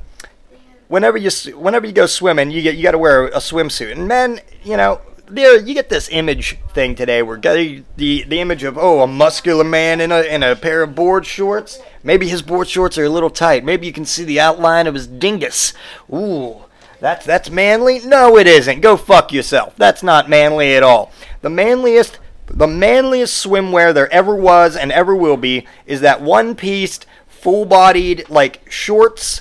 whenever 0.93 1.17
you 1.17 1.31
whenever 1.57 1.87
you 1.87 1.93
go 1.93 2.05
swimming, 2.05 2.51
you 2.51 2.61
get 2.61 2.77
you 2.77 2.83
got 2.83 2.91
to 2.91 2.99
wear 2.99 3.27
a 3.29 3.39
swimsuit. 3.39 3.93
And 3.93 4.07
men, 4.07 4.41
you 4.63 4.77
know, 4.77 5.01
there 5.27 5.59
you 5.59 5.73
get 5.73 5.89
this 5.89 6.11
image 6.11 6.59
thing 6.75 6.95
today 6.95 7.23
where 7.23 7.39
the 7.39 7.83
the 7.97 8.41
image 8.41 8.63
of 8.63 8.77
oh 8.77 9.01
a 9.01 9.07
muscular 9.07 9.65
man 9.65 10.03
in 10.03 10.13
a 10.13 10.21
in 10.21 10.43
a 10.43 10.55
pair 10.55 10.83
of 10.83 10.95
board 10.95 11.25
shorts. 11.25 11.81
Maybe 12.05 12.29
his 12.29 12.43
board 12.43 12.69
shorts 12.69 12.99
are 12.99 13.05
a 13.05 13.09
little 13.09 13.31
tight. 13.31 13.65
Maybe 13.65 13.87
you 13.87 13.93
can 13.93 14.05
see 14.05 14.25
the 14.25 14.39
outline 14.39 14.87
of 14.87 14.93
his 14.93 15.07
dingus. 15.07 15.73
Ooh, 16.13 16.65
that's 17.01 17.25
that's 17.25 17.49
manly? 17.49 18.01
No, 18.01 18.37
it 18.37 18.47
isn't. 18.47 18.83
Go 18.83 18.99
fuck 18.99 19.33
yourself. 19.33 19.75
That's 19.77 20.03
not 20.03 20.29
manly 20.29 20.77
at 20.77 20.83
all. 20.83 21.11
The 21.41 21.51
manliest 21.51 22.19
the 22.49 22.67
manliest 22.67 23.47
swimwear 23.47 23.95
there 23.95 24.13
ever 24.13 24.37
was 24.37 24.77
and 24.77 24.93
ever 24.93 25.17
will 25.17 25.39
be 25.39 25.67
is 25.87 26.03
that 26.03 26.21
one-pieced, 26.21 27.07
full-bodied 27.27 28.29
like 28.29 28.71
shorts 28.71 29.41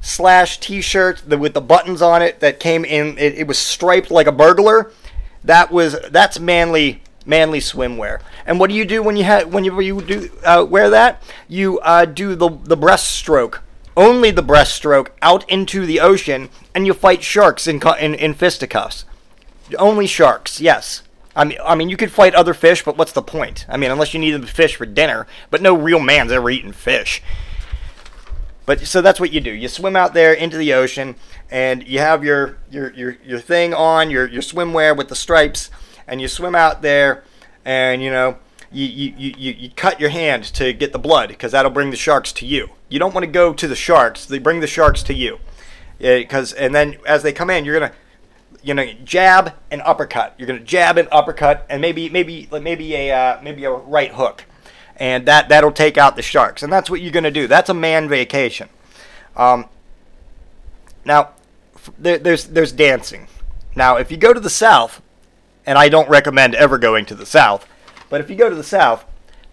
slash 0.00 0.58
t-shirt 0.58 1.26
with 1.26 1.54
the 1.54 1.60
buttons 1.60 2.00
on 2.00 2.22
it 2.22 2.40
that 2.40 2.58
came 2.58 2.84
in 2.84 3.18
it, 3.18 3.34
it 3.34 3.46
was 3.46 3.58
striped 3.58 4.10
like 4.10 4.26
a 4.26 4.32
burglar 4.32 4.90
that 5.44 5.70
was 5.70 5.96
that's 6.10 6.40
manly 6.40 7.02
manly 7.26 7.60
swimwear 7.60 8.20
and 8.46 8.58
what 8.58 8.70
do 8.70 8.76
you 8.76 8.84
do 8.84 9.02
when 9.02 9.16
you 9.16 9.24
have 9.24 9.52
when 9.52 9.64
you, 9.64 9.78
you 9.80 10.00
do 10.00 10.30
uh, 10.44 10.64
wear 10.68 10.88
that 10.88 11.22
you 11.48 11.78
uh, 11.80 12.04
do 12.04 12.34
the 12.34 12.48
the 12.48 12.76
breaststroke 12.76 13.58
only 13.96 14.30
the 14.30 14.42
breaststroke 14.42 15.08
out 15.20 15.48
into 15.50 15.84
the 15.84 16.00
ocean 16.00 16.48
and 16.74 16.86
you 16.86 16.94
fight 16.94 17.22
sharks 17.22 17.66
in 17.66 17.80
in, 17.98 18.14
in 18.14 18.32
fisticuffs 18.32 19.04
only 19.78 20.06
sharks 20.06 20.60
yes 20.60 21.02
I 21.36 21.44
mean, 21.44 21.58
I 21.64 21.74
mean, 21.76 21.88
you 21.88 21.96
could 21.96 22.10
fight 22.10 22.34
other 22.34 22.54
fish, 22.54 22.84
but 22.84 22.96
what's 22.96 23.12
the 23.12 23.22
point? 23.22 23.64
I 23.68 23.76
mean, 23.76 23.90
unless 23.90 24.12
you 24.12 24.20
need 24.20 24.32
them 24.32 24.42
to 24.42 24.48
fish 24.48 24.74
for 24.74 24.84
dinner. 24.84 25.26
But 25.48 25.62
no 25.62 25.74
real 25.74 26.00
man's 26.00 26.32
ever 26.32 26.50
eaten 26.50 26.72
fish. 26.72 27.22
But 28.66 28.80
so 28.80 29.02
that's 29.02 29.18
what 29.18 29.32
you 29.32 29.40
do. 29.40 29.50
You 29.50 29.68
swim 29.68 29.96
out 29.96 30.14
there 30.14 30.32
into 30.32 30.56
the 30.56 30.72
ocean, 30.74 31.16
and 31.50 31.86
you 31.86 31.98
have 31.98 32.24
your 32.24 32.58
your 32.70 32.92
your, 32.92 33.16
your 33.24 33.40
thing 33.40 33.74
on, 33.74 34.10
your 34.10 34.28
your 34.28 34.42
swimwear 34.42 34.96
with 34.96 35.08
the 35.08 35.16
stripes, 35.16 35.70
and 36.06 36.20
you 36.20 36.28
swim 36.28 36.54
out 36.54 36.82
there, 36.82 37.24
and 37.64 38.02
you 38.02 38.10
know. 38.10 38.38
You, 38.72 38.86
you, 38.86 39.34
you, 39.36 39.52
you 39.58 39.70
cut 39.70 39.98
your 39.98 40.10
hand 40.10 40.44
to 40.54 40.72
get 40.72 40.92
the 40.92 40.98
blood 41.00 41.30
because 41.30 41.50
that'll 41.50 41.72
bring 41.72 41.90
the 41.90 41.96
sharks 41.96 42.32
to 42.34 42.46
you. 42.46 42.70
You 42.88 43.00
don't 43.00 43.12
want 43.12 43.24
to 43.24 43.30
go 43.30 43.52
to 43.52 43.66
the 43.66 43.74
sharks; 43.74 44.26
they 44.26 44.38
bring 44.38 44.60
the 44.60 44.68
sharks 44.68 45.02
to 45.02 45.12
you. 45.12 45.40
Because 45.98 46.52
and 46.52 46.72
then 46.72 46.96
as 47.04 47.24
they 47.24 47.32
come 47.32 47.50
in, 47.50 47.64
you're 47.64 47.80
gonna 47.80 47.92
you 48.62 48.74
know 48.74 48.86
jab 49.04 49.54
and 49.72 49.82
uppercut. 49.82 50.34
You're 50.38 50.46
gonna 50.46 50.60
jab 50.60 50.98
and 50.98 51.08
uppercut, 51.10 51.66
and 51.68 51.82
maybe 51.82 52.08
maybe 52.08 52.48
maybe 52.52 52.94
a 52.94 53.10
uh, 53.12 53.42
maybe 53.42 53.64
a 53.64 53.72
right 53.72 54.12
hook, 54.12 54.44
and 55.00 55.26
that 55.26 55.48
that'll 55.48 55.72
take 55.72 55.98
out 55.98 56.14
the 56.14 56.22
sharks. 56.22 56.62
And 56.62 56.72
that's 56.72 56.90
what 56.90 57.00
you're 57.00 57.10
gonna 57.10 57.30
do. 57.30 57.48
That's 57.48 57.70
a 57.70 57.74
man 57.74 58.08
vacation. 58.08 58.68
Um, 59.34 59.64
now, 61.04 61.30
there, 61.98 62.18
there's 62.18 62.44
there's 62.44 62.70
dancing. 62.70 63.26
Now, 63.74 63.96
if 63.96 64.10
you 64.10 64.16
go 64.16 64.32
to 64.32 64.40
the 64.40 64.50
south, 64.50 65.00
and 65.66 65.78
I 65.78 65.88
don't 65.88 66.08
recommend 66.08 66.54
ever 66.54 66.78
going 66.78 67.06
to 67.06 67.14
the 67.14 67.26
south, 67.26 67.66
but 68.10 68.20
if 68.20 68.28
you 68.28 68.36
go 68.36 68.50
to 68.50 68.54
the 68.54 68.62
south, 68.62 69.04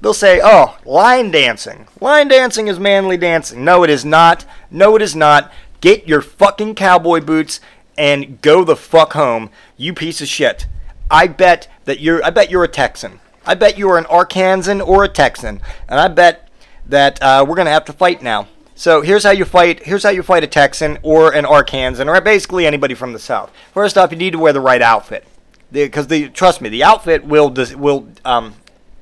they'll 0.01 0.13
say, 0.13 0.41
"Oh, 0.43 0.77
line 0.85 1.31
dancing. 1.31 1.87
Line 2.01 2.27
dancing 2.27 2.67
is 2.67 2.79
manly 2.79 3.17
dancing." 3.17 3.63
No, 3.63 3.83
it 3.83 3.89
is 3.89 4.03
not. 4.03 4.45
No, 4.69 4.95
it 4.97 5.01
is 5.01 5.15
not. 5.15 5.51
Get 5.79 6.07
your 6.07 6.21
fucking 6.21 6.75
cowboy 6.75 7.21
boots 7.21 7.61
and 7.97 8.41
go 8.41 8.63
the 8.63 8.75
fuck 8.75 9.13
home, 9.13 9.49
you 9.77 9.93
piece 9.93 10.21
of 10.21 10.27
shit. 10.27 10.67
I 11.09 11.27
bet 11.27 11.67
that 11.85 11.99
you're 11.99 12.23
I 12.25 12.31
bet 12.31 12.51
you're 12.51 12.65
a 12.65 12.67
Texan. 12.67 13.19
I 13.47 13.55
bet 13.55 13.77
you 13.77 13.89
are 13.89 13.97
an 13.97 14.03
Arkansan 14.03 14.85
or 14.85 15.05
a 15.05 15.07
Texan. 15.07 15.61
And 15.87 15.99
I 15.99 16.09
bet 16.09 16.49
that 16.85 17.21
uh, 17.21 17.45
we're 17.47 17.55
gonna 17.55 17.71
have 17.71 17.85
to 17.85 17.93
fight 17.93 18.21
now. 18.21 18.47
So 18.75 19.01
here's 19.01 19.23
how 19.23 19.31
you 19.31 19.45
fight. 19.45 19.83
Here's 19.83 20.03
how 20.03 20.09
you 20.09 20.21
fight 20.21 20.43
a 20.43 20.47
Texan 20.47 20.99
or 21.01 21.33
an 21.33 21.45
Arkansan 21.45 22.07
or 22.07 22.21
basically 22.21 22.67
anybody 22.67 22.93
from 22.93 23.13
the 23.13 23.19
South. 23.19 23.51
First 23.73 23.97
off, 23.97 24.11
you 24.11 24.17
need 24.17 24.33
to 24.33 24.37
wear 24.37 24.53
the 24.53 24.61
right 24.61 24.81
outfit, 24.81 25.25
because 25.71 26.07
the, 26.07 26.29
trust 26.29 26.61
me, 26.61 26.69
the 26.69 26.83
outfit 26.83 27.25
will 27.25 27.49
dis, 27.49 27.73
will 27.73 28.07
um, 28.23 28.53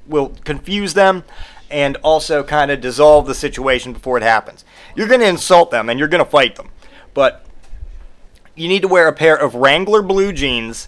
will 0.07 0.29
confuse 0.45 0.93
them 0.93 1.23
and 1.69 1.97
also 1.97 2.43
kind 2.43 2.71
of 2.71 2.79
dissolve 2.79 3.25
the 3.25 3.35
situation 3.35 3.91
before 3.91 4.15
it 4.17 4.23
happens. 4.23 4.63
You're 4.95 5.07
gonna 5.07 5.25
insult 5.25 5.71
them 5.71 5.89
and 5.89 5.99
you're 5.99 6.07
gonna 6.07 6.23
fight 6.23 6.55
them, 6.55 6.69
but 7.13 7.45
you 8.55 8.69
need 8.69 8.83
to 8.83 8.87
wear 8.87 9.07
a 9.07 9.13
pair 9.13 9.35
of 9.35 9.55
Wrangler 9.55 10.01
blue 10.01 10.31
jeans, 10.31 10.87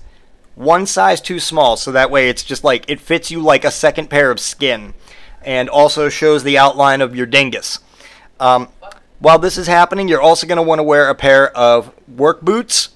one 0.58 0.88
size 0.88 1.22
too 1.22 1.40
small, 1.40 1.78
so 1.78 1.92
that 1.92 2.10
way 2.10 2.30
it's 2.30 2.44
just 2.44 2.64
like 2.64 2.90
it 2.90 3.00
fits 3.00 3.30
you 3.30 3.40
like 3.40 3.64
a 3.64 3.72
second 3.72 4.10
pair 4.10 4.32
of 4.32 4.40
skin, 4.40 4.96
and 5.44 5.70
also 5.70 6.10
shows 6.10 6.44
the 6.44 6.58
outline 6.58 7.00
of 7.00 7.16
your 7.16 7.28
dingus. 7.28 7.80
Um, 8.40 8.70
while 9.20 9.38
this 9.38 9.58
is 9.58 9.68
happening, 9.68 10.08
you're 10.08 10.22
also 10.22 10.48
going 10.48 10.58
to 10.58 10.64
want 10.64 10.80
to 10.80 10.84
wear 10.84 11.10
a 11.10 11.16
pair 11.16 11.56
of 11.56 11.94
work 12.08 12.42
boots 12.42 12.90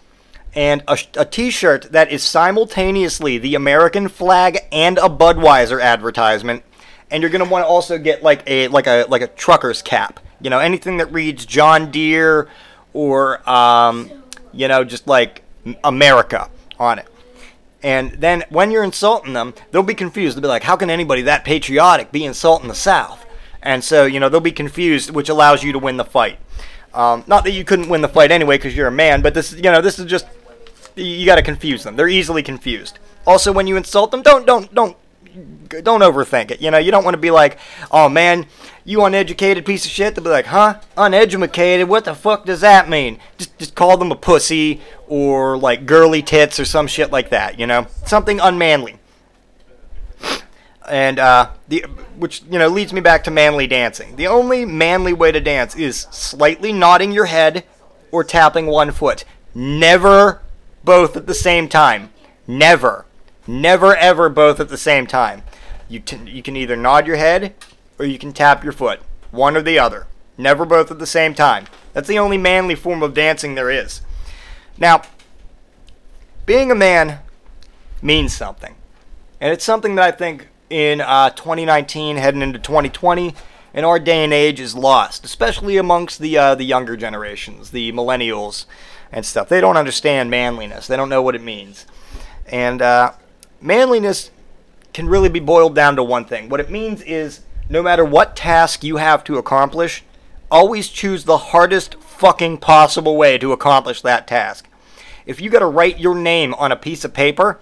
and 0.53 0.83
a, 0.87 0.97
a 1.15 1.25
t-shirt 1.25 1.91
that 1.91 2.11
is 2.11 2.23
simultaneously 2.23 3.37
the 3.37 3.55
American 3.55 4.07
flag 4.07 4.59
and 4.71 4.97
a 4.97 5.09
Budweiser 5.09 5.81
advertisement. 5.81 6.63
And 7.09 7.21
you're 7.21 7.29
going 7.29 7.43
to 7.43 7.49
want 7.49 7.63
to 7.63 7.67
also 7.67 7.97
get 7.97 8.23
like 8.23 8.43
a 8.47 8.69
like 8.69 8.87
a 8.87 9.05
like 9.07 9.21
a 9.21 9.27
trucker's 9.27 9.81
cap. 9.81 10.19
You 10.41 10.49
know, 10.49 10.59
anything 10.59 10.97
that 10.97 11.11
reads 11.11 11.45
John 11.45 11.91
Deere 11.91 12.49
or 12.93 13.47
um, 13.47 14.09
you 14.51 14.67
know, 14.67 14.83
just 14.83 15.07
like 15.07 15.43
America 15.83 16.49
on 16.79 16.97
it. 16.97 17.07
And 17.83 18.11
then 18.11 18.43
when 18.49 18.71
you're 18.71 18.83
insulting 18.83 19.33
them, 19.33 19.53
they'll 19.71 19.83
be 19.83 19.95
confused. 19.95 20.37
They'll 20.37 20.41
be 20.41 20.47
like, 20.47 20.63
how 20.63 20.75
can 20.75 20.89
anybody 20.89 21.23
that 21.23 21.43
patriotic 21.43 22.11
be 22.11 22.25
insulting 22.25 22.67
the 22.67 22.75
South? 22.75 23.25
And 23.63 23.83
so, 23.83 24.05
you 24.05 24.19
know, 24.19 24.29
they'll 24.29 24.39
be 24.39 24.51
confused, 24.51 25.11
which 25.11 25.29
allows 25.29 25.63
you 25.63 25.71
to 25.71 25.79
win 25.79 25.97
the 25.97 26.05
fight. 26.05 26.39
Um, 26.93 27.23
not 27.27 27.43
that 27.45 27.51
you 27.51 27.63
couldn't 27.63 27.89
win 27.89 28.01
the 28.01 28.09
fight 28.09 28.31
anyway 28.31 28.57
because 28.57 28.75
you're 28.75 28.87
a 28.87 28.91
man, 28.91 29.21
but 29.21 29.33
this, 29.33 29.53
you 29.53 29.63
know, 29.63 29.81
this 29.81 29.97
is 29.97 30.05
just 30.05 30.25
you 30.95 31.25
got 31.25 31.35
to 31.35 31.41
confuse 31.41 31.83
them. 31.83 31.95
They're 31.95 32.09
easily 32.09 32.43
confused. 32.43 32.99
Also, 33.25 33.51
when 33.51 33.67
you 33.67 33.77
insult 33.77 34.11
them, 34.11 34.21
don't 34.21 34.45
don't 34.45 34.73
don't 34.73 34.97
don't 35.83 36.01
overthink 36.01 36.51
it. 36.51 36.61
You 36.61 36.71
know, 36.71 36.77
you 36.77 36.91
don't 36.91 37.03
want 37.03 37.15
to 37.15 37.21
be 37.21 37.31
like, 37.31 37.57
oh 37.91 38.09
man, 38.09 38.45
you 38.83 39.03
uneducated 39.03 39.65
piece 39.65 39.85
of 39.85 39.91
shit. 39.91 40.15
They'll 40.15 40.23
be 40.23 40.29
like, 40.29 40.47
huh? 40.47 40.79
Uneducated? 40.97 41.87
What 41.87 42.05
the 42.05 42.15
fuck 42.15 42.45
does 42.45 42.61
that 42.61 42.89
mean? 42.89 43.19
Just 43.37 43.57
just 43.57 43.75
call 43.75 43.97
them 43.97 44.11
a 44.11 44.15
pussy 44.15 44.81
or 45.07 45.57
like 45.57 45.85
girly 45.85 46.21
tits 46.21 46.59
or 46.59 46.65
some 46.65 46.87
shit 46.87 47.11
like 47.11 47.29
that. 47.29 47.59
You 47.59 47.67
know, 47.67 47.87
something 48.05 48.39
unmanly. 48.39 48.97
And 50.89 51.19
uh, 51.19 51.51
the 51.67 51.85
which 52.17 52.43
you 52.49 52.59
know 52.59 52.67
leads 52.67 52.91
me 52.91 53.01
back 53.01 53.23
to 53.25 53.31
manly 53.31 53.67
dancing. 53.67 54.15
The 54.15 54.27
only 54.27 54.65
manly 54.65 55.13
way 55.13 55.31
to 55.31 55.39
dance 55.39 55.75
is 55.75 56.07
slightly 56.11 56.73
nodding 56.73 57.11
your 57.11 57.25
head 57.25 57.63
or 58.11 58.23
tapping 58.23 58.65
one 58.65 58.91
foot. 58.91 59.23
Never 59.53 60.41
both 60.83 61.15
at 61.15 61.27
the 61.27 61.33
same 61.33 61.69
time. 61.69 62.11
Never. 62.47 63.05
Never 63.47 63.95
ever 63.95 64.29
both 64.29 64.59
at 64.59 64.69
the 64.69 64.77
same 64.77 65.07
time. 65.07 65.43
You, 65.89 65.99
t- 65.99 66.29
you 66.29 66.41
can 66.41 66.55
either 66.55 66.75
nod 66.75 67.07
your 67.07 67.17
head 67.17 67.53
or 67.99 68.05
you 68.05 68.17
can 68.17 68.33
tap 68.33 68.63
your 68.63 68.73
foot. 68.73 69.01
One 69.31 69.57
or 69.57 69.61
the 69.61 69.79
other. 69.79 70.07
Never 70.37 70.65
both 70.65 70.91
at 70.91 70.99
the 70.99 71.07
same 71.07 71.33
time. 71.33 71.65
That's 71.93 72.07
the 72.07 72.19
only 72.19 72.37
manly 72.37 72.75
form 72.75 73.03
of 73.03 73.13
dancing 73.13 73.55
there 73.55 73.69
is. 73.69 74.01
Now, 74.77 75.01
being 76.45 76.71
a 76.71 76.75
man 76.75 77.19
means 78.01 78.33
something. 78.33 78.75
And 79.39 79.51
it's 79.51 79.63
something 79.63 79.95
that 79.95 80.05
I 80.05 80.11
think 80.11 80.47
in 80.69 81.01
uh, 81.01 81.31
2019, 81.31 82.17
heading 82.17 82.41
into 82.41 82.59
2020, 82.59 83.35
in 83.73 83.85
our 83.85 83.99
day 83.99 84.23
and 84.23 84.33
age, 84.33 84.59
is 84.59 84.75
lost, 84.75 85.25
especially 85.25 85.77
amongst 85.77 86.19
the 86.19 86.37
uh, 86.37 86.55
the 86.55 86.63
younger 86.63 86.97
generations, 86.97 87.71
the 87.71 87.91
millennials 87.91 88.65
and 89.11 89.25
stuff. 89.25 89.49
They 89.49 89.61
don't 89.61 89.77
understand 89.77 90.29
manliness. 90.29 90.87
They 90.87 90.95
don't 90.95 91.09
know 91.09 91.21
what 91.21 91.35
it 91.35 91.41
means. 91.41 91.85
And 92.47 92.81
uh, 92.81 93.13
manliness 93.61 94.31
can 94.93 95.07
really 95.07 95.29
be 95.29 95.39
boiled 95.39 95.75
down 95.75 95.95
to 95.95 96.03
one 96.03 96.25
thing. 96.25 96.49
What 96.49 96.59
it 96.59 96.69
means 96.69 97.01
is 97.03 97.41
no 97.69 97.81
matter 97.81 98.03
what 98.03 98.35
task 98.35 98.83
you 98.83 98.97
have 98.97 99.23
to 99.25 99.37
accomplish, 99.37 100.03
always 100.49 100.89
choose 100.89 101.23
the 101.23 101.37
hardest 101.37 101.95
fucking 101.95 102.57
possible 102.57 103.15
way 103.15 103.37
to 103.37 103.53
accomplish 103.53 104.01
that 104.01 104.27
task. 104.27 104.67
If 105.25 105.39
you 105.39 105.49
got 105.49 105.59
to 105.59 105.67
write 105.67 105.99
your 105.99 106.15
name 106.15 106.53
on 106.55 106.71
a 106.71 106.75
piece 106.75 107.05
of 107.05 107.13
paper, 107.13 107.59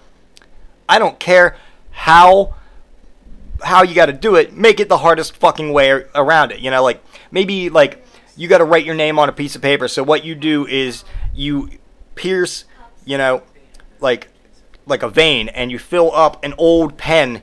I 0.88 0.98
don't 0.98 1.20
care 1.20 1.56
how 1.90 2.56
how 3.62 3.82
you 3.82 3.94
got 3.94 4.06
to 4.06 4.12
do 4.12 4.36
it, 4.36 4.54
make 4.56 4.80
it 4.80 4.88
the 4.88 4.98
hardest 4.98 5.36
fucking 5.36 5.72
way 5.72 6.04
around 6.14 6.50
it. 6.50 6.60
You 6.60 6.70
know, 6.70 6.82
like 6.82 7.04
maybe 7.30 7.68
like 7.68 8.04
you 8.36 8.48
got 8.48 8.58
to 8.58 8.64
write 8.64 8.86
your 8.86 8.94
name 8.94 9.18
on 9.18 9.28
a 9.28 9.32
piece 9.32 9.54
of 9.54 9.62
paper. 9.62 9.86
So 9.86 10.02
what 10.02 10.24
you 10.24 10.34
do 10.34 10.66
is 10.66 11.04
you 11.34 11.70
pierce, 12.14 12.64
you 13.04 13.18
know, 13.18 13.42
like 14.00 14.28
like 14.86 15.02
a 15.02 15.08
vein 15.08 15.48
and 15.48 15.70
you 15.70 15.78
fill 15.78 16.14
up 16.14 16.42
an 16.44 16.54
old 16.58 16.96
pen 16.96 17.42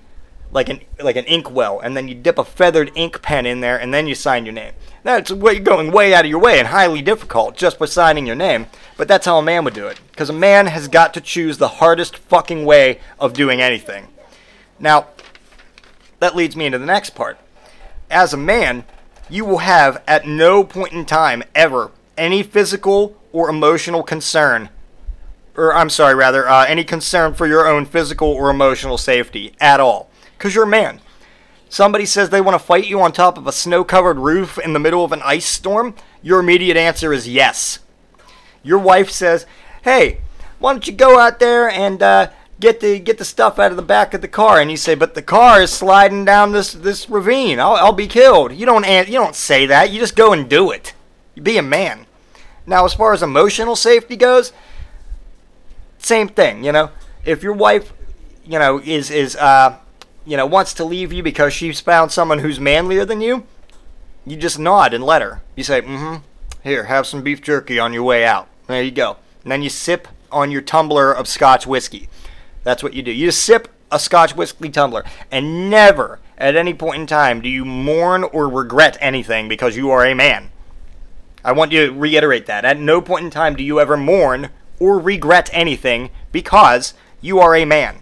like 0.52 0.70
an 0.70 0.80
like 1.00 1.16
an 1.16 1.26
inkwell 1.26 1.80
and 1.80 1.96
then 1.96 2.08
you 2.08 2.16
dip 2.16 2.38
a 2.38 2.44
feathered 2.44 2.92
ink 2.96 3.22
pen 3.22 3.46
in 3.46 3.60
there 3.60 3.78
and 3.78 3.94
then 3.94 4.08
you 4.08 4.16
sign 4.16 4.46
your 4.46 4.54
name. 4.54 4.74
That's 5.04 5.32
way 5.32 5.60
going 5.60 5.92
way 5.92 6.14
out 6.14 6.26
of 6.26 6.30
your 6.30 6.40
way 6.40 6.60
and 6.60 6.70
highly 6.70 7.02
difficult 7.02 7.58
just 7.58 7.80
by 7.80 7.86
signing 7.86 8.26
your 8.26 8.36
name, 8.36 8.68
but 8.96 9.08
that's 9.08 9.26
how 9.26 9.38
a 9.38 9.44
man 9.44 9.64
would 9.66 9.74
do 9.74 9.88
it 9.88 10.00
because 10.12 10.30
a 10.30 10.34
man 10.34 10.68
has 10.68 10.88
got 10.88 11.14
to 11.14 11.22
choose 11.22 11.58
the 11.58 11.68
hardest 11.68 12.18
fucking 12.18 12.66
way 12.66 13.00
of 13.20 13.34
doing 13.34 13.62
anything. 13.62 14.08
Now, 14.80 15.08
that 16.20 16.36
leads 16.36 16.56
me 16.56 16.66
into 16.66 16.80
the 16.80 16.86
next 16.86 17.12
part. 17.12 17.38
As 18.10 18.34
a 18.34 18.38
man, 18.38 18.86
you 19.30 19.44
will 19.44 19.60
have 19.60 20.02
at 20.08 20.26
no 20.26 20.64
point 20.64 20.94
in 20.94 21.06
time 21.06 21.44
ever 21.54 21.92
any 22.18 22.42
physical 22.42 23.18
or 23.32 23.50
emotional 23.50 24.02
concern 24.02 24.70
or 25.58 25.74
I'm 25.74 25.90
sorry, 25.90 26.14
rather, 26.14 26.48
uh, 26.48 26.66
any 26.66 26.84
concern 26.84 27.34
for 27.34 27.48
your 27.48 27.68
own 27.68 27.86
physical 27.86 28.30
or 28.30 28.50
emotional 28.50 28.98
safety 28.98 29.54
at 29.60 29.80
all. 29.80 30.10
Because 30.38 30.54
you're 30.54 30.66
a 30.66 30.68
man. 30.68 31.02
Somebody 31.68 32.06
says 32.06 32.30
they 32.30 32.40
want 32.40 32.56
to 32.56 32.66
fight 32.66 32.88
you 32.88 33.02
on 33.02 33.12
top 33.12 33.38
of 33.38 33.48
a 33.48 33.52
snow 33.52 33.84
covered 33.84 34.20
roof 34.20 34.58
in 34.58 34.74
the 34.74 34.80
middle 34.80 35.04
of 35.04 35.12
an 35.12 35.22
ice 35.26 35.46
storm, 35.46 35.96
your 36.22 36.40
immediate 36.40 36.78
answer 36.78 37.12
is 37.12 37.28
yes. 37.28 37.80
Your 38.64 38.80
wife 38.80 39.10
says, 39.10 39.46
hey, 39.82 40.20
why 40.60 40.72
don't 40.72 40.88
you 40.88 40.94
go 40.94 41.20
out 41.20 41.40
there 41.40 41.70
and 41.70 42.02
uh, 42.02 42.30
get 42.60 42.80
the 42.80 43.00
get 43.00 43.18
the 43.18 43.26
stuff 43.26 43.60
out 43.60 43.72
of 43.72 43.78
the 43.78 43.84
back 43.84 44.14
of 44.14 44.22
the 44.22 44.28
car? 44.28 44.60
And 44.60 44.72
you 44.72 44.78
say, 44.78 44.96
but 44.96 45.14
the 45.14 45.22
car 45.22 45.62
is 45.62 45.72
sliding 45.72 46.26
down 46.26 46.52
this 46.52 46.74
this 46.74 47.10
ravine. 47.10 47.60
I'll, 47.60 47.76
I'll 47.76 47.94
be 47.94 48.08
killed. 48.08 48.54
You 48.54 48.66
don't 48.66 48.88
you 48.88 49.14
don't 49.14 49.36
say 49.36 49.66
that. 49.66 49.92
You 49.92 50.00
just 50.00 50.16
go 50.16 50.34
and 50.34 50.50
do 50.50 50.72
it. 50.72 50.94
You 51.36 51.42
be 51.42 51.58
a 51.58 51.64
man. 51.64 52.06
Now, 52.66 52.84
as 52.84 52.94
far 52.94 53.14
as 53.14 53.24
emotional 53.24 53.76
safety 53.76 54.18
goes, 54.18 54.52
same 55.98 56.28
thing. 56.28 56.64
You 56.64 56.72
know, 56.72 56.90
if 57.26 57.44
your 57.44 57.54
wife, 57.54 57.94
you 58.46 58.60
know, 58.60 58.80
is 58.80 59.12
is 59.12 59.36
uh, 59.36 59.78
you 60.26 60.38
know, 60.38 60.46
wants 60.46 60.74
to 60.76 60.84
leave 60.84 61.14
you 61.14 61.24
because 61.24 61.54
she's 61.54 61.80
found 61.80 62.12
someone 62.12 62.40
who's 62.40 62.60
manlier 62.60 63.06
than 63.06 63.22
you, 63.22 63.46
you 64.26 64.36
just 64.36 64.60
nod 64.60 64.94
and 64.94 65.04
let 65.04 65.22
her. 65.22 65.42
You 65.56 65.64
say, 65.64 65.82
"Mm-hmm. 65.82 66.24
Here, 66.64 66.86
have 66.86 67.08
some 67.08 67.24
beef 67.24 67.42
jerky 67.42 67.80
on 67.80 67.94
your 67.94 68.04
way 68.04 68.26
out." 68.26 68.48
There 68.68 68.84
you 68.84 68.92
go. 68.92 69.18
And 69.44 69.52
then 69.52 69.62
you 69.62 69.70
sip 69.70 70.08
on 70.32 70.52
your 70.52 70.62
tumbler 70.62 71.12
of 71.12 71.28
Scotch 71.28 71.66
whiskey. 71.66 72.10
That's 72.64 72.84
what 72.84 72.94
you 72.94 73.02
do. 73.02 73.12
You 73.12 73.28
just 73.28 73.44
sip 73.44 73.70
a 73.92 74.00
Scotch 74.00 74.36
whiskey 74.36 74.70
tumbler, 74.70 75.06
and 75.32 75.70
never 75.70 76.20
at 76.38 76.56
any 76.56 76.74
point 76.74 77.02
in 77.02 77.08
time 77.08 77.42
do 77.42 77.50
you 77.50 77.66
mourn 77.66 78.24
or 78.24 78.50
regret 78.50 78.98
anything 79.00 79.48
because 79.48 79.78
you 79.78 79.90
are 79.90 80.06
a 80.06 80.14
man. 80.14 80.52
I 81.44 81.54
want 81.54 81.72
you 81.72 81.88
to 81.88 81.94
reiterate 81.94 82.46
that. 82.48 82.66
At 82.66 82.80
no 82.80 83.02
point 83.02 83.26
in 83.26 83.32
time 83.32 83.56
do 83.56 83.64
you 83.64 83.80
ever 83.80 83.96
mourn 83.96 84.50
or 84.80 85.00
regret 85.00 85.50
anything 85.54 86.10
because 86.32 86.94
you 87.22 87.40
are 87.40 87.56
a 87.56 87.66
man. 87.66 87.98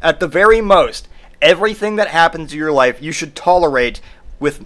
At 0.00 0.20
the 0.20 0.26
very 0.26 0.60
most, 0.60 1.08
everything 1.40 1.96
that 1.96 2.08
happens 2.08 2.52
in 2.52 2.58
your 2.58 2.72
life 2.72 3.02
you 3.02 3.12
should 3.12 3.34
tolerate 3.34 4.00
with 4.40 4.64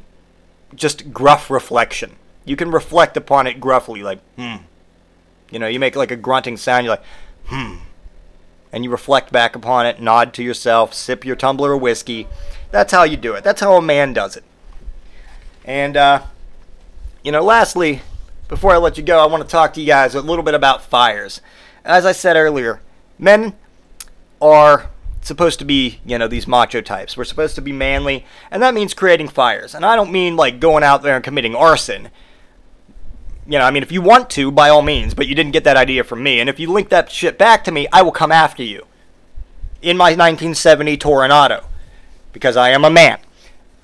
just 0.75 1.13
gruff 1.13 1.51
reflection. 1.51 2.17
You 2.45 2.57
can 2.57 2.71
reflect 2.71 3.17
upon 3.17 3.47
it 3.47 3.61
gruffly, 3.61 4.03
like, 4.03 4.21
hmm. 4.37 4.57
You 5.51 5.59
know, 5.59 5.69
you 5.69 5.79
make 5.79 5.97
like 5.97 6.11
a 6.11 6.17
grunting 6.17 6.57
sound, 6.57 6.85
you're 6.85 6.97
like, 6.97 7.05
hmm. 7.47 7.77
And 8.73 8.85
you 8.85 8.91
reflect 8.91 9.33
back 9.33 9.57
upon 9.57 9.87
it, 9.87 10.01
nod 10.01 10.35
to 10.35 10.43
yourself, 10.43 10.93
sip 10.93 11.25
your 11.25 11.37
tumbler 11.37 11.73
of 11.73 11.81
whiskey. 11.81 12.27
That's 12.71 12.93
how 12.93 13.05
you 13.05 13.17
do 13.17 13.35
it. 13.35 13.45
That's 13.45 13.61
how 13.61 13.77
a 13.77 13.83
man 13.83 14.13
does 14.13 14.37
it. 14.37 14.45
And, 15.65 15.97
uh, 15.97 16.23
you 17.23 17.33
know, 17.33 17.43
lastly, 17.43 18.03
before 18.49 18.73
I 18.73 18.77
let 18.77 18.97
you 18.97 19.03
go, 19.03 19.19
I 19.19 19.27
want 19.27 19.43
to 19.43 19.49
talk 19.49 19.75
to 19.75 19.81
you 19.81 19.87
guys 19.87 20.15
a 20.15 20.21
little 20.21 20.45
bit 20.45 20.55
about 20.55 20.83
fires. 20.83 21.41
As 21.85 22.07
I 22.07 22.13
said 22.13 22.37
earlier, 22.37 22.81
men 23.19 23.55
are 24.41 24.91
supposed 25.21 25.59
to 25.59 25.65
be, 25.65 26.01
you 26.05 26.19
know, 26.19 26.29
these 26.29 26.47
macho 26.47 26.81
types. 26.81 27.17
We're 27.17 27.25
supposed 27.25 27.57
to 27.57 27.61
be 27.61 27.73
manly, 27.73 28.25
and 28.51 28.63
that 28.63 28.75
means 28.75 28.95
creating 28.95 29.29
fires. 29.29 29.75
And 29.75 29.85
I 29.85 29.97
don't 29.97 30.13
mean 30.13 30.37
like 30.37 30.61
going 30.61 30.85
out 30.85 31.03
there 31.03 31.17
and 31.17 31.25
committing 31.25 31.55
arson. 31.55 32.11
You 33.47 33.59
know, 33.59 33.65
I 33.65 33.71
mean, 33.71 33.83
if 33.83 33.93
you 33.93 34.03
want 34.03 34.31
to, 34.31 34.51
by 34.51 34.69
all 34.69 34.83
means, 34.83 35.15
but 35.15 35.27
you 35.27 35.35
didn't 35.35 35.53
get 35.53 35.65
that 35.65 35.77
idea 35.77 36.05
from 36.05 36.23
me. 36.23 36.41
And 36.41 36.49
if 36.49 36.59
you 36.59 36.71
link 36.71 36.89
that 36.89 37.11
shit 37.11 37.39
back 37.39 37.65
to 37.65 37.73
me, 37.73 37.87
I 37.93 38.03
will 38.03 38.13
come 38.13 38.33
after 38.33 38.63
you 38.63 38.87
in 39.83 39.97
my 39.97 40.11
1970 40.11 40.97
Toronado 40.97 41.65
because 42.33 42.57
I 42.57 42.71
am 42.71 42.85
a 42.85 42.91
man. 42.91 43.19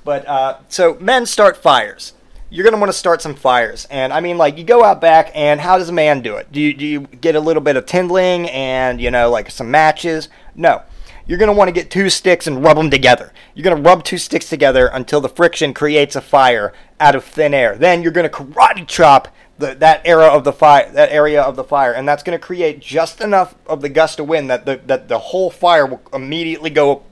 But 0.04 0.26
uh, 0.26 0.58
so 0.68 0.96
men 1.00 1.26
start 1.26 1.56
fires. 1.56 2.12
You're 2.52 2.64
gonna 2.64 2.76
want 2.76 2.92
to 2.92 2.98
start 2.98 3.22
some 3.22 3.34
fires, 3.34 3.86
and 3.90 4.12
I 4.12 4.20
mean, 4.20 4.36
like 4.36 4.58
you 4.58 4.64
go 4.64 4.84
out 4.84 5.00
back, 5.00 5.30
and 5.34 5.58
how 5.58 5.78
does 5.78 5.88
a 5.88 5.92
man 5.92 6.20
do 6.20 6.36
it? 6.36 6.52
Do 6.52 6.60
you, 6.60 6.74
do 6.74 6.84
you 6.84 7.00
get 7.00 7.34
a 7.34 7.40
little 7.40 7.62
bit 7.62 7.76
of 7.76 7.86
kindling 7.86 8.46
and 8.50 9.00
you 9.00 9.10
know 9.10 9.30
like 9.30 9.50
some 9.50 9.70
matches? 9.70 10.28
No, 10.54 10.82
you're 11.26 11.38
gonna 11.38 11.54
want 11.54 11.68
to 11.68 11.72
get 11.72 11.90
two 11.90 12.10
sticks 12.10 12.46
and 12.46 12.62
rub 12.62 12.76
them 12.76 12.90
together. 12.90 13.32
You're 13.54 13.64
gonna 13.64 13.80
rub 13.80 14.04
two 14.04 14.18
sticks 14.18 14.50
together 14.50 14.88
until 14.88 15.22
the 15.22 15.30
friction 15.30 15.72
creates 15.72 16.14
a 16.14 16.20
fire 16.20 16.74
out 17.00 17.14
of 17.14 17.24
thin 17.24 17.54
air. 17.54 17.74
Then 17.74 18.02
you're 18.02 18.12
gonna 18.12 18.28
karate 18.28 18.86
chop 18.86 19.28
the, 19.56 19.74
that 19.76 20.02
era 20.04 20.26
of 20.26 20.44
the 20.44 20.52
fire, 20.52 20.92
that 20.92 21.10
area 21.10 21.40
of 21.40 21.56
the 21.56 21.64
fire, 21.64 21.94
and 21.94 22.06
that's 22.06 22.22
gonna 22.22 22.38
create 22.38 22.80
just 22.80 23.22
enough 23.22 23.54
of 23.66 23.80
the 23.80 23.88
gust 23.88 24.20
of 24.20 24.28
wind 24.28 24.50
that 24.50 24.66
the 24.66 24.78
that 24.84 25.08
the 25.08 25.18
whole 25.18 25.48
fire 25.50 25.86
will 25.86 26.02
immediately 26.12 26.68
go 26.68 27.02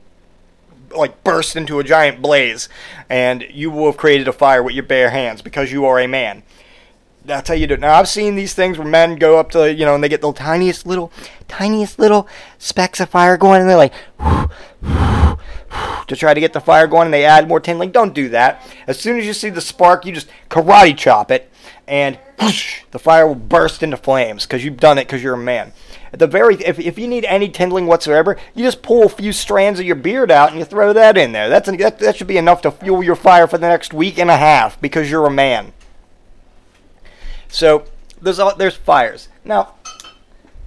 like 0.94 1.22
burst 1.24 1.56
into 1.56 1.78
a 1.78 1.84
giant 1.84 2.22
blaze, 2.22 2.68
and 3.08 3.44
you 3.50 3.70
will 3.70 3.86
have 3.86 3.96
created 3.96 4.28
a 4.28 4.32
fire 4.32 4.62
with 4.62 4.74
your 4.74 4.84
bare 4.84 5.10
hands 5.10 5.42
because 5.42 5.72
you 5.72 5.84
are 5.84 5.98
a 6.00 6.06
man. 6.06 6.42
That's 7.24 7.48
how 7.48 7.54
you 7.54 7.66
do 7.66 7.74
it. 7.74 7.80
Now 7.80 7.94
I've 7.94 8.08
seen 8.08 8.34
these 8.34 8.54
things 8.54 8.78
where 8.78 8.88
men 8.88 9.16
go 9.16 9.38
up 9.38 9.50
to 9.50 9.72
you 9.72 9.84
know 9.84 9.94
and 9.94 10.02
they 10.02 10.08
get 10.08 10.20
the 10.20 10.32
tiniest 10.32 10.86
little, 10.86 11.12
tiniest 11.48 11.98
little 11.98 12.26
specks 12.58 13.00
of 13.00 13.10
fire 13.10 13.36
going, 13.36 13.60
and 13.60 13.70
they're 13.70 13.76
like. 13.76 15.19
To 16.06 16.16
try 16.16 16.34
to 16.34 16.40
get 16.40 16.52
the 16.52 16.60
fire 16.60 16.86
going 16.86 17.06
and 17.06 17.14
they 17.14 17.24
add 17.24 17.48
more 17.48 17.60
kindling. 17.60 17.90
Don't 17.90 18.14
do 18.14 18.28
that. 18.30 18.62
As 18.86 18.98
soon 18.98 19.18
as 19.18 19.26
you 19.26 19.32
see 19.32 19.50
the 19.50 19.60
spark, 19.60 20.04
you 20.04 20.12
just 20.12 20.28
karate 20.48 20.96
chop 20.96 21.30
it 21.30 21.50
and 21.86 22.18
whoosh, 22.40 22.82
the 22.90 22.98
fire 22.98 23.26
will 23.26 23.34
burst 23.34 23.82
into 23.82 23.96
flames 23.96 24.46
because 24.46 24.64
you've 24.64 24.78
done 24.78 24.98
it 24.98 25.06
because 25.06 25.22
you're 25.22 25.34
a 25.34 25.38
man. 25.38 25.72
At 26.12 26.18
the 26.18 26.26
very, 26.26 26.56
if, 26.56 26.78
if 26.78 26.98
you 26.98 27.06
need 27.06 27.24
any 27.24 27.48
kindling 27.48 27.86
whatsoever, 27.86 28.36
you 28.54 28.64
just 28.64 28.82
pull 28.82 29.04
a 29.04 29.08
few 29.08 29.32
strands 29.32 29.78
of 29.78 29.86
your 29.86 29.96
beard 29.96 30.30
out 30.30 30.50
and 30.50 30.58
you 30.58 30.64
throw 30.64 30.92
that 30.92 31.16
in 31.16 31.32
there. 31.32 31.48
That's 31.48 31.70
that, 31.70 31.98
that 31.98 32.16
should 32.16 32.26
be 32.26 32.36
enough 32.36 32.62
to 32.62 32.70
fuel 32.70 33.02
your 33.02 33.16
fire 33.16 33.46
for 33.46 33.58
the 33.58 33.68
next 33.68 33.92
week 33.92 34.18
and 34.18 34.30
a 34.30 34.36
half 34.36 34.80
because 34.80 35.10
you're 35.10 35.26
a 35.26 35.30
man. 35.30 35.72
So 37.48 37.84
there's 38.20 38.40
there's 38.56 38.76
fires 38.76 39.28
now. 39.44 39.74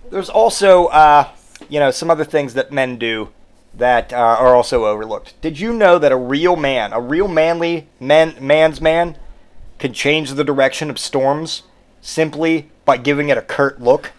There's 0.09 0.29
also 0.29 0.87
uh, 0.87 1.29
you 1.69 1.79
know 1.79 1.91
some 1.91 2.09
other 2.09 2.25
things 2.25 2.53
that 2.53 2.71
men 2.71 2.97
do 2.97 3.29
that 3.75 4.13
uh, 4.13 4.17
are 4.17 4.55
also 4.55 4.85
overlooked. 4.85 5.39
Did 5.41 5.59
you 5.59 5.73
know 5.73 5.97
that 5.97 6.11
a 6.11 6.17
real 6.17 6.55
man, 6.55 6.93
a 6.93 7.01
real 7.01 7.27
manly 7.27 7.87
man, 7.99 8.35
man's 8.39 8.79
man, 8.79 9.17
can 9.79 9.93
change 9.93 10.31
the 10.31 10.43
direction 10.43 10.89
of 10.89 10.99
storms 10.99 11.63
simply 12.01 12.69
by 12.85 12.97
giving 12.97 13.29
it 13.29 13.37
a 13.37 13.41
curt 13.41 13.81
look? 13.81 14.11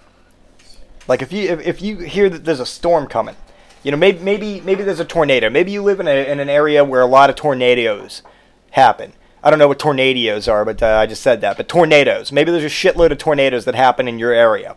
Like 1.06 1.22
if 1.22 1.32
you 1.32 1.48
if, 1.50 1.60
if 1.66 1.82
you 1.82 1.98
hear 1.98 2.28
that 2.28 2.44
there's 2.44 2.60
a 2.60 2.66
storm 2.66 3.06
coming, 3.06 3.36
you 3.82 3.90
know 3.90 3.96
maybe 3.96 4.18
maybe 4.18 4.60
maybe 4.60 4.82
there's 4.82 5.00
a 5.00 5.04
tornado. 5.04 5.50
Maybe 5.50 5.70
you 5.70 5.82
live 5.82 6.00
in 6.00 6.08
a 6.08 6.30
in 6.30 6.40
an 6.40 6.48
area 6.48 6.84
where 6.84 7.02
a 7.02 7.06
lot 7.06 7.30
of 7.30 7.36
tornadoes 7.36 8.22
happen. 8.70 9.12
I 9.44 9.50
don't 9.50 9.58
know 9.58 9.68
what 9.68 9.78
tornadoes 9.78 10.48
are, 10.48 10.64
but 10.64 10.82
uh, 10.82 10.86
I 10.86 11.06
just 11.06 11.22
said 11.22 11.42
that. 11.42 11.58
But 11.58 11.68
tornadoes. 11.68 12.32
Maybe 12.32 12.50
there's 12.50 12.64
a 12.64 12.66
shitload 12.66 13.10
of 13.10 13.18
tornadoes 13.18 13.66
that 13.66 13.74
happen 13.74 14.08
in 14.08 14.18
your 14.18 14.32
area. 14.32 14.74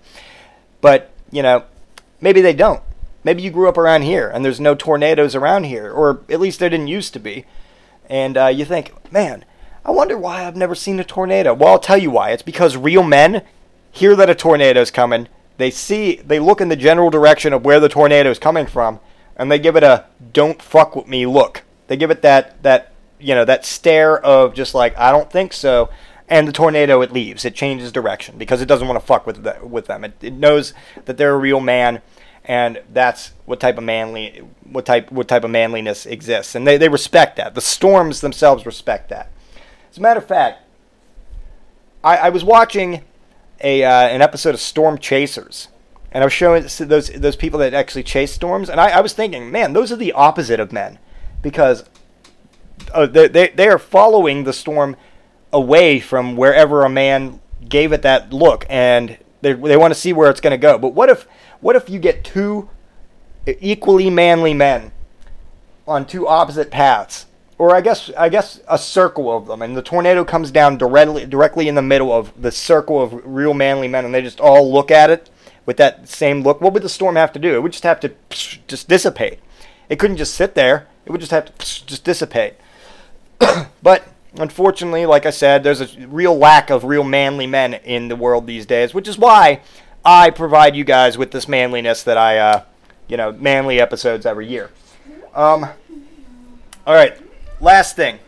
But, 0.81 1.09
you 1.31 1.41
know, 1.41 1.63
maybe 2.19 2.41
they 2.41 2.51
don't. 2.51 2.83
Maybe 3.23 3.41
you 3.41 3.51
grew 3.51 3.67
up 3.67 3.77
around 3.77 4.03
here 4.03 4.29
and 4.29 4.43
there's 4.43 4.59
no 4.59 4.75
tornadoes 4.75 5.35
around 5.35 5.65
here, 5.65 5.91
or 5.91 6.21
at 6.29 6.39
least 6.39 6.59
there 6.59 6.69
didn't 6.69 6.87
used 6.87 7.13
to 7.13 7.19
be. 7.19 7.45
And 8.09 8.37
uh, 8.37 8.47
you 8.47 8.65
think, 8.65 9.11
man, 9.11 9.43
I 9.83 9.91
wonder 9.91 10.17
why 10.17 10.45
I've 10.45 10.55
never 10.55 10.75
seen 10.75 10.99
a 10.99 11.03
tornado. 11.03 11.53
Well, 11.53 11.73
I'll 11.73 11.79
tell 11.79 11.97
you 11.97 12.11
why. 12.11 12.31
It's 12.31 12.43
because 12.43 12.75
real 12.75 13.03
men 13.03 13.43
hear 13.91 14.15
that 14.15 14.29
a 14.29 14.35
tornado's 14.35 14.91
coming. 14.91 15.27
They 15.57 15.71
see, 15.71 16.17
they 16.17 16.39
look 16.39 16.61
in 16.61 16.69
the 16.69 16.75
general 16.75 17.09
direction 17.09 17.53
of 17.53 17.65
where 17.65 17.79
the 17.79 17.89
tornado 17.89 18.29
is 18.29 18.39
coming 18.39 18.67
from, 18.67 18.99
and 19.35 19.51
they 19.51 19.59
give 19.59 19.75
it 19.75 19.83
a 19.83 20.05
"don't 20.33 20.61
fuck 20.61 20.95
with 20.95 21.07
me" 21.07 21.25
look. 21.25 21.63
They 21.87 21.97
give 21.97 22.11
it 22.11 22.21
that 22.21 22.61
that 22.63 22.93
you 23.19 23.33
know 23.33 23.45
that 23.45 23.65
stare 23.65 24.19
of 24.19 24.53
just 24.53 24.75
like 24.75 24.97
I 24.97 25.11
don't 25.11 25.31
think 25.31 25.53
so. 25.53 25.89
And 26.29 26.45
the 26.45 26.51
tornado 26.51 27.01
it 27.01 27.13
leaves. 27.13 27.45
It 27.45 27.55
changes 27.55 27.93
direction 27.93 28.37
because 28.37 28.61
it 28.61 28.67
doesn't 28.67 28.87
want 28.87 28.99
to 28.99 29.05
fuck 29.05 29.25
with 29.25 29.43
the, 29.43 29.57
with 29.63 29.87
them. 29.87 30.03
It, 30.03 30.15
it 30.21 30.33
knows 30.33 30.73
that 31.05 31.15
they're 31.15 31.33
a 31.33 31.37
real 31.37 31.61
man, 31.61 32.01
and 32.47 32.81
that's 32.93 33.33
what 33.45 33.59
type 33.59 33.77
of 33.77 33.83
manly 33.83 34.41
what 34.63 34.85
type 34.85 35.11
what 35.11 35.27
type 35.27 35.43
of 35.43 35.51
manliness 35.51 36.05
exists. 36.05 36.55
And 36.55 36.65
they, 36.65 36.77
they 36.77 36.89
respect 36.89 37.35
that. 37.35 37.53
The 37.53 37.61
storms 37.61 38.21
themselves 38.21 38.65
respect 38.65 39.09
that. 39.09 39.29
As 39.91 39.97
a 39.97 40.01
matter 40.01 40.19
of 40.19 40.25
fact, 40.25 40.63
I, 42.03 42.17
I 42.17 42.29
was 42.29 42.43
watching 42.43 43.03
a 43.61 43.83
uh, 43.83 44.07
an 44.07 44.21
episode 44.21 44.53
of 44.53 44.61
Storm 44.61 44.97
Chasers, 44.97 45.67
and 46.11 46.23
I 46.23 46.25
was 46.25 46.33
showing 46.33 46.63
those 46.63 47.09
those 47.09 47.35
people 47.35 47.59
that 47.59 47.73
actually 47.73 48.03
chase 48.03 48.33
storms, 48.33 48.69
and 48.69 48.79
I, 48.79 48.89
I 48.89 49.01
was 49.01 49.13
thinking, 49.13 49.51
man, 49.51 49.73
those 49.73 49.91
are 49.91 49.97
the 49.97 50.13
opposite 50.13 50.59
of 50.59 50.71
men, 50.71 50.99
because 51.41 51.83
uh, 52.93 53.07
they, 53.07 53.27
they 53.27 53.49
they 53.49 53.67
are 53.67 53.79
following 53.79 54.45
the 54.45 54.53
storm 54.53 54.95
away 55.51 55.99
from 55.99 56.37
wherever 56.37 56.83
a 56.83 56.89
man 56.89 57.41
gave 57.67 57.91
it 57.91 58.03
that 58.03 58.31
look, 58.31 58.65
and 58.69 59.17
they 59.41 59.53
they 59.53 59.77
want 59.77 59.93
to 59.93 59.99
see 59.99 60.13
where 60.13 60.29
it's 60.29 60.41
going 60.41 60.51
to 60.51 60.57
go. 60.57 60.77
But 60.77 60.89
what 60.89 61.09
if 61.09 61.27
what 61.61 61.75
if 61.75 61.89
you 61.89 61.99
get 61.99 62.23
two 62.23 62.69
equally 63.45 64.09
manly 64.09 64.53
men 64.53 64.91
on 65.87 66.05
two 66.05 66.27
opposite 66.27 66.71
paths? 66.71 67.27
or 67.57 67.75
I 67.75 67.81
guess 67.81 68.11
I 68.15 68.29
guess 68.29 68.61
a 68.67 68.77
circle 68.77 69.35
of 69.35 69.47
them, 69.47 69.61
and 69.61 69.75
the 69.75 69.81
tornado 69.81 70.23
comes 70.23 70.51
down 70.51 70.77
directly 70.77 71.25
directly 71.25 71.67
in 71.67 71.75
the 71.75 71.81
middle 71.81 72.11
of 72.11 72.39
the 72.39 72.51
circle 72.51 73.01
of 73.01 73.19
real 73.25 73.53
manly 73.53 73.87
men, 73.87 74.05
and 74.05 74.13
they 74.13 74.21
just 74.21 74.39
all 74.39 74.71
look 74.71 74.91
at 74.91 75.09
it 75.09 75.29
with 75.65 75.77
that 75.77 76.07
same 76.07 76.43
look. 76.43 76.61
What 76.61 76.73
would 76.73 76.83
the 76.83 76.89
storm 76.89 77.15
have 77.15 77.33
to 77.33 77.39
do? 77.39 77.55
It 77.55 77.63
would 77.63 77.71
just 77.71 77.83
have 77.83 77.99
to 78.01 78.13
just 78.29 78.87
dissipate. 78.87 79.39
It 79.89 79.97
couldn't 79.97 80.17
just 80.17 80.35
sit 80.35 80.53
there. 80.53 80.87
It 81.05 81.11
would 81.11 81.21
just 81.21 81.31
have 81.31 81.45
to 81.45 81.85
just 81.85 82.03
dissipate. 82.03 82.55
but 83.81 84.07
unfortunately, 84.37 85.05
like 85.05 85.25
I 85.25 85.31
said, 85.31 85.63
there's 85.63 85.81
a 85.81 86.07
real 86.07 86.37
lack 86.37 86.69
of 86.69 86.83
real 86.83 87.03
manly 87.03 87.47
men 87.47 87.75
in 87.75 88.07
the 88.07 88.15
world 88.15 88.47
these 88.47 88.65
days, 88.65 88.93
which 88.93 89.07
is 89.07 89.17
why 89.17 89.61
I 90.05 90.29
provide 90.29 90.75
you 90.75 90.83
guys 90.83 91.17
with 91.17 91.31
this 91.31 91.47
manliness 91.47 92.03
that 92.03 92.17
I, 92.17 92.37
uh, 92.37 92.63
you 93.07 93.17
know, 93.17 93.31
manly 93.31 93.79
episodes 93.79 94.25
every 94.25 94.47
year. 94.47 94.71
Um, 95.33 95.65
all 96.85 96.93
right, 96.93 97.17
last 97.59 97.95
thing. 97.95 98.19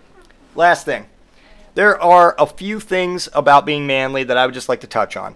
Last 0.55 0.85
thing. 0.85 1.05
There 1.75 2.01
are 2.01 2.35
a 2.37 2.45
few 2.45 2.79
things 2.79 3.29
about 3.33 3.65
being 3.65 3.87
manly 3.87 4.23
that 4.23 4.37
I 4.37 4.45
would 4.45 4.53
just 4.53 4.67
like 4.67 4.81
to 4.81 4.87
touch 4.87 5.15
on. 5.15 5.35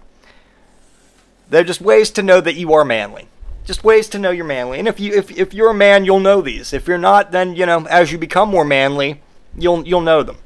They're 1.48 1.64
just 1.64 1.80
ways 1.80 2.10
to 2.12 2.22
know 2.22 2.40
that 2.40 2.54
you 2.54 2.72
are 2.74 2.84
manly. 2.84 3.28
Just 3.64 3.82
ways 3.82 4.08
to 4.10 4.18
know 4.18 4.30
you're 4.30 4.44
manly. 4.44 4.78
And 4.78 4.86
if 4.86 5.00
you 5.00 5.14
if, 5.14 5.30
if 5.30 5.54
you're 5.54 5.70
a 5.70 5.74
man, 5.74 6.04
you'll 6.04 6.20
know 6.20 6.42
these. 6.42 6.74
If 6.74 6.86
you're 6.86 6.98
not, 6.98 7.32
then 7.32 7.56
you 7.56 7.64
know, 7.64 7.86
as 7.86 8.12
you 8.12 8.18
become 8.18 8.50
more 8.50 8.64
manly, 8.64 9.22
you'll 9.56 9.86
you'll 9.86 10.02
know 10.02 10.22
them. 10.22 10.36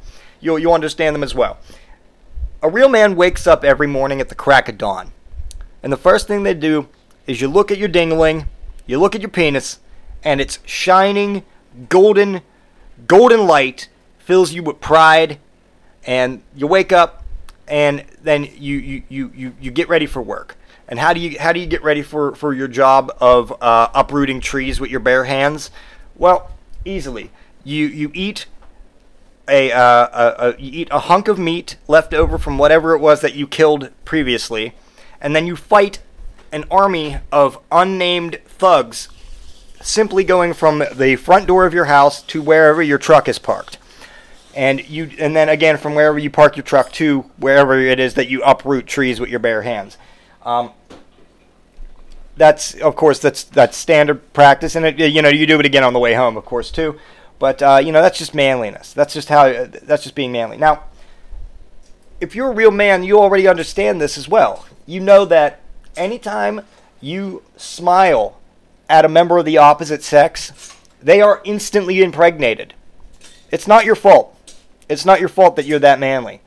You'll 0.41 0.59
you'll 0.59 0.75
understand 0.75 1.15
them 1.15 1.23
as 1.23 1.35
well. 1.35 1.59
a 2.63 2.69
real 2.69 2.89
man 2.89 3.15
wakes 3.17 3.47
up 3.47 3.65
every 3.65 3.87
morning 3.87 4.21
at 4.21 4.29
the 4.29 4.35
crack 4.35 4.69
of 4.69 4.77
dawn. 4.79 5.13
And 5.83 5.93
the 5.93 5.97
first 5.97 6.27
thing 6.27 6.43
they 6.43 6.55
do 6.55 6.89
is 7.27 7.41
you 7.41 7.49
look 7.49 7.71
at 7.71 7.79
your 7.79 7.89
dingling, 7.89 8.47
you 8.87 8.99
look 8.99 9.15
at 9.15 9.21
your 9.21 9.31
penis, 9.31 9.79
and 10.25 10.41
it's 10.41 10.59
shining 10.65 11.45
golden 11.89 12.41
golden 13.07 13.47
light 13.47 13.89
fills 14.19 14.53
you 14.53 14.63
with 14.63 14.81
pride 14.81 15.39
and 16.05 16.43
you 16.57 16.67
wake 16.67 16.93
up 16.93 17.23
and 17.69 18.05
then 18.23 18.45
you 18.45 18.77
you, 18.79 19.03
you, 19.09 19.33
you, 19.35 19.55
you 19.61 19.71
get 19.71 19.89
ready 19.89 20.07
for 20.07 20.21
work. 20.23 20.57
And 20.89 20.99
how 20.99 21.13
do 21.13 21.21
you 21.21 21.39
how 21.39 21.53
do 21.53 21.61
you 21.61 21.67
get 21.67 21.83
ready 21.85 22.03
for, 22.03 22.35
for 22.35 22.55
your 22.55 22.67
job 22.67 23.15
of 23.21 23.53
uh, 23.63 23.91
uprooting 23.95 24.41
trees 24.41 24.81
with 24.81 24.91
your 24.91 25.01
bare 25.01 25.25
hands? 25.25 25.71
Well, 26.17 26.51
easily. 26.85 27.31
You 27.63 27.87
you 27.87 28.11
eat 28.15 28.47
a, 29.49 29.73
uh, 29.73 30.09
a, 30.13 30.49
a 30.49 30.61
you 30.61 30.83
eat 30.83 30.89
a 30.91 30.99
hunk 31.01 31.29
of 31.29 31.39
meat 31.39 31.77
left 31.87 32.15
over 32.15 32.39
from 32.39 32.59
whatever 32.59 32.95
it 32.95 33.01
was 33.01 33.21
that 33.21 33.35
you 33.35 33.47
killed 33.47 33.91
previously, 34.05 34.75
and 35.21 35.35
then 35.35 35.47
you 35.47 35.57
fight 35.57 36.01
an 36.53 36.65
army 36.71 37.19
of 37.31 37.59
unnamed 37.71 38.41
thugs 38.47 39.09
simply 39.81 40.25
going 40.25 40.53
from 40.53 40.83
the 40.95 41.17
front 41.17 41.47
door 41.47 41.67
of 41.67 41.75
your 41.75 41.87
house 41.87 42.23
to 42.23 42.43
wherever 42.43 42.83
your 42.83 42.99
truck 42.99 43.29
is 43.29 43.39
parked. 43.39 43.79
And 44.55 44.89
you 44.89 45.11
and 45.19 45.37
then 45.37 45.49
again 45.49 45.77
from 45.77 45.95
wherever 45.95 46.19
you 46.19 46.31
park 46.31 46.57
your 46.57 46.65
truck 46.65 46.91
to 46.93 47.23
wherever 47.37 47.79
it 47.79 48.01
is 48.01 48.15
that 48.15 48.29
you 48.29 48.43
uproot 48.43 48.87
trees 48.87 49.21
with 49.21 49.31
your 49.31 49.39
bare 49.39 49.63
hands. 49.63 49.97
Um, 50.43 50.73
that's 52.37 52.75
of 52.75 52.97
course 52.97 53.19
that's 53.19 53.45
that's 53.45 53.77
standard 53.77 54.33
practice, 54.33 54.75
and 54.75 54.87
it, 54.87 54.99
you 54.99 55.23
know 55.23 55.29
you 55.29 55.47
do 55.47 55.61
it 55.61 55.67
again 55.67 55.85
on 55.85 55.93
the 55.93 55.99
way 55.99 56.15
home, 56.15 56.37
of 56.37 56.45
course 56.45 56.71
too. 56.71 56.99
But 57.39 57.63
uh, 57.63 57.81
you 57.83 57.93
know 57.93 58.03
that's 58.03 58.19
just 58.19 58.35
manliness. 58.35 58.93
That's 58.93 59.15
just 59.15 59.29
how 59.29 59.65
that's 59.65 60.03
just 60.03 60.15
being 60.15 60.33
manly. 60.33 60.57
Now, 60.57 60.85
if 62.21 62.35
you're 62.35 62.51
a 62.51 62.55
real 62.55 62.71
man, 62.71 63.05
you 63.05 63.19
already 63.19 63.47
understand 63.47 64.01
this 64.01 64.19
as 64.19 64.29
well. 64.29 64.67
You 64.87 65.01
know 65.01 65.25
that 65.27 65.61
anytime 65.97 66.63
you 67.01 67.43
smile 67.57 68.39
at 68.89 69.05
a 69.05 69.09
member 69.09 69.39
of 69.39 69.45
the 69.45 69.59
opposite 69.59 70.03
sex, 70.03 70.75
they 71.01 71.21
are 71.21 71.41
instantly 71.45 72.03
impregnated. 72.03 72.75
It's 73.51 73.69
not 73.69 73.85
your 73.85 73.95
fault. 73.95 74.35
It's 74.89 75.05
not 75.05 75.21
your 75.21 75.29
fault 75.29 75.57
that 75.57 75.67
you're 75.67 75.79
that 75.79 76.01
manly. 76.01 76.41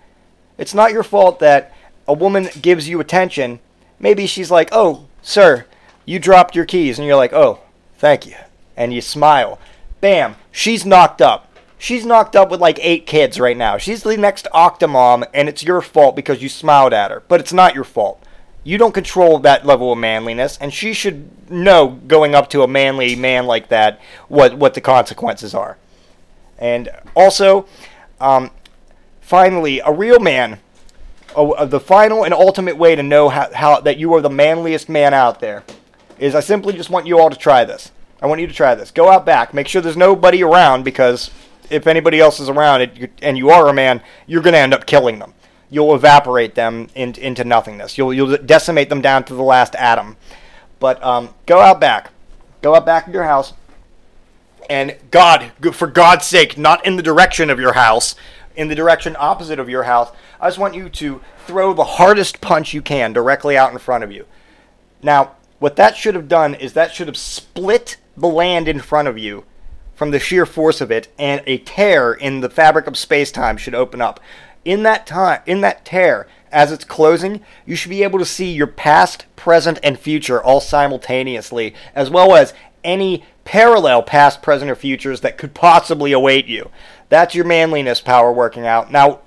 It's 0.58 0.74
not 0.74 0.92
your 0.92 1.04
fault 1.04 1.40
that 1.40 1.74
a 2.08 2.14
woman 2.14 2.50
gives 2.62 2.90
you 2.90 3.00
attention. 3.00 3.60
Maybe 4.00 4.28
she's 4.28 4.52
like, 4.52 4.70
"Oh, 4.72 5.06
sir, 5.22 5.66
you 6.06 6.20
dropped 6.20 6.56
your 6.56 6.66
keys," 6.66 7.00
and 7.00 7.08
you're 7.08 7.16
like, 7.16 7.34
"Oh, 7.34 7.60
thank 7.98 8.26
you," 8.26 8.36
and 8.76 8.94
you 8.94 9.02
smile. 9.02 9.60
Bam, 10.02 10.36
she's 10.52 10.86
knocked 10.86 11.22
up. 11.22 11.48
She's 11.78 12.06
knocked 12.06 12.36
up 12.36 12.52
with 12.52 12.62
like 12.62 12.78
eight 12.80 13.08
kids 13.08 13.40
right 13.40 13.58
now. 13.58 13.78
She's 13.78 14.04
the 14.04 14.16
next 14.16 14.48
Octomom, 14.54 15.26
and 15.34 15.50
it's 15.50 15.64
your 15.64 15.82
fault 15.82 16.16
because 16.16 16.42
you 16.42 16.50
smiled 16.50 16.94
at 16.94 17.10
her. 17.10 17.24
But 17.28 17.40
it's 17.40 17.54
not 17.54 17.74
your 17.74 17.84
fault. 17.84 18.24
You 18.64 18.78
don't 18.78 18.94
control 18.94 19.40
that 19.40 19.66
level 19.66 19.92
of 19.92 19.98
manliness, 19.98 20.60
and 20.62 20.72
she 20.72 20.94
should 20.94 21.50
know 21.50 22.00
going 22.06 22.36
up 22.36 22.52
to 22.52 22.62
a 22.62 22.68
manly 22.68 23.16
man 23.16 23.48
like 23.48 23.70
that 23.70 24.00
what 24.28 24.56
what 24.56 24.76
the 24.76 24.82
consequences 24.82 25.56
are. 25.56 25.78
And 26.60 26.90
also, 27.16 27.66
um, 28.20 28.52
finally, 29.20 29.80
a 29.80 29.92
real 29.92 30.20
man. 30.20 30.60
Uh, 31.36 31.66
the 31.66 31.80
final 31.80 32.24
and 32.24 32.34
ultimate 32.34 32.78
way 32.78 32.94
to 32.94 33.02
know 33.02 33.30
how, 33.30 33.50
how 33.54 33.80
that 33.80 33.98
you 33.98 34.14
are 34.14 34.22
the 34.22 34.30
manliest 34.30 34.90
man 34.90 35.14
out 35.14 35.40
there 35.40 35.64
is 36.20 36.36
I 36.36 36.42
simply 36.42 36.74
just 36.74 36.90
want 36.90 37.08
you 37.08 37.18
all 37.18 37.30
to 37.30 37.38
try 37.38 37.66
this. 37.66 37.92
I 38.22 38.28
want 38.28 38.42
you 38.42 38.48
to 38.48 38.54
try 38.54 38.76
this. 38.76 38.92
Go 38.92 39.10
out 39.10 39.26
back. 39.26 39.54
Make 39.54 39.68
sure 39.68 39.82
there's 39.82 39.98
nobody 39.98 40.44
around 40.44 40.84
because 40.84 41.32
if 41.70 41.88
anybody 41.88 42.20
else 42.20 42.40
is 42.40 42.50
around 42.50 42.82
it, 42.82 43.12
and 43.22 43.38
you 43.38 43.50
are 43.50 43.68
a 43.68 43.74
man, 43.74 44.02
you're 44.28 44.42
going 44.42 44.54
to 44.54 44.60
end 44.60 44.74
up 44.74 44.86
killing 44.86 45.20
them. 45.20 45.34
You'll 45.70 45.96
evaporate 45.96 46.54
them 46.54 46.90
in, 46.96 47.14
into 47.14 47.44
nothingness. 47.44 47.98
You'll 47.98 48.14
you'll 48.14 48.38
decimate 48.38 48.90
them 48.90 49.02
down 49.02 49.24
to 49.26 49.34
the 49.34 49.42
last 49.42 49.74
atom. 49.76 50.18
But 50.80 51.02
um, 51.02 51.34
go 51.46 51.60
out 51.60 51.80
back. 51.80 52.12
Go 52.62 52.76
out 52.76 52.86
back 52.86 53.08
of 53.08 53.14
your 53.14 53.24
house. 53.24 53.54
And 54.70 54.98
God, 55.12 55.52
for 55.74 55.88
God's 55.88 56.26
sake, 56.26 56.58
not 56.58 56.86
in 56.86 56.98
the 56.98 57.04
direction 57.04 57.50
of 57.50 57.60
your 57.60 57.74
house, 57.74 58.16
in 58.56 58.68
the 58.68 58.76
direction 58.76 59.16
opposite 59.18 59.60
of 59.60 59.70
your 59.70 59.84
house. 59.84 60.12
I 60.40 60.48
just 60.48 60.60
want 60.60 60.76
you 60.76 60.90
to 60.90 61.22
throw 61.46 61.74
the 61.74 61.84
hardest 61.84 62.42
punch 62.42 62.74
you 62.74 62.82
can 62.82 63.14
directly 63.14 63.58
out 63.58 63.72
in 63.72 63.78
front 63.80 64.04
of 64.04 64.12
you. 64.12 64.26
Now, 65.02 65.36
what 65.60 65.76
that 65.78 65.96
should 65.96 66.16
have 66.16 66.28
done 66.28 66.56
is 66.56 66.74
that 66.74 66.94
should 66.94 67.08
have 67.08 67.18
split 67.18 67.98
the 68.16 68.28
land 68.28 68.68
in 68.68 68.80
front 68.80 69.08
of 69.08 69.18
you 69.18 69.46
from 69.96 70.12
the 70.12 70.20
sheer 70.20 70.46
force 70.46 70.82
of 70.82 70.90
it, 70.90 71.10
and 71.20 71.44
a 71.46 71.60
tear 71.60 72.14
in 72.14 72.42
the 72.42 72.50
fabric 72.50 72.88
of 72.88 72.98
space-time 72.98 73.56
should 73.56 73.76
open 73.76 74.02
up. 74.02 74.20
In 74.66 74.82
that 74.84 75.06
time, 75.06 75.42
in 75.46 75.62
that 75.62 75.86
tear, 75.86 76.28
as 76.52 76.72
it's 76.72 76.84
closing, 76.84 77.42
you 77.66 77.76
should 77.76 77.92
be 77.92 78.04
able 78.04 78.18
to 78.20 78.26
see 78.26 78.52
your 78.52 78.68
past, 78.68 79.26
present, 79.36 79.80
and 79.84 80.00
future 80.00 80.42
all 80.42 80.60
simultaneously, 80.60 81.76
as 81.94 82.10
well 82.10 82.36
as 82.36 82.54
any 82.84 83.24
parallel 83.44 84.02
past, 84.02 84.42
present, 84.42 84.72
or 84.72 84.76
futures 84.76 85.22
that 85.22 85.38
could 85.38 85.54
possibly 85.54 86.12
await 86.12 86.48
you. 86.48 86.72
That's 87.10 87.36
your 87.36 87.46
manliness 87.46 88.02
power 88.02 88.32
working 88.32 88.66
out. 88.66 88.92
Now, 88.92 89.20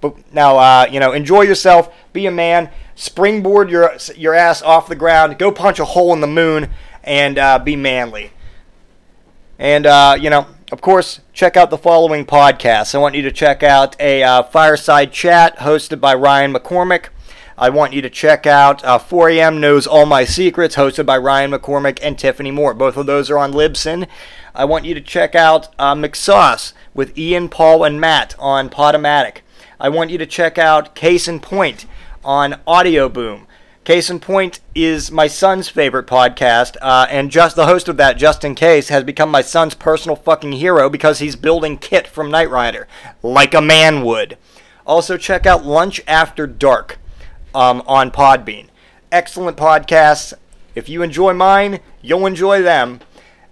but 0.00 0.32
now, 0.32 0.58
uh, 0.58 0.86
you 0.90 1.00
know, 1.00 1.12
enjoy 1.12 1.42
yourself. 1.42 1.92
Be 2.12 2.26
a 2.26 2.30
man. 2.30 2.70
Springboard 2.94 3.70
your 3.70 3.94
your 4.14 4.34
ass 4.34 4.62
off 4.62 4.88
the 4.88 4.94
ground. 4.94 5.38
Go 5.38 5.52
punch 5.52 5.78
a 5.78 5.84
hole 5.84 6.12
in 6.12 6.20
the 6.20 6.26
moon 6.26 6.70
and 7.06 7.38
uh, 7.38 7.58
be 7.58 7.76
manly. 7.76 8.32
And, 9.58 9.86
uh, 9.86 10.18
you 10.20 10.28
know, 10.28 10.48
of 10.72 10.80
course, 10.80 11.20
check 11.32 11.56
out 11.56 11.70
the 11.70 11.78
following 11.78 12.26
podcasts. 12.26 12.94
I 12.94 12.98
want 12.98 13.14
you 13.14 13.22
to 13.22 13.32
check 13.32 13.62
out 13.62 13.98
a 14.00 14.22
uh, 14.22 14.42
fireside 14.42 15.12
chat 15.12 15.58
hosted 15.58 16.00
by 16.00 16.14
Ryan 16.14 16.52
McCormick. 16.52 17.06
I 17.56 17.70
want 17.70 17.94
you 17.94 18.02
to 18.02 18.10
check 18.10 18.46
out 18.46 18.84
uh, 18.84 18.98
4am 18.98 19.58
Knows 19.60 19.86
All 19.86 20.04
My 20.04 20.24
Secrets, 20.24 20.76
hosted 20.76 21.06
by 21.06 21.16
Ryan 21.16 21.52
McCormick 21.52 21.98
and 22.02 22.18
Tiffany 22.18 22.50
Moore. 22.50 22.74
Both 22.74 22.98
of 22.98 23.06
those 23.06 23.30
are 23.30 23.38
on 23.38 23.52
Libsyn. 23.52 24.06
I 24.54 24.66
want 24.66 24.84
you 24.84 24.92
to 24.94 25.00
check 25.00 25.34
out 25.34 25.74
uh, 25.78 25.94
McSauce 25.94 26.74
with 26.92 27.16
Ian, 27.16 27.48
Paul, 27.48 27.84
and 27.84 27.98
Matt 27.98 28.34
on 28.38 28.68
Podomatic. 28.68 29.38
I 29.80 29.88
want 29.88 30.10
you 30.10 30.18
to 30.18 30.26
check 30.26 30.58
out 30.58 30.94
Case 30.94 31.28
in 31.28 31.40
Point 31.40 31.86
on 32.24 32.60
Audio 32.66 33.08
Boom. 33.08 33.45
Case 33.86 34.10
in 34.10 34.18
Point 34.18 34.58
is 34.74 35.12
my 35.12 35.28
son's 35.28 35.68
favorite 35.68 36.08
podcast, 36.08 36.76
uh, 36.82 37.06
and 37.08 37.30
just 37.30 37.54
the 37.54 37.66
host 37.66 37.86
of 37.86 37.96
that, 37.98 38.16
Justin 38.16 38.56
Case, 38.56 38.88
has 38.88 39.04
become 39.04 39.30
my 39.30 39.42
son's 39.42 39.74
personal 39.74 40.16
fucking 40.16 40.50
hero 40.50 40.90
because 40.90 41.20
he's 41.20 41.36
building 41.36 41.78
KITT 41.78 42.08
from 42.08 42.28
Knight 42.28 42.50
Rider, 42.50 42.88
like 43.22 43.54
a 43.54 43.60
man 43.60 44.02
would. 44.02 44.38
Also, 44.84 45.16
check 45.16 45.46
out 45.46 45.64
Lunch 45.64 46.00
After 46.08 46.48
Dark 46.48 46.98
um, 47.54 47.80
on 47.86 48.10
Podbean. 48.10 48.66
Excellent 49.12 49.56
podcasts. 49.56 50.34
If 50.74 50.88
you 50.88 51.02
enjoy 51.02 51.34
mine, 51.34 51.78
you'll 52.02 52.26
enjoy 52.26 52.62
them. 52.62 52.98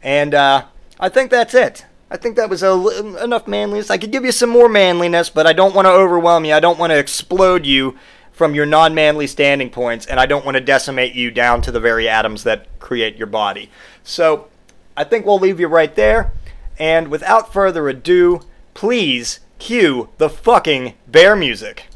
And 0.03 0.35
uh, 0.35 0.64
I 0.99 1.11
think 1.11 1.30
that's 1.30 1.55
it. 1.55 1.87
I 2.11 2.16
think 2.16 2.35
that 2.35 2.51
was 2.51 2.64
a, 2.64 3.22
enough 3.22 3.47
manliness. 3.47 3.89
I 3.89 3.99
could 3.99 4.11
give 4.11 4.24
you 4.24 4.32
some 4.32 4.51
more 4.51 4.68
manliness, 4.68 5.30
but 5.30 5.47
I 5.47 5.53
don't 5.53 5.76
want 5.76 5.87
to 5.87 5.93
overwhelm 5.93 6.45
you. 6.45 6.55
I 6.55 6.61
don't 6.61 6.78
want 6.78 6.91
to 6.91 6.99
explode 6.99 7.64
you 7.66 7.97
from 8.35 8.55
your 8.55 8.66
non 8.66 8.95
manly 8.95 9.26
standing 9.26 9.70
points, 9.70 10.05
and 10.05 10.20
I 10.20 10.26
don't 10.26 10.45
want 10.45 10.57
to 10.57 10.61
decimate 10.61 11.14
you 11.14 11.30
down 11.30 11.62
to 11.62 11.72
the 11.72 11.80
very 11.80 12.09
atoms 12.09 12.43
that 12.43 12.66
create 12.80 13.16
your 13.16 13.28
body. 13.28 13.70
So 14.03 14.49
I 14.97 15.05
think 15.05 15.24
we'll 15.24 15.39
leave 15.39 15.61
you 15.61 15.68
right 15.68 15.95
there. 15.95 16.32
And 16.78 17.09
without 17.09 17.53
further 17.53 17.89
ado, 17.89 18.41
please 18.74 19.39
cue 19.61 20.09
the 20.18 20.28
fucking 20.28 20.95
bear 21.07 21.37
music. 21.37 21.87